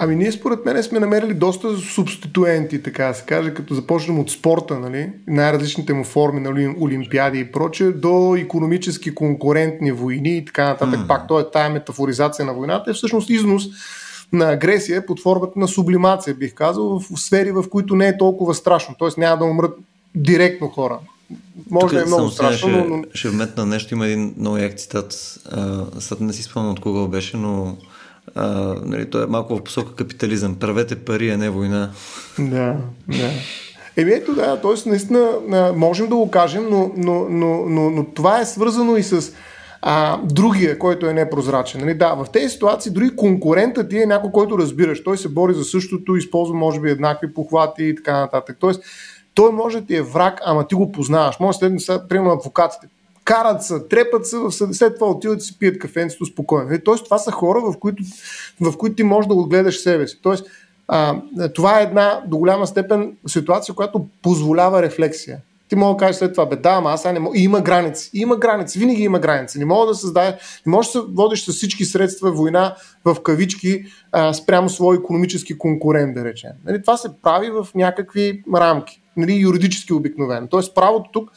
[0.00, 4.30] Ами ние според мен сме намерили доста субституенти, така да се каже, като започнем от
[4.30, 10.64] спорта, нали, най-различните му форми, нали, олимпиади и прочее, до економически конкурентни войни и така
[10.64, 11.00] нататък.
[11.00, 11.06] Mm.
[11.06, 13.62] Пак то е тая метафоризация на войната, е всъщност износ
[14.32, 18.54] на агресия под формата на сублимация, бих казал, в сфери, в които не е толкова
[18.54, 18.94] страшно.
[18.98, 19.74] Тоест няма да умрат
[20.14, 20.98] директно хора.
[21.70, 23.02] Може Тук да е много страшно, ще, но...
[23.14, 25.38] Ще вметна нещо, има един много як цитат,
[25.98, 27.76] сега не си спомням от кого беше, но
[28.34, 30.54] а, нали, той е малко в посока капитализъм.
[30.54, 31.90] Правете пари, а не война.
[32.38, 32.76] Да,
[33.08, 33.30] да.
[33.96, 34.88] Еми ето да, т.е.
[34.88, 35.28] наистина
[35.76, 39.32] можем да го кажем, но, но, но, но, но това е свързано и с
[39.82, 41.80] а, другия, който е непрозрачен.
[41.80, 41.94] Нали?
[41.94, 45.04] Да, в тези ситуации дори конкурентът ти е някой, който разбираш.
[45.04, 48.56] Той се бори за същото, използва може би еднакви похвати и така нататък.
[48.60, 48.82] Тоест,
[49.34, 51.40] той може да ти е враг, ама ти го познаваш.
[51.40, 52.86] Може да примерно адвокатите
[53.28, 54.36] карат се, трепат се,
[54.72, 56.72] след това отиват и си пият кафенцето спокойно.
[56.72, 58.02] Е, тоест, това са хора, в които,
[58.60, 60.18] в които ти можеш да отгледаш себе си.
[60.22, 60.46] Тоест,
[60.88, 61.20] а,
[61.54, 65.38] това е една до голяма степен ситуация, която позволява рефлексия.
[65.68, 67.38] Ти мога да кажеш след това, бе, да, ама аз не мога.
[67.38, 68.10] И има граници.
[68.14, 68.78] Има граници.
[68.78, 69.58] Винаги има граници.
[69.58, 70.36] Не мога да създаде.
[70.66, 75.58] Не можеш да се водиш с всички средства война в кавички а, спрямо свой економически
[75.58, 76.50] конкурент, да речем.
[76.66, 79.02] Нали, това се прави в някакви рамки.
[79.16, 80.46] Нали, юридически обикновено.
[80.46, 81.30] Тоест, правото тук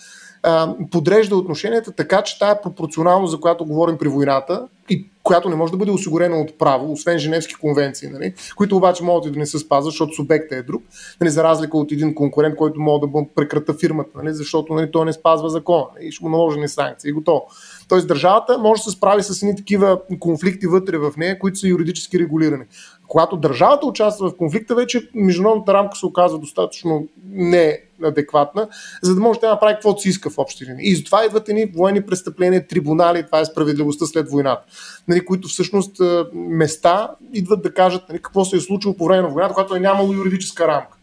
[0.91, 5.72] подрежда отношенията така, че тая пропорционалност, за която говорим при войната, и която не може
[5.72, 9.45] да бъде осигурена от право, освен Женевски конвенции, нали, които обаче могат и да не
[9.45, 10.84] се спазват, защото субектът е друг,
[11.22, 15.05] нали, за разлика от един конкурент, който може да прекрата фирмата, нали, защото нали, той
[15.05, 17.47] не спазва закона нали, и ще му наложени санкции и готово.
[17.88, 21.68] Тоест държавата може да се справи с едни такива конфликти вътре в нея, които са
[21.68, 22.63] юридически регулирани.
[23.11, 28.67] Когато държавата участва в конфликта, вече международната рамка се оказва достатъчно неадекватна,
[29.01, 30.91] за да може да направи каквото си иска в общи линии.
[30.91, 34.63] И затова идват едни военни престъпления, трибунали, това е справедливостта след войната,
[35.07, 36.01] нали, които всъщност
[36.33, 39.79] места идват да кажат нали, какво се е случило по време на войната, когато е
[39.79, 40.97] нямало юридическа рамка.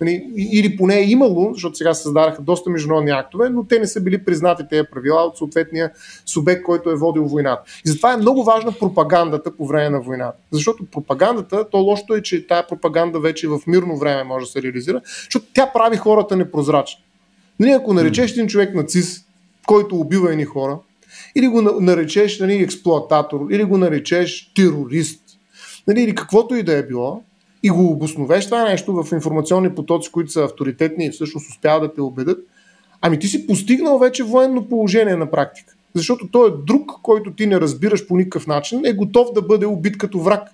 [0.00, 4.00] Нали, или поне е имало, защото сега създадаха доста международни актове, но те не са
[4.00, 5.90] били признати тези правила от съответния
[6.26, 7.62] субект, който е водил войната.
[7.86, 10.38] И затова е много важна пропагандата по време на войната.
[10.50, 14.62] Защото пропагандата, то лошото е, че тая пропаганда вече в мирно време може да се
[14.62, 17.04] реализира, защото тя прави хората непрозрачни.
[17.60, 19.26] Нали, ако наречеш един човек нацист,
[19.66, 20.78] който убива едни хора,
[21.34, 25.20] или го наречеш нали, експлуататор, или го наречеш терорист,
[25.86, 27.22] нали, или каквото и да е било,
[27.64, 31.94] и го обосновеш това нещо в информационни потоци, които са авторитетни и всъщност успяват да
[31.94, 32.38] те убедят,
[33.00, 35.74] ами ти си постигнал вече военно положение на практика.
[35.94, 39.66] Защото той е друг, който ти не разбираш по никакъв начин, е готов да бъде
[39.66, 40.48] убит като враг.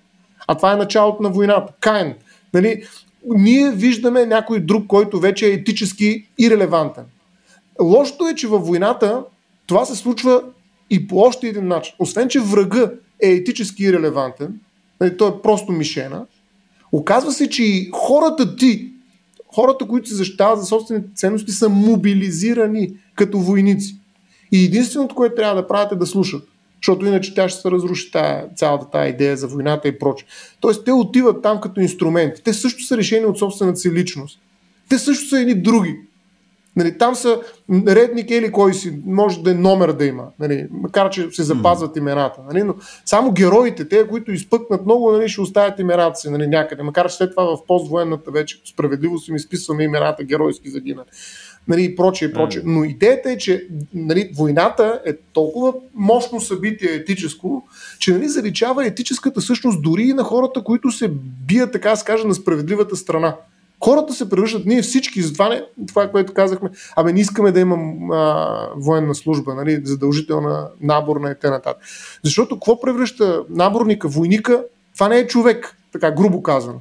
[0.47, 1.73] А това е началото на войната.
[1.79, 2.13] Кайн.
[2.53, 2.83] Нали?
[3.25, 7.05] Ние виждаме някой друг, който вече е етически ирелевантен.
[7.81, 9.23] Лошото е, че във войната
[9.67, 10.43] това се случва
[10.89, 11.93] и по още един начин.
[11.99, 12.91] Освен, че врага
[13.23, 14.59] е етически ирелевантен,
[15.01, 16.25] нали, той е просто мишена,
[16.91, 18.91] Оказва се, че и хората ти,
[19.55, 23.95] хората, които се защитават за собствените ценности, са мобилизирани като войници.
[24.51, 26.47] И единственото, което трябва да правят е да слушат.
[26.81, 30.27] Защото иначе тя ще се разруши тая, цялата тази идея за войната и прочее.
[30.59, 32.43] Тоест, те отиват там като инструменти.
[32.43, 34.39] Те също са решени от собствената си личност.
[34.89, 35.97] Те също са едни други.
[36.75, 37.41] Нали, там са
[37.87, 41.97] редник или кой си, може да е номер да има, нали, макар че се запазват
[41.97, 42.41] имената.
[42.47, 42.75] Нали, но
[43.05, 47.15] само героите, те, които изпъкнат много, нали, ще оставят имената си нали, някъде, макар че
[47.15, 51.07] след това в поствоенната вече справедливост им изписваме имената геройски загинали.
[51.67, 52.61] Нали, и прочее, и прочее.
[52.65, 57.63] Но идеята е, че нали, войната е толкова мощно събитие етическо,
[57.99, 61.11] че нали, заличава етическата същност дори и на хората, които се
[61.47, 63.35] бият, така да кажа, на справедливата страна
[63.83, 68.11] хората се превръщат, ние всички, затова не, това, което казахме, абе не искаме да имам
[68.11, 71.73] а, военна служба, нали, задължителна наборна и т.н.
[72.23, 74.63] Защото какво превръща наборника, войника,
[74.93, 76.79] това не е човек, така грубо казано.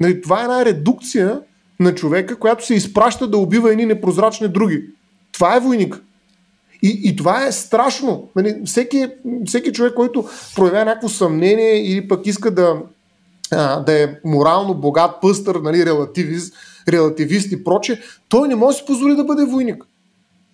[0.00, 1.40] Нали, това е една редукция
[1.80, 4.84] на човека, която се изпраща да убива едни непрозрачни други.
[5.32, 6.02] Това е войник.
[6.82, 8.28] И, и това е страшно.
[8.36, 9.06] Нали, всеки,
[9.46, 12.76] всеки човек, който проявява някакво съмнение или пък иска да,
[13.52, 16.54] да е морално богат, пъстър, нали, релативист,
[16.88, 19.84] релативист и проче, той не може да си позволи да бъде войник.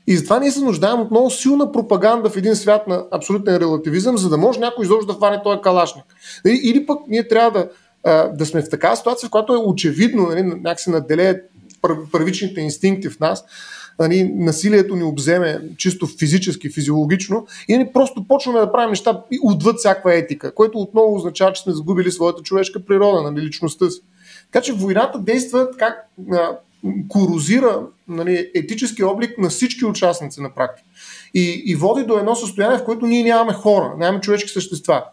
[0.06, 4.18] И затова ние се нуждаем от много силна пропаганда в един свят на абсолютен релативизъм,
[4.18, 6.04] за да може някой изобщо да хване този калашник.
[6.46, 7.68] Или, или пък ние трябва
[8.04, 11.40] да, да сме в такава ситуация, в която е очевидно, нали, някак се наделеят
[12.12, 13.44] първичните инстинкти в нас,
[13.98, 19.78] нали, насилието ни обземе чисто физически, физиологично и нали, просто почваме да правим неща отвъд
[19.78, 24.00] всякаква етика, което отново означава, че сме загубили своята човешка природа, нали, личността си.
[24.52, 26.08] Така че войната действа как
[27.08, 30.88] корозира нали, етически облик на всички участници на практика.
[31.34, 35.04] И, и води до едно състояние, в което ние нямаме хора, нямаме човешки същества.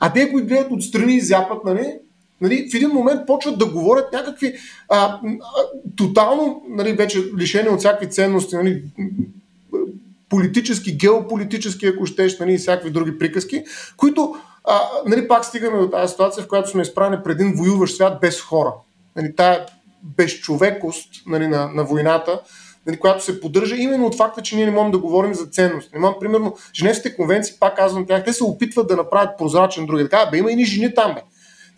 [0.00, 1.94] А те, които гледат отстрани и зяпат, нали,
[2.40, 4.54] Нали, в един момент почват да говорят някакви
[4.88, 5.20] а, а,
[5.96, 8.82] тотално нали, вече лишени от всякакви ценности, нали,
[10.28, 13.64] политически, геополитически, ако щеш, нали, и всякакви други приказки,
[13.96, 14.34] които
[14.64, 18.18] а, нали, пак стигаме до тази ситуация, в която сме изправени пред един воюващ свят
[18.20, 18.72] без хора.
[19.16, 19.66] Нали, тая
[20.02, 22.40] безчовекост нали, на, на войната,
[22.86, 25.94] нали, която се поддържа именно от факта, че ние не можем да говорим за ценност.
[25.94, 30.08] Не примерно, Женевските конвенции, пак казвам тях, те се опитват да направят прозрачен други.
[30.08, 31.20] Така, бе, има и ни жени там, бе.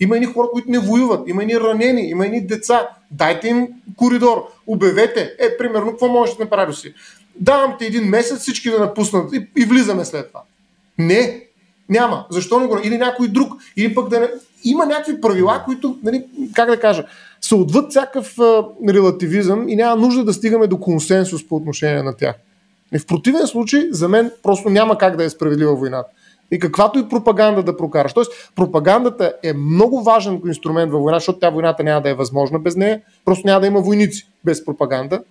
[0.01, 2.89] Има и хора, които не воюват, има и ранени, има и деца.
[3.11, 5.33] Дайте им коридор, обявете.
[5.39, 6.95] Е, примерно, какво можеш да направи си?
[7.41, 10.41] Давам ти един месец всички да напуснат и, и влизаме след това.
[10.99, 11.41] Не,
[11.89, 12.27] няма.
[12.31, 12.79] Защо не го?
[12.85, 13.53] Или някой друг.
[13.77, 14.29] Или пък да не...
[14.65, 17.05] Има някакви правила, които, нали, как да кажа,
[17.41, 18.35] са отвъд всякакъв
[18.89, 22.35] релативизъм и няма нужда да стигаме до консенсус по отношение на тях.
[22.95, 26.09] И в противен случай, за мен просто няма как да е справедлива войната.
[26.51, 28.13] И каквато и пропаганда да прокараш.
[28.13, 32.59] Тоест, пропагандата е много важен инструмент във война, защото тя войната няма да е възможна
[32.59, 33.01] без нея.
[33.25, 35.23] Просто няма да има войници без пропаганда.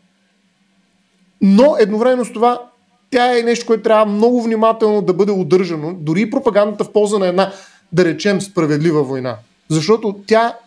[1.41, 2.61] Но едновременно с това
[3.09, 7.17] тя е нещо, което трябва много внимателно да бъде удържано, дори и пропагандата в полза
[7.17, 7.51] на една,
[7.93, 9.37] да речем, справедлива война.
[9.69, 10.57] Защото тя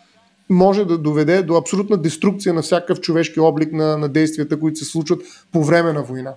[0.49, 4.85] може да доведе до абсолютна деструкция на всякакъв човешки облик на, на действията, които се
[4.85, 5.21] случват
[5.51, 6.33] по време на война.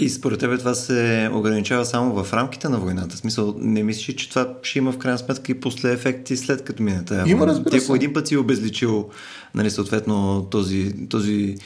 [0.00, 3.16] И според тебе това се ограничава само в рамките на войната?
[3.16, 6.64] В смисъл, не мислиш, че това ще има в крайна сметка и после ефекти след
[6.64, 9.08] като мине тази Има, разбира Ти ако един път си обезличил
[9.54, 11.56] нали, съответно този, този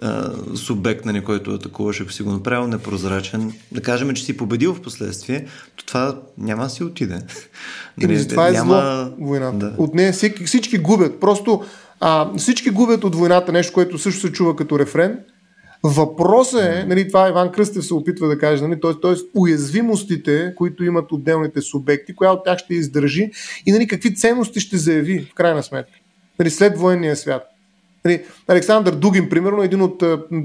[0.00, 4.74] а, субект, нали, който атакуваш, ако си го направил непрозрачен, да кажем, че си победил
[4.74, 5.46] в последствие,
[5.76, 7.18] то това няма да си отиде.
[7.98, 9.06] Нали, и това е няма...
[9.16, 9.56] зло войната.
[9.56, 9.74] Да.
[9.78, 11.20] От нея всички, всички губят.
[11.20, 11.64] Просто
[12.00, 15.18] а, всички губят от войната нещо, което също се чува като рефрен–
[15.82, 19.00] Въпросът е, нали, това Иван Кръстев се опитва да каже, нали, т.е.
[19.02, 19.14] т.е.
[19.34, 23.30] уязвимостите, които имат отделните субекти, коя от тях ще издържи
[23.66, 26.00] и нали, какви ценности ще заяви в крайна сметка
[26.40, 27.42] нали, след военния свят.
[28.04, 30.02] Нали, Александър Дугин, примерно, един от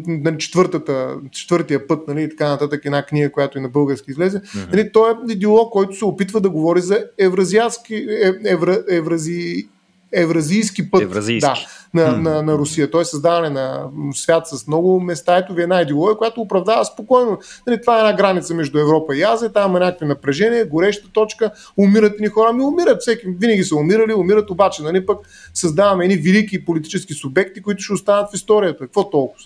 [0.07, 4.41] нали, четвъртата, четвъртия път, нали, така нататък, една книга, която и на български излезе.
[4.71, 9.67] Нали, той е идеолог, който се опитва да говори за евразиатски, е, евра, еврази,
[10.13, 11.49] евразийски път евразийски.
[11.93, 12.91] Да, на, на, на Русия.
[12.91, 15.37] Той е създаване на свят с много места.
[15.37, 17.37] Ето ви една идеология, която оправдава спокойно.
[17.67, 21.51] Нали, това е една граница между Европа и Азия, там има някакви напрежения, гореща точка,
[21.77, 22.53] умират ни хора.
[22.53, 24.83] Ми умират, всеки, винаги са умирали, умират обаче.
[24.83, 25.19] Нали, пък
[25.53, 28.79] създаваме едни велики политически субекти, които ще останат в историята.
[28.79, 29.43] Какво толкова?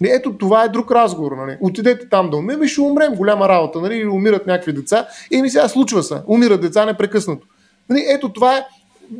[0.00, 1.32] Нали, ето това е друг разговор.
[1.32, 1.56] Нали.
[1.60, 3.14] Отидете там да умрем и ще умрем.
[3.14, 3.80] Голяма работа.
[3.80, 5.06] Нали, умират някакви деца.
[5.30, 6.14] И ми сега случва се.
[6.26, 7.46] Умират деца непрекъснато.
[7.88, 8.64] Нали, ето това е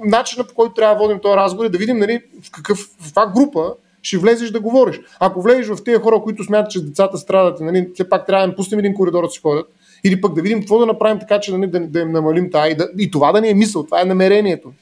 [0.05, 3.05] начина по който трябва да водим този разговор е да видим нали, в, какъв, в
[3.05, 5.01] каква група ще влезеш да говориш.
[5.21, 8.51] Ако влезеш в тези хора, които смятат, че децата страдат, нали, все пак трябва да
[8.51, 9.67] им пустим един коридор да си ходят,
[10.05, 12.73] или пък да видим какво да направим така, че нали, да, да им намалим тая
[12.73, 14.73] и, да, и това да ни е мисъл, това е намерението.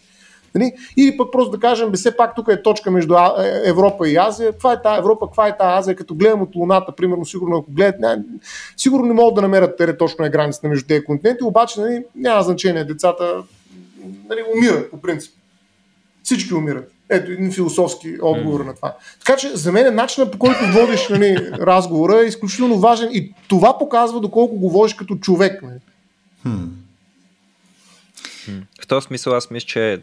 [0.55, 0.73] Нали?
[0.97, 3.19] Или пък просто да кажем, бе, все пак тук е точка между е,
[3.65, 4.53] Европа и Азия.
[4.53, 5.97] Това е тази Европа, каква е тази Азия?
[5.97, 8.19] Като гледам от Луната, примерно, сигурно ако гледат, не,
[8.77, 12.43] сигурно не могат да намерят тере точно е границата между тези континенти, обаче нали, няма
[12.43, 12.85] значение.
[12.85, 13.43] Децата
[14.29, 15.33] нали, умират по принцип.
[16.23, 16.93] Всички умират.
[17.09, 18.67] Ето един философски отговор mm.
[18.67, 18.97] на това.
[19.19, 23.35] Така че за мен е начинът по който водиш нали, разговора е изключително важен и
[23.49, 25.63] това показва доколко го водиш като човек.
[25.63, 25.79] Нали.
[26.47, 26.69] Hmm.
[28.83, 30.03] В този смисъл аз мисля, че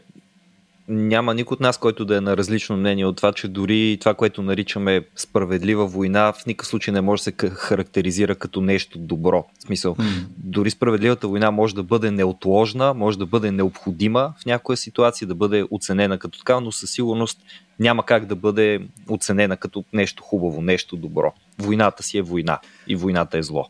[0.90, 4.14] няма никой от нас, който да е на различно мнение от това, че дори това,
[4.14, 9.46] което наричаме справедлива война, в никакъв случай не може да се характеризира като нещо добро.
[9.60, 10.26] В смисъл, mm.
[10.38, 15.36] дори справедливата война може да бъде неотложна, може да бъде необходима в някоя ситуация, да
[15.36, 17.40] бъде оценена като така, но със сигурност
[17.80, 18.80] няма как да бъде
[19.10, 21.34] оценена като нещо хубаво, нещо добро.
[21.60, 23.68] Войната си е война и войната е зло.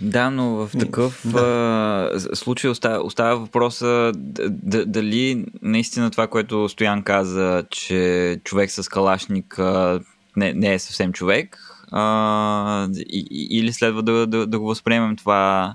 [0.00, 2.10] Да, но в такъв да.
[2.12, 8.88] а, случай остава, остава въпроса д- дали наистина това, което Стоян каза, че човек с
[8.88, 10.00] калашник а,
[10.36, 11.58] не, не е съвсем човек,
[11.92, 15.74] а, и, или следва да, да, да го възприемем това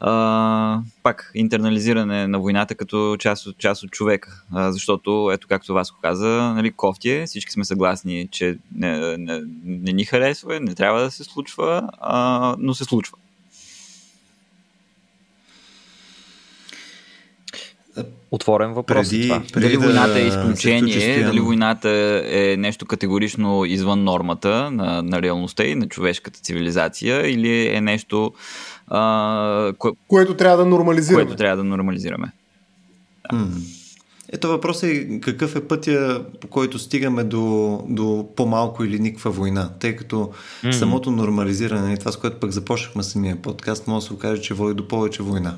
[0.00, 4.42] а, пак интернализиране на войната като част от, част от човека.
[4.52, 9.42] А, защото, ето както вас го каза, нали, кофти всички сме съгласни, че не, не,
[9.64, 13.16] не ни харесва, не трябва да се случва, а, но се случва.
[18.36, 19.10] Отворен въпрос.
[19.10, 19.42] Преди, това.
[19.52, 21.90] преди дали да войната е изключение, дали войната
[22.26, 28.32] е нещо категорично извън нормата на, на реалността и на човешката цивилизация, или е нещо,
[28.88, 31.24] а, кое, което трябва да нормализираме.
[31.24, 32.32] Което трябва да нормализираме.
[33.32, 33.46] Да.
[34.32, 39.70] Ето въпросът е какъв е пътя, по който стигаме до, до по-малко или никаква война,
[39.80, 40.16] тъй като
[40.64, 40.72] mm-hmm.
[40.72, 44.74] самото нормализиране, това с което пък започнахме самия подкаст, може да се окаже, че води
[44.74, 45.56] до повече война.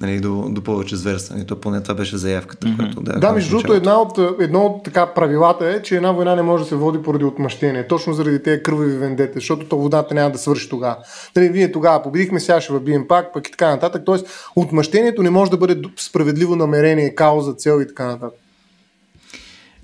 [0.00, 1.38] Нали, до, до повече зверства.
[1.40, 2.76] И то поне това беше заявката, Мгм.
[2.76, 3.12] която да.
[3.12, 6.62] Да, между другото, една от, едно от така правилата е, че една война не може
[6.64, 7.86] да се води поради отмъщение.
[7.86, 10.96] Точно заради тези кървави вендете, защото то водата няма да свърши тогава.
[11.34, 14.02] Дали, вие тогава победихме, сега ще въбием пак, пък и така нататък.
[14.06, 18.39] Тоест, отмъщението не може да бъде справедливо намерение, кауза, цел и така нататък.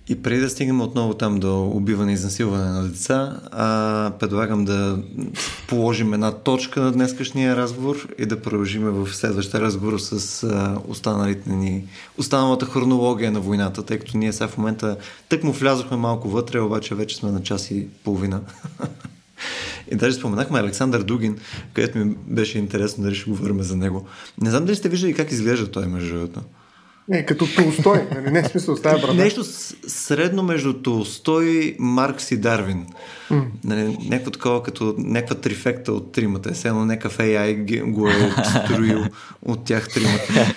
[0.08, 4.98] И преди да стигнем отново там до убиване и изнасилване на деца, а, предлагам да
[5.68, 11.50] положим една точка на днескашния разговор и да продължим в следващия разговор с а, останалите
[11.50, 11.84] ни,
[12.18, 14.96] останалата хронология на войната, тъй като ние сега в момента
[15.28, 18.40] тък му влязохме малко вътре, обаче вече сме на час и половина.
[19.92, 21.38] И даже споменахме Александър Дугин,
[21.72, 24.06] където ми беше интересно дали ще говорим за него.
[24.40, 26.40] Не знам дали сте виждали как изглежда той между другото.
[27.08, 28.30] Не, като Толстой, нали?
[28.30, 29.14] не е смисъл с тази брада.
[29.14, 29.44] Нещо
[29.86, 32.86] средно между Толстой, Маркс и Дарвин.
[33.30, 33.46] М.
[33.64, 36.52] Нали, някакво такова, като някаква трифекта от тримата.
[36.52, 38.34] Все едно някакъв AI го е
[38.64, 39.04] строил
[39.42, 40.54] от тях тримата.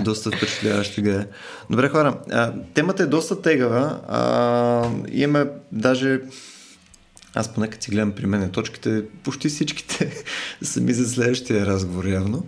[0.00, 1.26] Доста впечатляващи гледа.
[1.70, 2.18] Добре, хора.
[2.30, 4.00] А, темата е доста тегава.
[4.08, 6.20] А, имаме даже
[7.34, 10.24] аз поне като си гледам при мен точките, почти всичките
[10.62, 12.46] са ми за следващия разговор явно.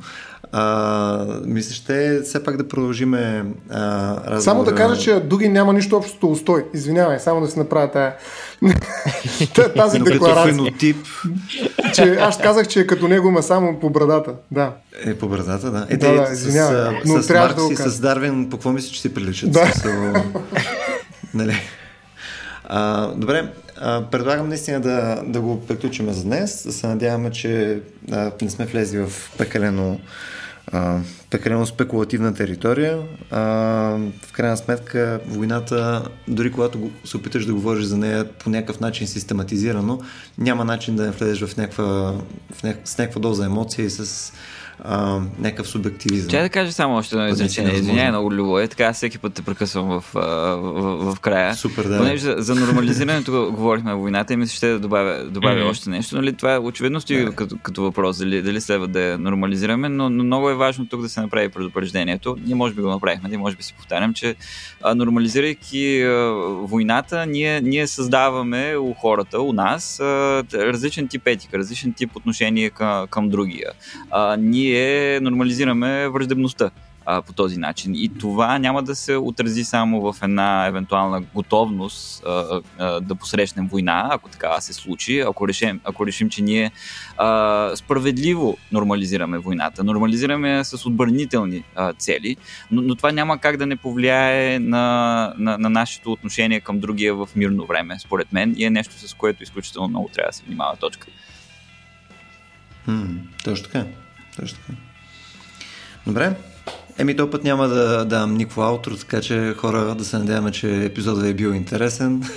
[0.54, 4.42] А, мисля, ще все пак да продължиме а, разговора.
[4.42, 6.64] Само да кажа, че Дугин няма нищо общо с Толстой.
[6.74, 8.14] Извинявай, само да си направя тая...
[9.76, 10.54] тази Но декларация.
[10.54, 10.96] фенотип
[11.94, 14.34] Че аз казах, че като него, ма само по брадата.
[14.50, 14.72] Да.
[15.04, 15.86] е по брадата, да.
[15.90, 18.72] Е, Да, да, с, извинявай, с, но с Маркс да и с Дарвин, по какво
[18.72, 19.52] мислиш, че си приличат?
[19.52, 19.66] Да.
[19.66, 19.92] Смисъл,
[21.34, 21.56] нали?
[22.64, 26.62] А, добре, а, предлагам наистина да, да го приключим за днес.
[26.66, 27.80] Да се надяваме, че
[28.12, 30.00] а, не сме влезли в пекалено,
[30.72, 30.98] а,
[31.30, 32.98] пекалено спекулативна територия.
[33.30, 33.40] А,
[34.26, 39.06] в крайна сметка, войната, дори когато се опиташ да говориш за нея по някакъв начин
[39.06, 40.00] систематизирано,
[40.38, 42.14] няма начин да не влезеш в някаква,
[42.54, 42.80] в няк...
[42.84, 44.32] с някаква доза емоция и с
[44.84, 46.30] а, някакъв субективизъм.
[46.30, 47.74] Чай да кажа само още едно изречение.
[47.74, 48.58] Извинявай много, Любо.
[48.58, 50.20] Е, така всеки път те прекъсвам в, в,
[50.56, 51.54] в, в края.
[51.54, 51.98] Супер, да.
[51.98, 55.68] Понеже за, за нормализирането го- говорихме на войната и мисля, ще да добавя, добавя Мгм.
[55.68, 56.16] още нещо.
[56.16, 57.32] Нали, това очевидно стои Да.
[57.32, 61.02] като, като въпрос, дали, дали следва да я нормализираме, но, но много е важно тук
[61.02, 62.36] да се направи предупреждението.
[62.46, 64.34] Ние може би го направихме, ние може би си повтарям, че
[64.82, 66.10] а, нормализирайки а,
[66.62, 70.04] войната, ние, ние създаваме у хората, у нас, а,
[70.54, 73.70] различен тип етика, различен тип отношение към, към другия.
[74.10, 74.71] А, ние
[75.22, 76.70] нормализираме враждебността
[77.06, 77.94] а, по този начин.
[77.94, 83.66] И това няма да се отрази само в една евентуална готовност а, а, да посрещнем
[83.66, 86.70] война, ако така се случи, ако решим, ако решим че ние
[87.16, 92.36] а, справедливо нормализираме войната, нормализираме с отбранителни а, цели,
[92.70, 97.14] но, но това няма как да не повлияе на, на, на нашето отношение към другия
[97.14, 100.44] в мирно време, според мен, и е нещо, с което изключително много трябва да се
[100.44, 101.06] внимава точка.
[102.86, 103.08] М,
[103.44, 103.86] точно така.
[104.36, 104.78] Точно така.
[106.06, 106.36] Добре.
[106.98, 110.84] Еми, този път няма да дам никакво аутро, така че хора да се надяваме, че
[110.84, 112.22] епизодът е бил интересен.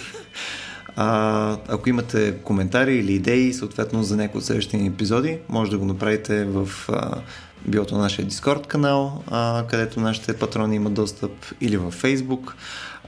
[0.97, 5.77] А, ако имате коментари или идеи, съответно за някои от следващите ни епизоди, може да
[5.77, 7.21] го направите в а,
[7.67, 11.31] биото на нашия Discord канал, а, където нашите патрони имат достъп,
[11.61, 12.53] или във Facebook,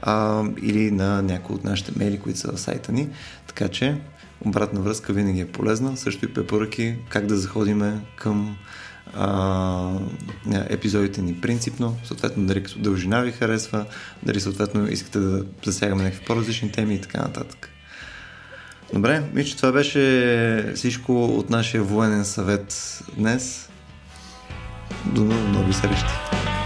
[0.02, 3.08] а, или на някои от нашите мейли, които са в сайта ни.
[3.46, 4.00] Така че
[4.40, 5.96] обратна връзка винаги е полезна.
[5.96, 8.56] Също и препоръки как да заходиме към
[10.70, 13.84] епизодите ни принципно, съответно дали като дължина ви харесва,
[14.22, 17.70] дали съответно искате да засягаме някакви по-различни теми и така нататък.
[18.92, 23.68] Добре, че това беше всичко от нашия военен съвет днес.
[25.06, 26.57] До нови срещи!